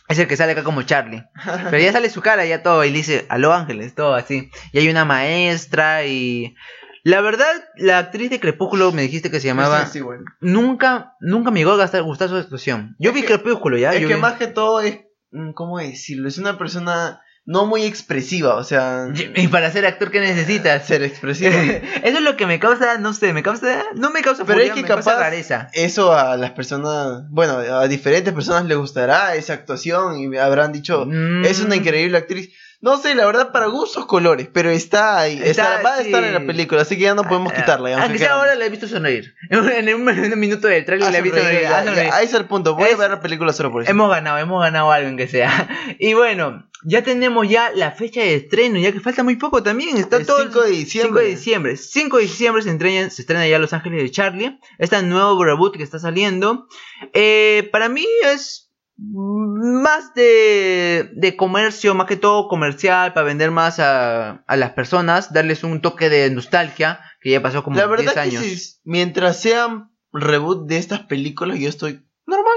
Es 0.07 0.19
el 0.19 0.27
que 0.27 0.35
sale 0.35 0.51
acá 0.53 0.63
como 0.63 0.81
Charlie. 0.83 1.23
Pero 1.69 1.77
ya 1.79 1.91
sale 1.91 2.09
su 2.09 2.21
cara, 2.21 2.45
ya 2.45 2.63
todo, 2.63 2.83
y 2.83 2.89
le 2.91 2.97
dice, 2.97 3.25
aló 3.29 3.53
ángeles, 3.53 3.95
todo 3.95 4.13
así. 4.13 4.49
Y 4.73 4.79
hay 4.79 4.89
una 4.89 5.05
maestra 5.05 6.05
y... 6.05 6.55
La 7.03 7.19
verdad, 7.21 7.51
la 7.77 7.97
actriz 7.97 8.29
de 8.29 8.39
Crepúsculo 8.39 8.91
me 8.91 9.01
dijiste 9.01 9.31
que 9.31 9.39
se 9.39 9.47
llamaba... 9.47 9.79
Kristen 9.81 10.01
Stewart. 10.03 10.21
Nunca, 10.39 11.15
nunca 11.19 11.49
me 11.49 11.59
llegó 11.59 11.71
a 11.71 11.77
gastar- 11.77 12.03
gustar 12.03 12.29
su 12.29 12.35
actuación. 12.35 12.95
Yo 12.99 13.09
Es 13.09 13.15
vi 13.15 13.21
que- 13.21 13.27
Crepúsculo 13.27 13.77
ya. 13.77 13.91
Es 13.93 14.01
yo 14.01 14.07
que 14.07 14.15
vi- 14.15 14.21
más 14.21 14.33
que 14.33 14.45
todo 14.47 14.81
es, 14.81 14.99
mm, 15.31 15.51
¿cómo 15.53 15.79
decirlo? 15.79 16.27
Es 16.27 16.37
una 16.37 16.57
persona 16.59 17.19
no 17.51 17.65
muy 17.65 17.83
expresiva, 17.83 18.55
o 18.55 18.63
sea, 18.63 19.07
Y 19.35 19.47
para 19.49 19.69
ser 19.71 19.85
actor, 19.85 20.09
¿qué 20.11 20.19
necesitas? 20.21 20.85
ser 20.87 21.03
expresiva. 21.03 21.51
Eso 22.03 22.17
es 22.17 22.21
lo 22.21 22.37
que 22.37 22.45
me 22.45 22.59
causa, 22.59 22.97
no 22.97 23.13
sé, 23.13 23.33
me 23.33 23.43
causa... 23.43 23.83
No 23.95 24.09
me 24.11 24.21
causa 24.21 24.45
Pero 24.45 24.57
furia, 24.59 24.69
es 24.69 24.75
que 24.75 24.81
me 24.83 24.87
capaz- 24.87 25.17
rareza. 25.19 25.67
Eso 25.73 26.13
a 26.13 26.37
las 26.37 26.51
personas, 26.51 27.23
bueno, 27.29 27.57
a 27.57 27.87
diferentes 27.87 28.33
personas 28.33 28.65
les 28.65 28.77
gustará 28.77 29.35
esa 29.35 29.53
actuación 29.53 30.17
y 30.19 30.37
habrán 30.37 30.71
dicho, 30.71 31.05
Mm. 31.05 31.45
es 31.45 31.59
una 31.61 31.75
increíble 31.75 32.17
actriz. 32.17 32.49
No 32.81 32.97
sé, 32.97 33.13
la 33.13 33.27
verdad, 33.27 33.51
para 33.51 33.67
gustos 33.67 34.07
colores, 34.07 34.49
pero 34.51 34.71
está 34.71 35.19
ahí, 35.19 35.33
Está, 35.37 35.49
está- 35.77 35.81
va 35.83 35.93
a 35.95 35.97
sí. 35.99 36.05
estar 36.07 36.23
en 36.23 36.33
la 36.33 36.39
película, 36.45 36.81
así 36.81 36.95
que 36.97 37.03
ya 37.03 37.13
no 37.13 37.23
podemos 37.23 37.53
quitarla. 37.53 37.91
ya, 37.91 38.01
Aunque 38.01 38.17
sea 38.17 38.33
ahora 38.33 38.55
la 38.55 38.65
he 38.65 38.69
visto 38.69 38.87
sonreír. 38.87 39.35
En 39.51 39.59
un, 39.59 39.69
en 40.09 40.33
un 40.33 40.39
minuto 40.39 40.67
del 40.67 40.83
trailer 40.83 41.07
Ah, 41.07 41.11
la 41.11 41.17
he 41.19 41.21
visto 41.21 41.37
sonreír, 41.37 41.67
Ah, 41.67 41.83
sonreír. 41.85 42.09
ahí 42.11 42.25
es 42.25 42.33
el 42.33 42.45
punto, 42.45 42.73
voy 42.75 42.89
Es- 42.89 42.95
a 42.95 42.97
ver 42.97 43.11
la 43.11 43.21
película 43.21 43.53
solo 43.53 43.71
por 43.71 43.83
eso. 43.83 43.91
Hemos 43.91 44.09
ganado, 44.09 44.39
hemos 44.39 44.61
ganado 44.63 44.91
algo 44.91 45.09
en 45.09 45.17
que 45.17 45.27
sea. 45.27 45.69
Y 45.99 46.15
bueno, 46.15 46.67
ya 46.83 47.03
tenemos 47.03 47.47
ya 47.47 47.69
la 47.75 47.91
fecha 47.91 48.21
de 48.21 48.33
estreno, 48.33 48.79
ya 48.79 48.91
que 48.91 48.99
falta 48.99 49.21
muy 49.21 49.35
poco 49.35 49.61
también. 49.61 49.97
Está 49.97 50.17
El 50.17 50.25
todo 50.25 50.41
5 50.41 50.61
de 50.61 50.67
5 50.69 50.77
diciembre. 50.79 51.23
de 51.23 51.29
diciembre. 51.29 51.77
5 51.77 52.17
de 52.17 52.23
diciembre 52.23 52.63
se 52.63 52.71
estrena, 52.71 53.09
se 53.11 53.21
estrena 53.21 53.47
ya 53.47 53.59
Los 53.59 53.73
Ángeles 53.73 54.01
de 54.01 54.09
Charlie. 54.09 54.59
Este 54.79 54.99
nuevo 55.03 55.43
reboot 55.45 55.77
que 55.77 55.83
está 55.83 55.99
saliendo. 55.99 56.67
Eh, 57.13 57.69
para 57.71 57.89
mí 57.89 58.07
es 58.23 58.70
más 59.03 60.13
de, 60.13 61.09
de 61.15 61.35
comercio, 61.35 61.95
más 61.95 62.07
que 62.07 62.17
todo 62.17 62.47
comercial, 62.47 63.13
para 63.13 63.25
vender 63.25 63.49
más 63.51 63.79
a, 63.79 64.43
a 64.45 64.55
las 64.57 64.71
personas, 64.71 65.33
darles 65.33 65.63
un 65.63 65.81
toque 65.81 66.09
de 66.09 66.29
nostalgia, 66.29 66.99
que 67.19 67.31
ya 67.31 67.41
pasó 67.41 67.63
como 67.63 67.77
La 67.77 67.87
10 67.87 67.97
verdad 67.97 68.17
años. 68.19 68.41
que 68.43 68.57
mientras 68.83 69.39
sean 69.41 69.91
reboot 70.13 70.67
de 70.67 70.77
estas 70.77 71.01
películas, 71.01 71.57
yo 71.59 71.67
estoy 71.69 72.05
normal, 72.27 72.55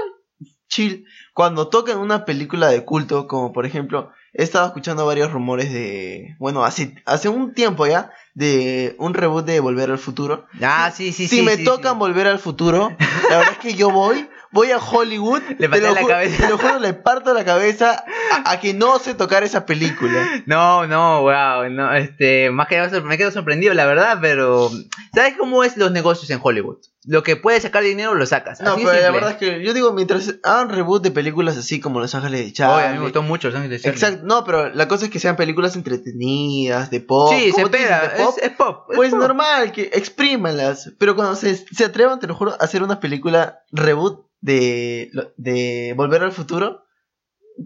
chill. 0.67 1.05
Cuando 1.33 1.69
toquen 1.69 1.97
una 1.97 2.25
película 2.25 2.67
de 2.69 2.85
culto, 2.85 3.27
como 3.27 3.51
por 3.51 3.65
ejemplo, 3.65 4.11
he 4.33 4.43
estado 4.43 4.67
escuchando 4.67 5.05
varios 5.05 5.31
rumores 5.31 5.73
de, 5.73 6.35
bueno, 6.39 6.63
hace, 6.63 6.95
hace 7.05 7.27
un 7.27 7.53
tiempo 7.53 7.87
ya, 7.87 8.11
de 8.35 8.95
un 8.99 9.13
reboot 9.13 9.45
de 9.45 9.59
Volver 9.61 9.89
al 9.89 9.97
Futuro. 9.97 10.45
Ah, 10.61 10.91
sí, 10.93 11.11
sí, 11.11 11.27
si 11.27 11.37
sí. 11.37 11.41
me 11.41 11.55
sí, 11.55 11.63
tocan 11.63 11.93
sí. 11.93 11.99
Volver 11.99 12.27
al 12.27 12.39
Futuro, 12.39 12.95
la 13.29 13.37
verdad 13.37 13.53
es 13.53 13.57
que 13.59 13.73
yo 13.73 13.89
voy, 13.89 14.29
voy 14.51 14.71
a 14.71 14.77
Hollywood, 14.77 15.41
Le 15.49 15.55
te 15.55 15.69
patea 15.69 15.89
lo 15.89 15.95
la 15.95 16.07
cabeza. 16.07 16.43
te 16.43 16.49
lo 16.49 16.57
juro, 16.57 16.79
le 16.79 16.93
parto 16.93 17.33
la 17.33 17.45
cabeza 17.45 18.03
a, 18.31 18.51
a 18.51 18.59
que 18.59 18.73
no 18.73 18.99
sé 18.99 19.13
tocar 19.13 19.43
esa 19.43 19.65
película. 19.65 20.43
No, 20.45 20.87
no, 20.87 21.21
wow, 21.21 21.69
no, 21.69 21.93
este, 21.93 22.49
más 22.51 22.67
que 22.67 22.81
me 23.03 23.17
quedo 23.17 23.31
sorprendido, 23.31 23.73
la 23.73 23.85
verdad, 23.85 24.19
pero 24.21 24.69
¿sabes 25.13 25.35
cómo 25.37 25.63
es 25.63 25.77
los 25.77 25.91
negocios 25.91 26.29
en 26.29 26.39
Hollywood? 26.41 26.77
Lo 27.07 27.21
que 27.23 27.35
puedes 27.35 27.61
sacar 27.63 27.83
dinero 27.83 28.15
lo 28.15 28.25
sacas. 28.25 28.61
No, 28.61 28.73
así 28.73 28.83
pero 28.83 28.99
la 28.99 29.11
verdad 29.11 29.31
es 29.31 29.37
que 29.37 29.63
yo 29.63 29.73
digo, 29.73 29.93
mientras 29.93 30.35
hagan 30.43 30.69
reboot 30.69 31.03
de 31.03 31.11
películas 31.11 31.55
así 31.57 31.79
como 31.79 31.99
Los 31.99 32.15
Ángeles 32.15 32.39
de 32.39 32.45
Oye, 32.45 32.53
Charlie. 32.53 32.85
a 32.85 32.91
mí 32.91 32.97
me 32.97 33.03
gustó 33.03 33.21
mucho 33.21 33.47
Los 33.49 33.57
Ángeles 33.57 33.81
de 33.81 33.83
Charlie. 33.91 33.99
Exacto, 34.05 34.25
no, 34.27 34.43
pero 34.43 34.69
la 34.73 34.87
cosa 34.87 35.05
es 35.05 35.11
que 35.11 35.19
sean 35.19 35.35
películas 35.35 35.75
entretenidas, 35.75 36.89
de 36.89 37.01
pop. 37.01 37.31
Sí, 37.33 37.45
se 37.47 37.51
¿cómo 37.51 37.69
tú 37.69 37.77
dices, 37.77 37.89
pega, 37.89 38.05
es, 38.17 38.37
es 38.39 38.51
pop. 38.51 38.87
es 38.89 38.95
Pues 38.95 39.11
pop. 39.11 39.19
normal, 39.19 39.71
que 39.71 39.91
exprímanlas. 39.93 40.93
Pero 40.97 41.15
cuando 41.15 41.35
se, 41.35 41.55
se 41.55 41.85
atrevan, 41.85 42.19
te 42.19 42.27
lo 42.27 42.35
juro, 42.35 42.51
a 42.53 42.55
hacer 42.63 42.81
una 42.83 42.99
película 42.99 43.59
reboot 43.71 44.25
de, 44.41 45.11
de 45.37 45.93
Volver 45.95 46.23
al 46.23 46.31
Futuro, 46.31 46.84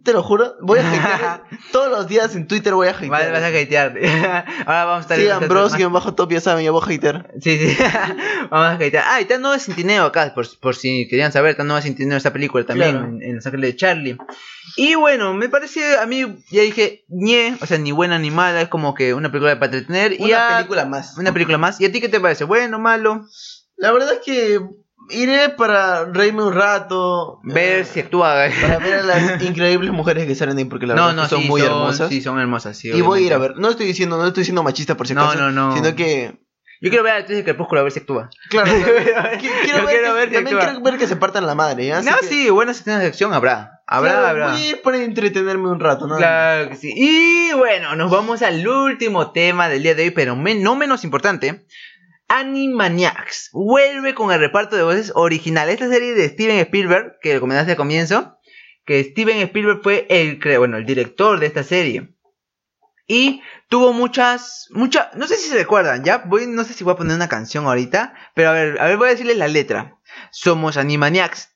te 0.03 0.13
lo 0.13 0.21
juro, 0.23 0.55
voy 0.61 0.79
a 0.79 0.87
hatear. 0.87 1.43
todos 1.71 1.89
los 1.89 2.07
días 2.07 2.35
en 2.35 2.47
Twitter 2.47 2.73
voy 2.73 2.87
a 2.87 2.91
hatear. 2.91 3.09
Vas, 3.09 3.31
vas 3.31 3.41
a 3.43 3.47
hatear. 3.47 3.95
Ahora 4.65 4.85
vamos 4.85 4.97
a 4.97 5.01
estar 5.01 5.17
Sí, 5.17 5.23
nosotros 5.25 5.43
Ambrose, 5.43 5.69
más- 5.71 5.77
que 5.77 5.85
bajo 5.87 6.13
top, 6.15 6.31
ya 6.31 6.41
saben, 6.41 6.63
ya 6.65 6.71
voy 6.71 6.81
a 6.81 6.95
hatear. 6.95 7.31
Sí, 7.41 7.57
sí. 7.57 7.77
Vamos 8.49 8.67
a 8.67 8.71
hatear. 8.73 9.03
Ah, 9.07 9.19
y 9.19 9.23
está 9.23 9.37
Nueva 9.37 9.59
Centineo 9.59 10.03
acá, 10.05 10.31
por, 10.35 10.45
por 10.59 10.75
si 10.75 11.07
querían 11.07 11.31
saber, 11.31 11.51
está 11.51 11.63
Nueva 11.63 11.81
Centineo 11.81 12.17
esta 12.17 12.31
película 12.33 12.65
también, 12.65 12.91
Claro. 12.91 13.07
en, 13.07 13.21
en 13.23 13.35
Los 13.35 13.45
Ángeles 13.45 13.71
de 13.71 13.75
Charlie. 13.77 14.17
Y 14.77 14.95
bueno, 14.95 15.33
me 15.33 15.49
parece, 15.49 15.97
a 15.97 16.05
mí, 16.05 16.43
ya 16.51 16.61
dije, 16.61 17.03
ñe, 17.09 17.57
o 17.61 17.65
sea, 17.65 17.77
ni 17.77 17.91
buena 17.91 18.19
ni 18.19 18.31
mala, 18.31 18.61
es 18.61 18.67
como 18.69 18.93
que 18.93 19.13
una 19.13 19.31
película 19.31 19.59
para 19.59 19.71
entretener. 19.77 20.13
y 20.13 20.23
Una 20.25 20.55
película 20.57 20.85
más. 20.85 21.17
Una 21.17 21.33
película 21.33 21.57
más. 21.57 21.81
¿Y 21.81 21.85
a 21.85 21.91
ti 21.91 21.99
qué 21.99 22.09
te 22.09 22.19
parece? 22.19 22.43
¿Bueno, 22.43 22.77
malo? 22.79 23.25
La 23.75 23.91
verdad 23.91 24.13
es 24.13 24.19
que 24.25 24.59
iré 25.09 25.49
para 25.49 26.05
reírme 26.05 26.43
un 26.43 26.53
rato. 26.53 27.39
Ver 27.43 27.81
eh, 27.81 27.85
si 27.85 27.99
actúa. 27.99 28.35
Para 28.61 28.79
ver 28.79 28.93
a 28.99 29.03
las 29.03 29.41
increíbles 29.43 29.91
mujeres 29.91 30.25
que 30.27 30.35
salen 30.35 30.57
ahí, 30.57 30.65
porque 30.65 30.85
la 30.87 30.95
no, 30.95 31.07
verdad 31.07 31.23
no, 31.23 31.27
son 31.29 31.41
sí, 31.41 31.47
muy 31.47 31.61
son, 31.61 31.69
hermosas. 31.71 32.09
Sí, 32.09 32.21
son 32.21 32.39
hermosas, 32.39 32.77
sí. 32.77 32.89
y 32.91 33.01
voy 33.01 33.23
a 33.23 33.25
ir 33.25 33.33
a 33.33 33.37
obviamente. 33.37 33.53
ver. 33.55 33.61
No 33.61 33.69
estoy 33.69 33.85
diciendo, 33.87 34.17
no 34.17 34.27
estoy 34.27 34.43
siendo 34.43 34.63
machista 34.63 34.95
por 34.95 35.07
si 35.07 35.13
No, 35.13 35.23
acaso. 35.25 35.39
no, 35.39 35.51
no. 35.51 35.75
Sino 35.75 35.95
que. 35.95 36.39
Yo 36.81 36.89
quiero 36.89 37.03
ver 37.03 37.11
a 37.11 37.15
la 37.15 37.19
actriz 37.21 37.37
de 37.39 37.43
Crepúsculo 37.43 37.81
a 37.81 37.83
ver 37.83 37.91
si 37.91 37.99
actúa. 37.99 38.29
Claro, 38.49 38.71
quiero, 39.39 39.55
quiero 39.63 39.85
ver, 39.85 40.01
que, 40.01 40.13
ver 40.13 40.29
si 40.29 40.33
también 40.35 40.55
actúa. 40.57 40.59
quiero 40.71 40.81
ver 40.81 40.97
que 40.97 41.07
se 41.07 41.17
partan 41.17 41.45
la 41.45 41.53
madre, 41.53 41.85
¿ya? 41.87 42.01
No, 42.01 42.17
que- 42.21 42.25
sí, 42.27 42.49
buenas 42.49 42.79
escenas 42.79 43.01
de 43.01 43.07
acción 43.07 43.33
habrá. 43.33 43.81
Habrá, 43.85 44.11
Claro, 44.11 44.27
habrá. 44.27 44.51
Voy 44.51 44.61
a 44.61 44.69
ir 44.69 44.81
para 44.81 44.97
entretenerme 45.03 45.67
un 45.67 45.79
rato, 45.81 46.07
¿no? 46.07 46.15
Claro 46.15 46.69
que 46.69 46.75
sí. 46.77 46.93
Y 46.95 47.51
bueno, 47.53 47.95
nos 47.97 48.09
vamos 48.09 48.41
al 48.43 48.65
último 48.65 49.31
tema 49.31 49.67
del 49.67 49.83
día 49.83 49.93
de 49.95 50.03
hoy, 50.03 50.11
pero 50.11 50.37
men- 50.37 50.63
no 50.63 50.75
menos 50.77 51.03
importante. 51.03 51.65
Animaniacs 52.29 53.49
vuelve 53.51 54.13
con 54.13 54.31
el 54.31 54.39
reparto 54.39 54.75
de 54.75 54.83
voces 54.83 55.11
original. 55.15 55.67
Esta 55.67 55.89
serie 55.89 56.13
de 56.13 56.29
Steven 56.29 56.59
Spielberg, 56.59 57.17
que 57.21 57.39
comentaste 57.39 57.71
al 57.71 57.77
comienzo, 57.77 58.39
que 58.85 59.03
Steven 59.03 59.37
Spielberg 59.41 59.81
fue 59.81 60.05
el, 60.09 60.39
bueno, 60.57 60.77
el 60.77 60.85
director 60.85 61.39
de 61.39 61.47
esta 61.47 61.63
serie. 61.63 62.15
Y 63.07 63.41
tuvo 63.67 63.91
muchas, 63.91 64.67
muchas, 64.69 65.15
no 65.15 65.25
sé 65.27 65.35
si 65.37 65.49
se 65.49 65.55
recuerdan, 65.55 66.03
ya, 66.03 66.19
voy, 66.19 66.45
no 66.45 66.63
sé 66.63 66.73
si 66.73 66.83
voy 66.83 66.93
a 66.93 66.97
poner 66.97 67.15
una 67.15 67.27
canción 67.27 67.65
ahorita, 67.65 68.13
pero 68.35 68.49
a 68.49 68.53
ver, 68.53 68.79
a 68.79 68.85
ver, 68.85 68.97
voy 68.97 69.07
a 69.07 69.11
decirles 69.11 69.37
la 69.37 69.47
letra. 69.47 69.97
Somos 70.29 70.77
Animaniacs, 70.77 71.55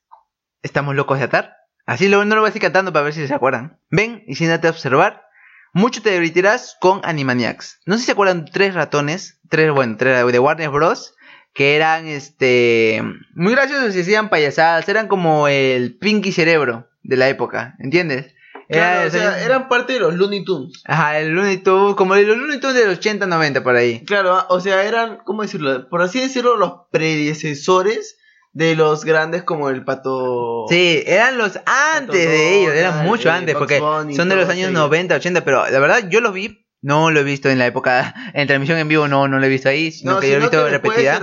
estamos 0.63 0.95
locos 0.95 1.19
de 1.19 1.25
atar. 1.25 1.55
Así 1.85 2.07
lo, 2.07 2.25
no 2.25 2.35
lo 2.35 2.41
voy 2.41 2.47
a 2.47 2.49
decir 2.49 2.61
cantando 2.61 2.91
para 2.91 3.03
ver 3.03 3.13
si 3.13 3.27
se 3.27 3.33
acuerdan. 3.33 3.79
Ven 3.91 4.23
y 4.25 4.35
siéntate 4.35 4.67
a 4.67 4.71
observar. 4.71 5.27
Mucho 5.73 6.01
te 6.01 6.11
divertirás 6.11 6.77
con 6.79 7.01
Animaniacs. 7.03 7.79
No 7.85 7.95
sé 7.95 8.01
si 8.01 8.05
se 8.07 8.11
acuerdan 8.13 8.45
tres 8.45 8.73
ratones, 8.75 9.39
tres, 9.49 9.71
bueno, 9.71 9.95
tres 9.97 10.25
de 10.31 10.39
Warner 10.39 10.69
Bros. 10.69 11.15
Que 11.55 11.75
eran, 11.75 12.07
este, 12.07 13.03
muy 13.35 13.53
graciosos 13.53 13.95
y 13.95 14.01
hacían 14.01 14.29
payasadas. 14.29 14.89
Eran 14.89 15.07
como 15.07 15.47
el 15.47 15.97
Pinky 15.99 16.31
Cerebro 16.31 16.87
de 17.03 17.15
la 17.17 17.29
época, 17.29 17.75
¿entiendes? 17.79 18.33
Claro, 18.69 18.99
Era- 19.01 19.07
o 19.07 19.11
sea, 19.11 19.43
eran 19.45 19.67
parte 19.67 19.93
de 19.93 19.99
los 19.99 20.15
Looney 20.15 20.43
Tunes. 20.45 20.81
Ajá, 20.85 21.19
el 21.19 21.29
Looney 21.29 21.57
Tunes, 21.57 21.95
como 21.95 22.15
los 22.15 22.25
Looney 22.37 22.59
Tunes 22.59 22.75
de 22.75 22.87
los 22.87 22.97
80, 22.97 23.27
90 23.27 23.61
por 23.61 23.75
ahí. 23.75 24.03
Claro, 24.05 24.33
ah, 24.35 24.47
o 24.49 24.59
sea, 24.61 24.83
eran, 24.83 25.17
¿cómo 25.25 25.43
decirlo? 25.43 25.89
Por 25.89 26.01
así 26.01 26.19
decirlo, 26.19 26.55
los 26.57 26.73
predecesores 26.89 28.17
de 28.53 28.75
los 28.75 29.03
grandes 29.03 29.43
como 29.43 29.69
el 29.69 29.83
pato. 29.83 30.65
Sí, 30.69 31.03
eran 31.05 31.37
los 31.37 31.59
antes 31.65 32.27
de 32.27 32.61
ellos, 32.61 32.73
eran 32.73 33.05
mucho 33.05 33.31
antes, 33.31 33.55
porque 33.55 33.79
son 33.79 34.29
de 34.29 34.35
los 34.35 34.47
años 34.47 34.69
ellos. 34.69 34.73
90, 34.73 35.15
80, 35.15 35.43
pero 35.43 35.67
la 35.69 35.79
verdad 35.79 36.07
yo 36.09 36.21
los 36.21 36.33
vi, 36.33 36.62
no 36.83 37.09
lo 37.09 37.21
he 37.21 37.23
visto 37.23 37.49
en 37.49 37.57
la 37.57 37.65
época, 37.65 38.13
en 38.35 38.45
transmisión 38.45 38.77
en 38.77 38.87
vivo 38.87 39.07
no, 39.07 39.27
no 39.27 39.39
lo 39.39 39.45
he 39.45 39.49
visto 39.49 39.69
ahí, 39.69 39.91
sino 39.91 40.11
No, 40.13 40.19
que 40.19 40.27
yo 40.29 40.33
lo 40.37 40.45
he 40.45 40.49
visto 40.49 40.69
repetida. 40.69 41.19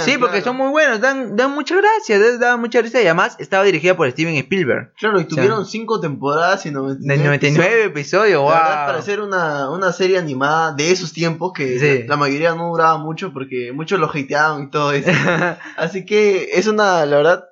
Sí, 0.00 0.16
porque 0.18 0.38
claro. 0.38 0.44
son 0.44 0.56
muy 0.56 0.70
buenos, 0.70 1.00
dan, 1.00 1.36
dan 1.36 1.52
mucha 1.52 1.76
gracia, 1.76 2.18
dan, 2.38 2.60
mucha 2.60 2.80
risa 2.82 2.98
y 3.00 3.04
además 3.04 3.36
estaba 3.38 3.62
dirigida 3.64 3.96
por 3.96 4.10
Steven 4.10 4.34
Spielberg. 4.36 4.92
Claro, 4.98 5.20
y 5.20 5.24
tuvieron 5.24 5.64
cinco 5.66 6.00
temporadas 6.00 6.66
y 6.66 6.70
99. 6.72 7.16
De 7.18 7.24
99 7.24 7.84
episodios, 7.84 8.40
wow. 8.40 8.50
La 8.50 8.58
verdad, 8.58 8.86
para 8.86 8.98
hacer 8.98 9.20
una, 9.20 9.70
una 9.70 9.92
serie 9.92 10.18
animada 10.18 10.72
de 10.72 10.90
esos 10.90 11.12
tiempos 11.12 11.52
que 11.54 11.78
Sí. 11.78 12.00
la, 12.02 12.14
la 12.14 12.16
mayoría 12.16 12.54
no 12.54 12.70
duraba 12.70 12.98
mucho 12.98 13.32
porque 13.32 13.70
muchos 13.72 14.00
lo 14.00 14.08
hateaban 14.08 14.64
y 14.64 14.70
todo 14.70 14.92
eso. 14.92 15.10
Así 15.76 16.04
que 16.06 16.50
es 16.54 16.66
una, 16.66 17.04
la 17.06 17.16
verdad, 17.16 17.44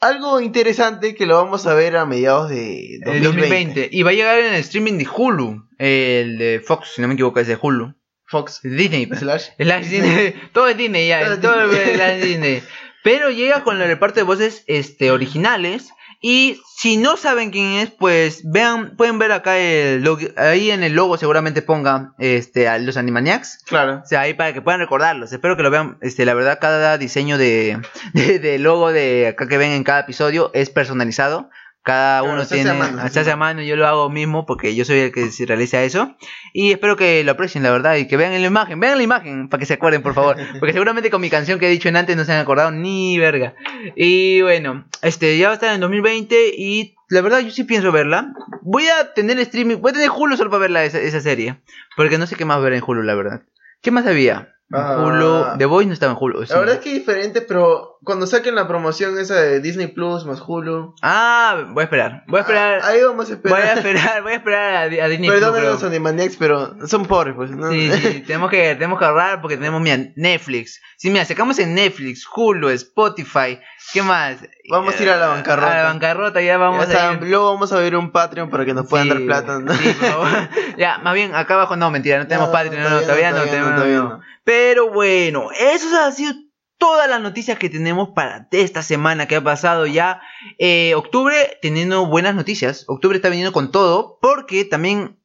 algo 0.00 0.40
interesante 0.40 1.14
que 1.14 1.26
lo 1.26 1.36
vamos 1.36 1.66
a 1.66 1.74
ver 1.74 1.96
a 1.96 2.06
mediados 2.06 2.50
de 2.50 3.00
2020. 3.04 3.16
El 3.16 3.24
2020. 3.24 3.88
Y 3.92 4.02
va 4.02 4.10
a 4.10 4.14
llegar 4.14 4.38
en 4.38 4.54
el 4.54 4.60
streaming 4.60 4.98
de 4.98 5.06
Hulu, 5.06 5.68
el 5.78 6.38
de 6.38 6.62
Fox, 6.64 6.92
si 6.94 7.02
no 7.02 7.08
me 7.08 7.14
equivoco, 7.14 7.40
es 7.40 7.48
de 7.48 7.58
Hulu. 7.60 7.94
Fox. 8.26 8.60
Disney. 8.62 9.06
Slash. 9.06 9.48
Slash 9.58 9.86
Disney. 9.88 10.34
todo 10.52 10.68
es 10.68 10.76
Disney 10.76 11.08
ya, 11.08 11.40
Todo 11.40 11.72
es 11.72 12.22
Disney. 12.22 12.62
Pero 13.02 13.30
llega 13.30 13.64
con 13.64 13.80
el 13.80 13.88
reparto 13.88 14.20
de 14.20 14.24
voces 14.24 14.64
este, 14.66 15.10
originales. 15.10 15.90
Y 16.20 16.60
si 16.74 16.96
no 16.96 17.16
saben 17.16 17.50
quién 17.50 17.74
es, 17.74 17.90
pues 17.90 18.42
vean, 18.44 18.96
pueden 18.96 19.18
ver 19.20 19.30
acá 19.30 19.56
el 19.56 20.02
logo, 20.02 20.26
ahí 20.36 20.70
en 20.70 20.82
el 20.82 20.94
logo 20.94 21.16
seguramente 21.16 21.62
ponga 21.62 22.12
este, 22.18 22.66
a 22.66 22.78
los 22.78 22.96
Animaniacs. 22.96 23.64
Claro. 23.64 24.02
O 24.04 24.06
sea, 24.06 24.22
ahí 24.22 24.34
para 24.34 24.52
que 24.52 24.60
puedan 24.60 24.80
recordarlos. 24.80 25.32
Espero 25.32 25.56
que 25.56 25.62
lo 25.62 25.70
vean. 25.70 25.96
Este, 26.00 26.24
la 26.24 26.34
verdad, 26.34 26.58
cada 26.60 26.98
diseño 26.98 27.38
de, 27.38 27.80
de, 28.14 28.40
de 28.40 28.58
logo 28.58 28.90
de 28.92 29.28
acá 29.28 29.46
que 29.46 29.58
ven 29.58 29.70
en 29.70 29.84
cada 29.84 30.00
episodio 30.00 30.50
es 30.54 30.70
personalizado. 30.70 31.50
Cada 31.88 32.22
uno 32.22 32.46
tiene. 32.46 32.68
a 32.68 32.74
mano, 32.74 32.98
se 32.98 33.04
hace 33.04 33.14
se 33.14 33.20
hace 33.20 33.30
a 33.30 33.36
mano, 33.36 33.62
yo 33.62 33.74
lo 33.74 33.86
hago 33.86 34.10
mismo 34.10 34.44
porque 34.44 34.74
yo 34.74 34.84
soy 34.84 34.98
el 34.98 35.10
que 35.10 35.30
se 35.30 35.46
realiza 35.46 35.82
eso. 35.84 36.18
Y 36.52 36.70
espero 36.70 36.98
que 36.98 37.24
lo 37.24 37.32
aprecien, 37.32 37.64
la 37.64 37.70
verdad, 37.70 37.96
y 37.96 38.06
que 38.06 38.18
vean 38.18 38.32
la 38.32 38.46
imagen. 38.46 38.78
Vean 38.78 38.98
la 38.98 39.02
imagen 39.02 39.48
para 39.48 39.58
que 39.58 39.64
se 39.64 39.72
acuerden, 39.72 40.02
por 40.02 40.12
favor. 40.12 40.36
Porque 40.60 40.74
seguramente 40.74 41.08
con 41.08 41.22
mi 41.22 41.30
canción 41.30 41.58
que 41.58 41.66
he 41.66 41.70
dicho 41.70 41.88
en 41.88 41.96
antes 41.96 42.14
no 42.14 42.26
se 42.26 42.34
han 42.34 42.40
acordado 42.40 42.72
ni 42.72 43.18
verga. 43.18 43.54
Y 43.96 44.42
bueno, 44.42 44.84
este 45.00 45.38
ya 45.38 45.46
va 45.46 45.52
a 45.52 45.54
estar 45.54 45.74
en 45.74 45.80
2020 45.80 46.52
y 46.58 46.94
la 47.08 47.22
verdad 47.22 47.38
yo 47.38 47.50
sí 47.50 47.64
pienso 47.64 47.90
verla. 47.90 48.34
Voy 48.60 48.84
a 48.88 49.14
tener 49.14 49.38
streaming, 49.38 49.76
voy 49.76 49.92
a 49.92 49.94
tener 49.94 50.10
Hulu 50.10 50.36
solo 50.36 50.50
para 50.50 50.60
verla 50.60 50.84
esa, 50.84 50.98
esa 50.98 51.22
serie. 51.22 51.58
Porque 51.96 52.18
no 52.18 52.26
sé 52.26 52.36
qué 52.36 52.44
más 52.44 52.60
ver 52.60 52.74
en 52.74 52.82
Hulu, 52.86 53.02
la 53.02 53.14
verdad. 53.14 53.44
¿Qué 53.80 53.90
más 53.90 54.06
había? 54.06 54.57
Ah. 54.70 55.02
Hulu, 55.02 55.56
The 55.56 55.64
Voice 55.64 55.86
no 55.86 55.94
estaba 55.94 56.12
en 56.12 56.18
Hulu. 56.20 56.44
sí. 56.44 56.52
La 56.52 56.58
verdad 56.58 56.74
es 56.74 56.80
que 56.82 56.90
es 56.90 56.98
diferente, 56.98 57.40
pero 57.40 57.98
cuando 58.04 58.26
saquen 58.26 58.54
la 58.54 58.68
promoción 58.68 59.18
esa 59.18 59.34
de 59.36 59.60
Disney 59.60 59.86
Plus 59.86 60.26
más 60.26 60.42
Hulu. 60.46 60.94
Ah, 61.00 61.64
voy 61.70 61.80
a 61.80 61.84
esperar. 61.84 62.24
Voy 62.26 62.38
a 62.38 62.40
esperar. 62.42 62.80
ah, 62.82 62.88
ahí 62.88 63.02
vamos 63.02 63.30
a 63.30 63.32
esperar. 63.32 63.58
voy 63.58 63.68
a 63.68 63.72
esperar, 63.72 64.22
voy 64.22 64.32
a 64.32 64.36
esperar 64.36 64.74
a, 64.74 65.04
a 65.04 65.08
Disney 65.08 65.30
Perdón 65.30 65.54
Plus, 65.54 65.64
a 65.64 65.70
los 65.70 65.82
Animaniacs, 65.84 66.36
pero 66.36 66.86
son 66.86 67.06
pobres, 67.06 67.34
pues. 67.34 67.50
¿no? 67.50 67.70
Sí, 67.70 67.90
sí, 67.92 68.20
tenemos 68.26 68.50
que, 68.50 68.74
tenemos 68.74 68.98
que 68.98 69.06
ahorrar 69.06 69.40
porque 69.40 69.56
tenemos, 69.56 69.80
mira, 69.80 69.98
Netflix. 70.16 70.82
Sí, 70.98 71.08
mira, 71.08 71.24
sacamos 71.24 71.58
en 71.60 71.74
Netflix, 71.74 72.26
Hulu, 72.34 72.68
Spotify, 72.68 73.58
¿qué 73.94 74.02
más? 74.02 74.36
Vamos 74.70 74.98
a 74.98 75.02
ir 75.02 75.08
a 75.08 75.16
la 75.16 75.28
bancarrota. 75.28 75.72
A 75.72 75.76
la 75.76 75.84
bancarrota, 75.84 76.40
ya 76.42 76.46
Ya 76.46 76.58
vamos 76.58 76.88
a 76.90 77.12
ir. 77.14 77.22
Luego 77.22 77.54
vamos 77.54 77.72
a 77.72 77.78
ver 77.78 77.96
un 77.96 78.10
Patreon 78.12 78.50
para 78.50 78.66
que 78.66 78.74
nos 78.74 78.86
puedan 78.86 79.06
Sí, 79.06 79.14
dar 79.14 79.22
plata. 79.22 79.58
¿no? 79.60 79.72
sí, 79.72 79.88
por 79.98 80.08
favor. 80.10 80.28
ya, 80.76 80.98
más 80.98 81.14
bien, 81.14 81.34
acá 81.34 81.54
abajo 81.54 81.76
no, 81.76 81.90
mentira, 81.90 82.18
no 82.18 82.26
tenemos 82.26 82.48
No, 82.48 82.52
Patreon, 82.52 82.82
todavía 83.02 83.30
no, 83.30 83.38
todavía 83.38 83.60
no, 83.62 83.74
todavía 83.74 83.98
no. 83.98 84.20
Pero 84.48 84.90
bueno, 84.90 85.50
eso 85.52 85.94
ha 86.00 86.10
sido 86.10 86.32
todas 86.78 87.06
las 87.06 87.20
noticias 87.20 87.58
que 87.58 87.68
tenemos 87.68 88.08
para 88.14 88.48
esta 88.52 88.82
semana 88.82 89.28
que 89.28 89.36
ha 89.36 89.44
pasado 89.44 89.84
ya. 89.86 90.22
Eh, 90.56 90.94
octubre 90.94 91.58
teniendo 91.60 92.06
buenas 92.06 92.34
noticias. 92.34 92.86
Octubre 92.88 93.16
está 93.16 93.28
viniendo 93.28 93.52
con 93.52 93.70
todo 93.70 94.18
porque 94.22 94.64
también 94.64 95.18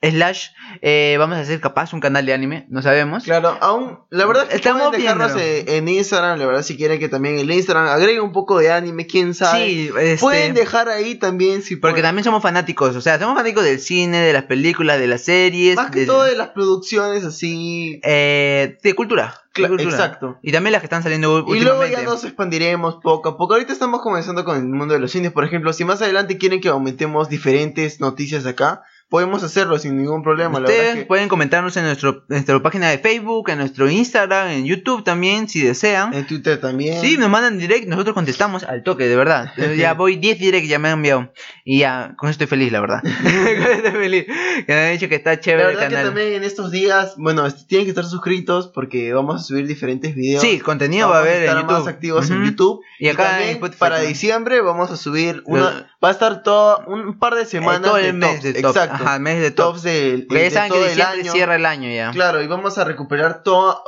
slash 0.00 0.48
eh, 0.80 1.16
vamos 1.18 1.38
a 1.38 1.40
hacer 1.40 1.60
capaz 1.60 1.92
un 1.92 2.00
canal 2.00 2.24
de 2.24 2.32
anime, 2.32 2.66
no 2.68 2.82
sabemos. 2.82 3.24
Claro, 3.24 3.58
aún, 3.60 3.98
la 4.10 4.26
verdad 4.26 4.44
es 4.44 4.50
que 4.50 4.56
Estamos 4.56 4.92
dejarnos 4.92 5.32
eh, 5.36 5.76
en 5.76 5.88
Instagram, 5.88 6.38
la 6.38 6.46
verdad 6.46 6.62
si 6.62 6.76
quieren 6.76 6.98
que 7.00 7.08
también 7.08 7.38
el 7.38 7.50
Instagram 7.50 7.88
agregue 7.88 8.20
un 8.20 8.32
poco 8.32 8.58
de 8.58 8.70
anime, 8.70 9.06
quién 9.06 9.34
sabe. 9.34 9.64
Sí, 9.66 9.90
este, 9.98 10.18
Pueden 10.18 10.54
dejar 10.54 10.88
ahí 10.88 11.16
también 11.16 11.62
si 11.62 11.76
porque 11.76 11.94
pueden. 11.94 12.04
también 12.10 12.24
somos 12.24 12.42
fanáticos, 12.42 12.94
o 12.94 13.00
sea, 13.00 13.18
somos 13.18 13.34
fanáticos 13.36 13.64
del 13.64 13.80
cine, 13.80 14.18
de 14.20 14.32
las 14.32 14.44
películas, 14.44 15.00
de 15.00 15.06
las 15.08 15.22
series, 15.24 15.74
Más 15.76 15.90
que 15.90 16.00
de, 16.00 16.06
todo 16.06 16.22
de 16.24 16.36
las 16.36 16.48
producciones 16.50 17.24
así. 17.24 18.00
eh, 18.04 18.78
de 18.82 18.94
cultura. 18.94 19.34
de 19.56 19.62
Cla- 19.64 19.68
cultura. 19.68 19.90
exacto. 19.90 20.38
Y 20.42 20.52
también 20.52 20.72
las 20.72 20.80
que 20.82 20.86
están 20.86 21.02
saliendo 21.02 21.44
Y 21.48 21.60
luego 21.60 21.84
ya 21.86 22.02
nos 22.02 22.22
expandiremos 22.24 22.96
poco 23.02 23.30
a 23.30 23.36
poco. 23.36 23.54
Ahorita 23.54 23.72
estamos 23.72 24.00
comenzando 24.02 24.44
con 24.44 24.56
el 24.56 24.64
mundo 24.68 24.94
de 24.94 25.00
los 25.00 25.10
cines. 25.10 25.32
Por 25.32 25.44
ejemplo, 25.44 25.72
si 25.72 25.84
más 25.84 26.00
adelante 26.02 26.38
quieren 26.38 26.60
que 26.60 26.68
aumentemos 26.68 27.28
diferentes 27.28 27.98
noticias 28.00 28.46
acá, 28.46 28.82
podemos 29.08 29.42
hacerlo 29.42 29.78
sin 29.78 29.96
ningún 29.96 30.22
problema. 30.22 30.54
La 30.54 30.60
verdad 30.60 30.74
Ustedes 30.76 30.94
es 30.94 31.00
que- 31.00 31.06
pueden 31.06 31.28
comentarnos 31.28 31.76
en 31.76 31.84
nuestro, 31.84 32.24
nuestra 32.28 32.60
página 32.62 32.90
de 32.90 32.98
Facebook, 32.98 33.48
en 33.50 33.58
nuestro 33.58 33.88
Instagram, 33.90 34.48
en 34.48 34.64
YouTube 34.66 35.02
también, 35.04 35.48
si 35.48 35.62
desean. 35.62 36.12
En 36.14 36.26
Twitter 36.26 36.60
también. 36.60 37.00
Sí, 37.00 37.16
nos 37.16 37.30
mandan 37.30 37.58
direct, 37.58 37.86
nosotros 37.88 38.14
contestamos 38.14 38.64
al 38.64 38.82
toque, 38.82 39.06
de 39.06 39.16
verdad. 39.16 39.52
Ya 39.78 39.94
voy 39.94 40.16
10 40.16 40.38
direct, 40.38 40.66
ya 40.66 40.78
me 40.78 40.88
han 40.88 40.94
enviado. 40.94 41.32
Y 41.64 41.78
ya, 41.80 42.14
con 42.16 42.28
eso 42.28 42.32
estoy 42.34 42.46
feliz, 42.46 42.70
la 42.72 42.80
verdad. 42.80 43.00
con 43.22 43.26
eso 43.30 43.70
estoy 43.72 43.90
feliz. 43.92 44.24
Que 44.26 44.72
me 44.74 44.86
han 44.86 44.92
dicho 44.92 45.08
que 45.08 45.14
está 45.14 45.30
La 45.30 45.40
chévere 45.40 45.68
el 45.70 45.74
verdad 45.76 45.88
que 45.88 45.94
canal. 45.94 46.06
también 46.12 46.32
en 46.34 46.44
estos 46.44 46.70
días, 46.70 47.14
bueno, 47.16 47.46
est- 47.46 47.66
tienen 47.66 47.86
que 47.86 47.90
estar 47.90 48.04
suscritos 48.04 48.68
porque 48.74 49.12
vamos 49.12 49.40
a 49.40 49.44
subir 49.44 49.66
diferentes 49.66 50.14
videos. 50.14 50.42
Sí, 50.42 50.58
contenido 50.60 51.08
Vamos 51.08 51.14
va 51.14 51.18
a 51.18 51.22
haber 51.34 51.48
en 51.48 51.54
YouTube. 51.54 51.72
más 51.72 51.86
activos 51.86 52.30
en. 52.30 52.44
YouTube. 52.44 52.80
Y 52.98 53.08
acá 53.08 53.30
también 53.38 53.60
para 53.78 54.00
diciembre 54.00 54.60
vamos 54.60 54.90
a 54.90 54.96
subir 54.96 55.42
una. 55.46 55.90
Va 56.04 56.08
a 56.08 56.12
estar 56.12 56.42
todo 56.42 56.84
un 56.86 57.18
par 57.18 57.34
de 57.34 57.42
Eh, 57.42 57.46
semanas 57.46 57.82
todo 57.82 57.96
de 57.96 58.08
el 58.08 58.14
mes 58.14 58.30
tops, 58.30 58.42
de 58.42 58.52
top. 58.62 58.70
Exacto. 58.70 58.94
Ajá, 58.94 58.97
mes 59.20 59.40
de 59.40 59.50
top. 59.50 59.72
Tops 59.74 59.82
del 59.82 60.26
de 60.28 60.50
saben 60.50 60.70
todo 60.70 60.84
que 60.84 60.92
el 60.92 61.00
año. 61.02 61.32
cierra 61.32 61.56
el 61.56 61.66
año 61.66 61.90
ya. 61.90 62.10
Claro, 62.12 62.42
y 62.42 62.46
vamos 62.46 62.78
a 62.78 62.84
recuperar 62.84 63.42
todo. 63.42 63.82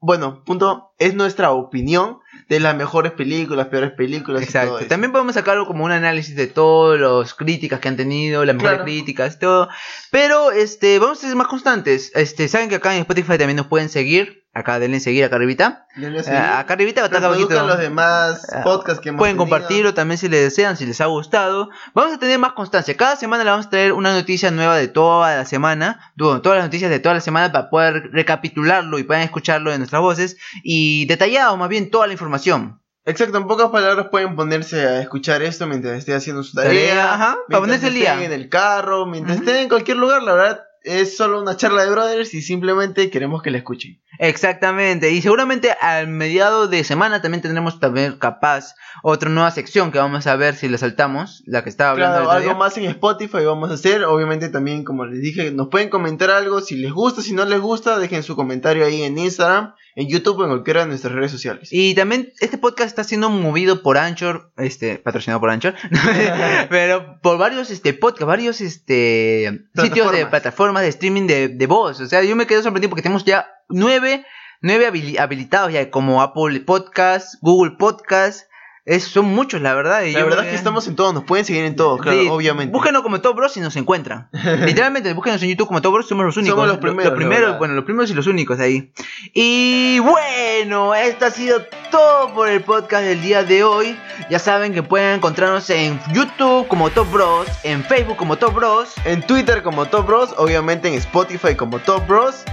Bueno, 0.00 0.44
punto. 0.44 0.92
Es 0.98 1.14
nuestra 1.14 1.50
opinión 1.52 2.18
de 2.50 2.60
las 2.60 2.76
mejores 2.76 3.12
películas, 3.12 3.68
peores 3.68 3.92
películas. 3.92 4.42
y 4.42 4.46
todo 4.46 4.50
Exacto. 4.62 4.78
eso. 4.80 4.88
También 4.88 5.12
podemos 5.12 5.34
sacarlo 5.34 5.66
como 5.66 5.84
un 5.84 5.92
análisis 5.92 6.36
de 6.36 6.46
todas 6.46 7.00
las 7.00 7.32
críticas 7.34 7.80
que 7.80 7.88
han 7.88 7.96
tenido, 7.96 8.44
las 8.44 8.54
mejores 8.54 8.76
Claro. 8.76 8.84
críticas, 8.84 9.38
todo. 9.38 9.68
Pero 10.10 10.50
este, 10.50 10.98
vamos 10.98 11.24
a 11.24 11.26
ser 11.26 11.36
más 11.36 11.46
constantes. 11.48 12.12
Este, 12.14 12.48
saben 12.48 12.68
que 12.68 12.74
acá 12.74 12.94
en 12.94 13.00
Spotify 13.00 13.38
también 13.38 13.56
nos 13.56 13.66
pueden 13.68 13.88
seguir. 13.88 14.43
Acá 14.54 14.78
denle 14.78 15.00
seguir 15.00 15.24
acá 15.24 15.34
arribita. 15.36 15.86
Denle 15.96 16.20
Eh, 16.20 16.22
seguir. 16.22 16.38
acá 16.38 16.74
arribita 16.74 17.00
va 17.00 17.06
a 17.06 17.08
estar 17.08 17.20
Reproduzcan 17.22 17.58
abajito. 17.58 17.74
los 17.76 17.82
demás 17.82 18.46
Ah, 18.52 18.62
podcasts 18.62 19.00
que 19.00 19.08
hemos 19.08 19.18
Pueden 19.18 19.36
tenido. 19.36 19.50
compartirlo 19.50 19.94
también 19.94 20.16
si 20.16 20.28
les 20.28 20.42
desean, 20.42 20.76
si 20.76 20.86
les 20.86 21.00
ha 21.00 21.06
gustado. 21.06 21.70
Vamos 21.92 22.14
a 22.14 22.18
tener 22.18 22.38
más 22.38 22.52
constancia. 22.52 22.96
Cada 22.96 23.16
semana 23.16 23.42
le 23.42 23.50
vamos 23.50 23.66
a 23.66 23.70
traer 23.70 23.92
una 23.92 24.12
noticia 24.14 24.50
nueva 24.52 24.76
de 24.76 24.86
toda 24.88 25.36
la 25.36 25.44
semana. 25.44 26.12
Bueno, 26.16 26.40
todas 26.40 26.58
las 26.58 26.66
noticias 26.66 26.88
de 26.90 27.00
toda 27.00 27.16
la 27.16 27.20
semana 27.20 27.50
para 27.50 27.68
poder 27.68 28.10
recapitularlo 28.12 28.98
y 28.98 29.02
puedan 29.02 29.22
escucharlo 29.24 29.72
en 29.72 29.78
nuestras 29.78 30.00
voces. 30.02 30.36
Y 30.62 31.06
detallado 31.06 31.56
más 31.56 31.68
bien 31.68 31.90
toda 31.90 32.06
la 32.06 32.12
información. 32.12 32.80
Exacto, 33.06 33.36
en 33.36 33.46
pocas 33.46 33.68
palabras 33.70 34.06
pueden 34.10 34.34
ponerse 34.36 34.80
a 34.86 35.00
escuchar 35.02 35.42
esto 35.42 35.66
mientras 35.66 35.98
esté 35.98 36.14
haciendo 36.14 36.42
su 36.42 36.54
tarea. 36.54 36.70
Tarea, 36.70 37.14
ajá, 37.14 37.36
para 37.48 37.60
ponerse 37.60 37.88
estén 37.88 38.00
día. 38.00 38.24
en 38.24 38.32
el 38.32 38.48
carro, 38.48 39.04
mientras 39.04 39.36
Ujú. 39.38 39.46
estén 39.46 39.62
en 39.62 39.68
cualquier 39.68 39.98
lugar, 39.98 40.22
la 40.22 40.32
verdad 40.32 40.60
es 40.82 41.16
solo 41.16 41.40
una 41.42 41.56
charla 41.56 41.84
de 41.84 41.90
brothers 41.90 42.32
y 42.34 42.40
simplemente 42.40 43.10
queremos 43.10 43.42
que 43.42 43.50
la 43.50 43.58
escuchen. 43.58 44.00
Exactamente, 44.18 45.10
y 45.10 45.22
seguramente 45.22 45.72
al 45.80 46.08
mediado 46.08 46.68
de 46.68 46.84
semana 46.84 47.22
también 47.22 47.42
tendremos 47.42 47.80
también 47.80 48.16
capaz 48.18 48.74
otra 49.02 49.28
nueva 49.28 49.50
sección 49.50 49.90
que 49.90 49.98
vamos 49.98 50.26
a 50.26 50.36
ver 50.36 50.54
si 50.54 50.68
la 50.68 50.78
saltamos, 50.78 51.42
la 51.46 51.62
que 51.62 51.70
estaba 51.70 51.90
hablando 51.90 52.16
Claro, 52.18 52.30
algo 52.30 52.48
día. 52.50 52.54
más 52.54 52.76
en 52.78 52.84
Spotify 52.84 53.44
vamos 53.44 53.70
a 53.70 53.74
hacer. 53.74 54.04
Obviamente 54.04 54.48
también, 54.48 54.84
como 54.84 55.04
les 55.04 55.20
dije, 55.20 55.50
nos 55.50 55.68
pueden 55.68 55.88
comentar 55.90 56.30
algo. 56.30 56.60
Si 56.60 56.76
les 56.76 56.92
gusta, 56.92 57.22
si 57.22 57.32
no 57.32 57.44
les 57.44 57.60
gusta, 57.60 57.98
dejen 57.98 58.22
su 58.22 58.36
comentario 58.36 58.84
ahí 58.86 59.02
en 59.02 59.18
Instagram, 59.18 59.74
en 59.96 60.08
YouTube 60.08 60.38
o 60.40 60.44
en 60.44 60.50
cualquiera 60.50 60.82
de 60.82 60.86
nuestras 60.88 61.12
redes 61.12 61.30
sociales. 61.30 61.68
Y 61.72 61.94
también 61.94 62.32
este 62.40 62.58
podcast 62.58 62.88
está 62.88 63.04
siendo 63.04 63.30
movido 63.30 63.82
por 63.82 63.98
Anchor, 63.98 64.52
este, 64.56 64.98
patrocinado 64.98 65.40
por 65.40 65.50
Anchor, 65.50 65.74
pero 66.68 67.20
por 67.20 67.38
varios 67.38 67.70
este 67.70 67.94
podcast, 67.94 68.26
varios 68.26 68.60
este 68.60 69.66
sitios 69.74 70.12
de 70.12 70.26
Plataformas. 70.26 70.30
plataformas 70.30 70.82
de 70.82 70.88
streaming 70.88 71.26
de, 71.26 71.48
de 71.48 71.66
voz. 71.66 72.00
O 72.00 72.06
sea, 72.06 72.22
yo 72.22 72.36
me 72.36 72.46
quedo 72.46 72.62
sorprendido 72.62 72.90
porque 72.90 73.02
tenemos 73.02 73.24
ya 73.24 73.46
nueve, 73.68 74.24
nueve 74.60 74.90
habili- 74.90 75.18
habilitados 75.18 75.72
ya, 75.72 75.90
como 75.90 76.22
Apple 76.22 76.60
Podcast, 76.60 77.34
Google 77.40 77.76
Podcast. 77.78 78.48
Es, 78.86 79.04
son 79.04 79.24
muchos, 79.24 79.62
la 79.62 79.72
verdad. 79.72 80.02
y 80.02 80.12
La 80.12 80.20
yo 80.20 80.26
verdad 80.26 80.44
es 80.44 80.50
que 80.50 80.56
estamos 80.56 80.86
en 80.88 80.94
todos, 80.94 81.14
nos 81.14 81.24
pueden 81.24 81.46
seguir 81.46 81.64
en 81.64 81.74
todos, 81.74 81.98
claro, 82.02 82.20
Sí, 82.20 82.28
obviamente. 82.28 82.70
Búsquenos 82.70 83.00
como 83.00 83.18
Top 83.22 83.34
Bros 83.34 83.56
y 83.56 83.60
nos 83.60 83.74
encuentran. 83.76 84.28
Literalmente, 84.66 85.10
búsquenos 85.14 85.42
en 85.42 85.48
YouTube 85.48 85.68
como 85.68 85.80
Top 85.80 85.94
Bros, 85.94 86.06
somos 86.06 86.26
los 86.26 86.36
únicos. 86.36 86.54
Somos 86.54 86.66
los 86.68 86.76
Lo- 86.76 86.80
primeros, 86.82 87.10
la 87.12 87.16
primeros, 87.16 87.58
bueno, 87.58 87.72
los 87.72 87.84
primeros 87.86 88.10
y 88.10 88.14
los 88.14 88.26
únicos 88.26 88.60
ahí. 88.60 88.92
Y 89.32 90.00
bueno, 90.00 90.94
esto 90.94 91.24
ha 91.24 91.30
sido 91.30 91.62
todo 91.90 92.34
por 92.34 92.46
el 92.50 92.60
podcast 92.62 93.04
del 93.04 93.22
día 93.22 93.42
de 93.42 93.64
hoy. 93.64 93.98
Ya 94.28 94.38
saben 94.38 94.74
que 94.74 94.82
pueden 94.82 95.14
encontrarnos 95.14 95.70
en 95.70 95.98
YouTube 96.12 96.68
como 96.68 96.90
Top 96.90 97.10
Bros, 97.10 97.46
en 97.62 97.82
Facebook 97.84 98.18
como 98.18 98.36
Top 98.36 98.52
Bros 98.54 98.92
En 99.06 99.22
Twitter 99.26 99.62
como 99.62 99.86
Top 99.86 100.06
Bros, 100.06 100.34
obviamente 100.36 100.88
en 100.88 100.94
Spotify 100.94 101.54
como 101.54 101.78
Top 101.78 102.06
Bros. 102.06 102.44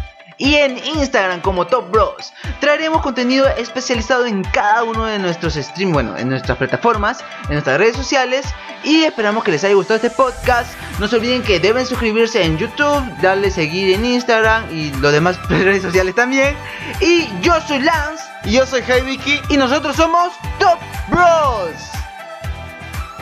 Y 0.41 0.56
en 0.56 0.84
Instagram 0.84 1.39
como 1.41 1.67
Top 1.67 1.91
Bros. 1.91 2.34
Traeremos 2.60 3.04
contenido 3.04 3.47
especializado 3.47 4.25
en 4.25 4.43
cada 4.43 4.84
uno 4.84 5.06
de 5.06 5.19
nuestros 5.19 5.54
streams, 5.54 5.93
bueno, 5.93 6.17
en 6.17 6.30
nuestras 6.30 6.58
plataformas, 6.58 7.23
en 7.43 7.54
nuestras 7.54 7.77
redes 7.77 7.95
sociales 7.95 8.47
y 8.84 9.04
esperamos 9.04 9.43
que 9.43 9.51
les 9.51 9.63
haya 9.63 9.75
gustado 9.75 9.97
este 9.97 10.10
podcast. 10.10 10.73
No 10.99 11.08
se 11.08 11.17
olviden 11.17 11.43
que 11.43 11.60
deben 11.60 11.86
suscribirse 11.86 12.43
en 12.43 12.58
YouTube, 12.58 13.04
darle 13.21 13.51
seguir 13.51 13.93
en 13.93 14.04
Instagram 14.04 14.65
y 14.75 14.91
los 14.93 15.13
demás 15.13 15.38
redes 15.49 15.84
sociales 15.84 16.15
también. 16.15 16.56
Y 16.99 17.27
yo 17.41 17.54
soy 17.62 17.80
Lance 17.80 18.23
Y 18.45 18.54
yo 18.54 18.65
soy 18.65 18.82
Hey 18.86 19.04
Vicky. 19.06 19.39
y 19.49 19.58
nosotros 19.58 19.95
somos 19.95 20.34
Top 20.58 20.80
Bros. 21.10 22.00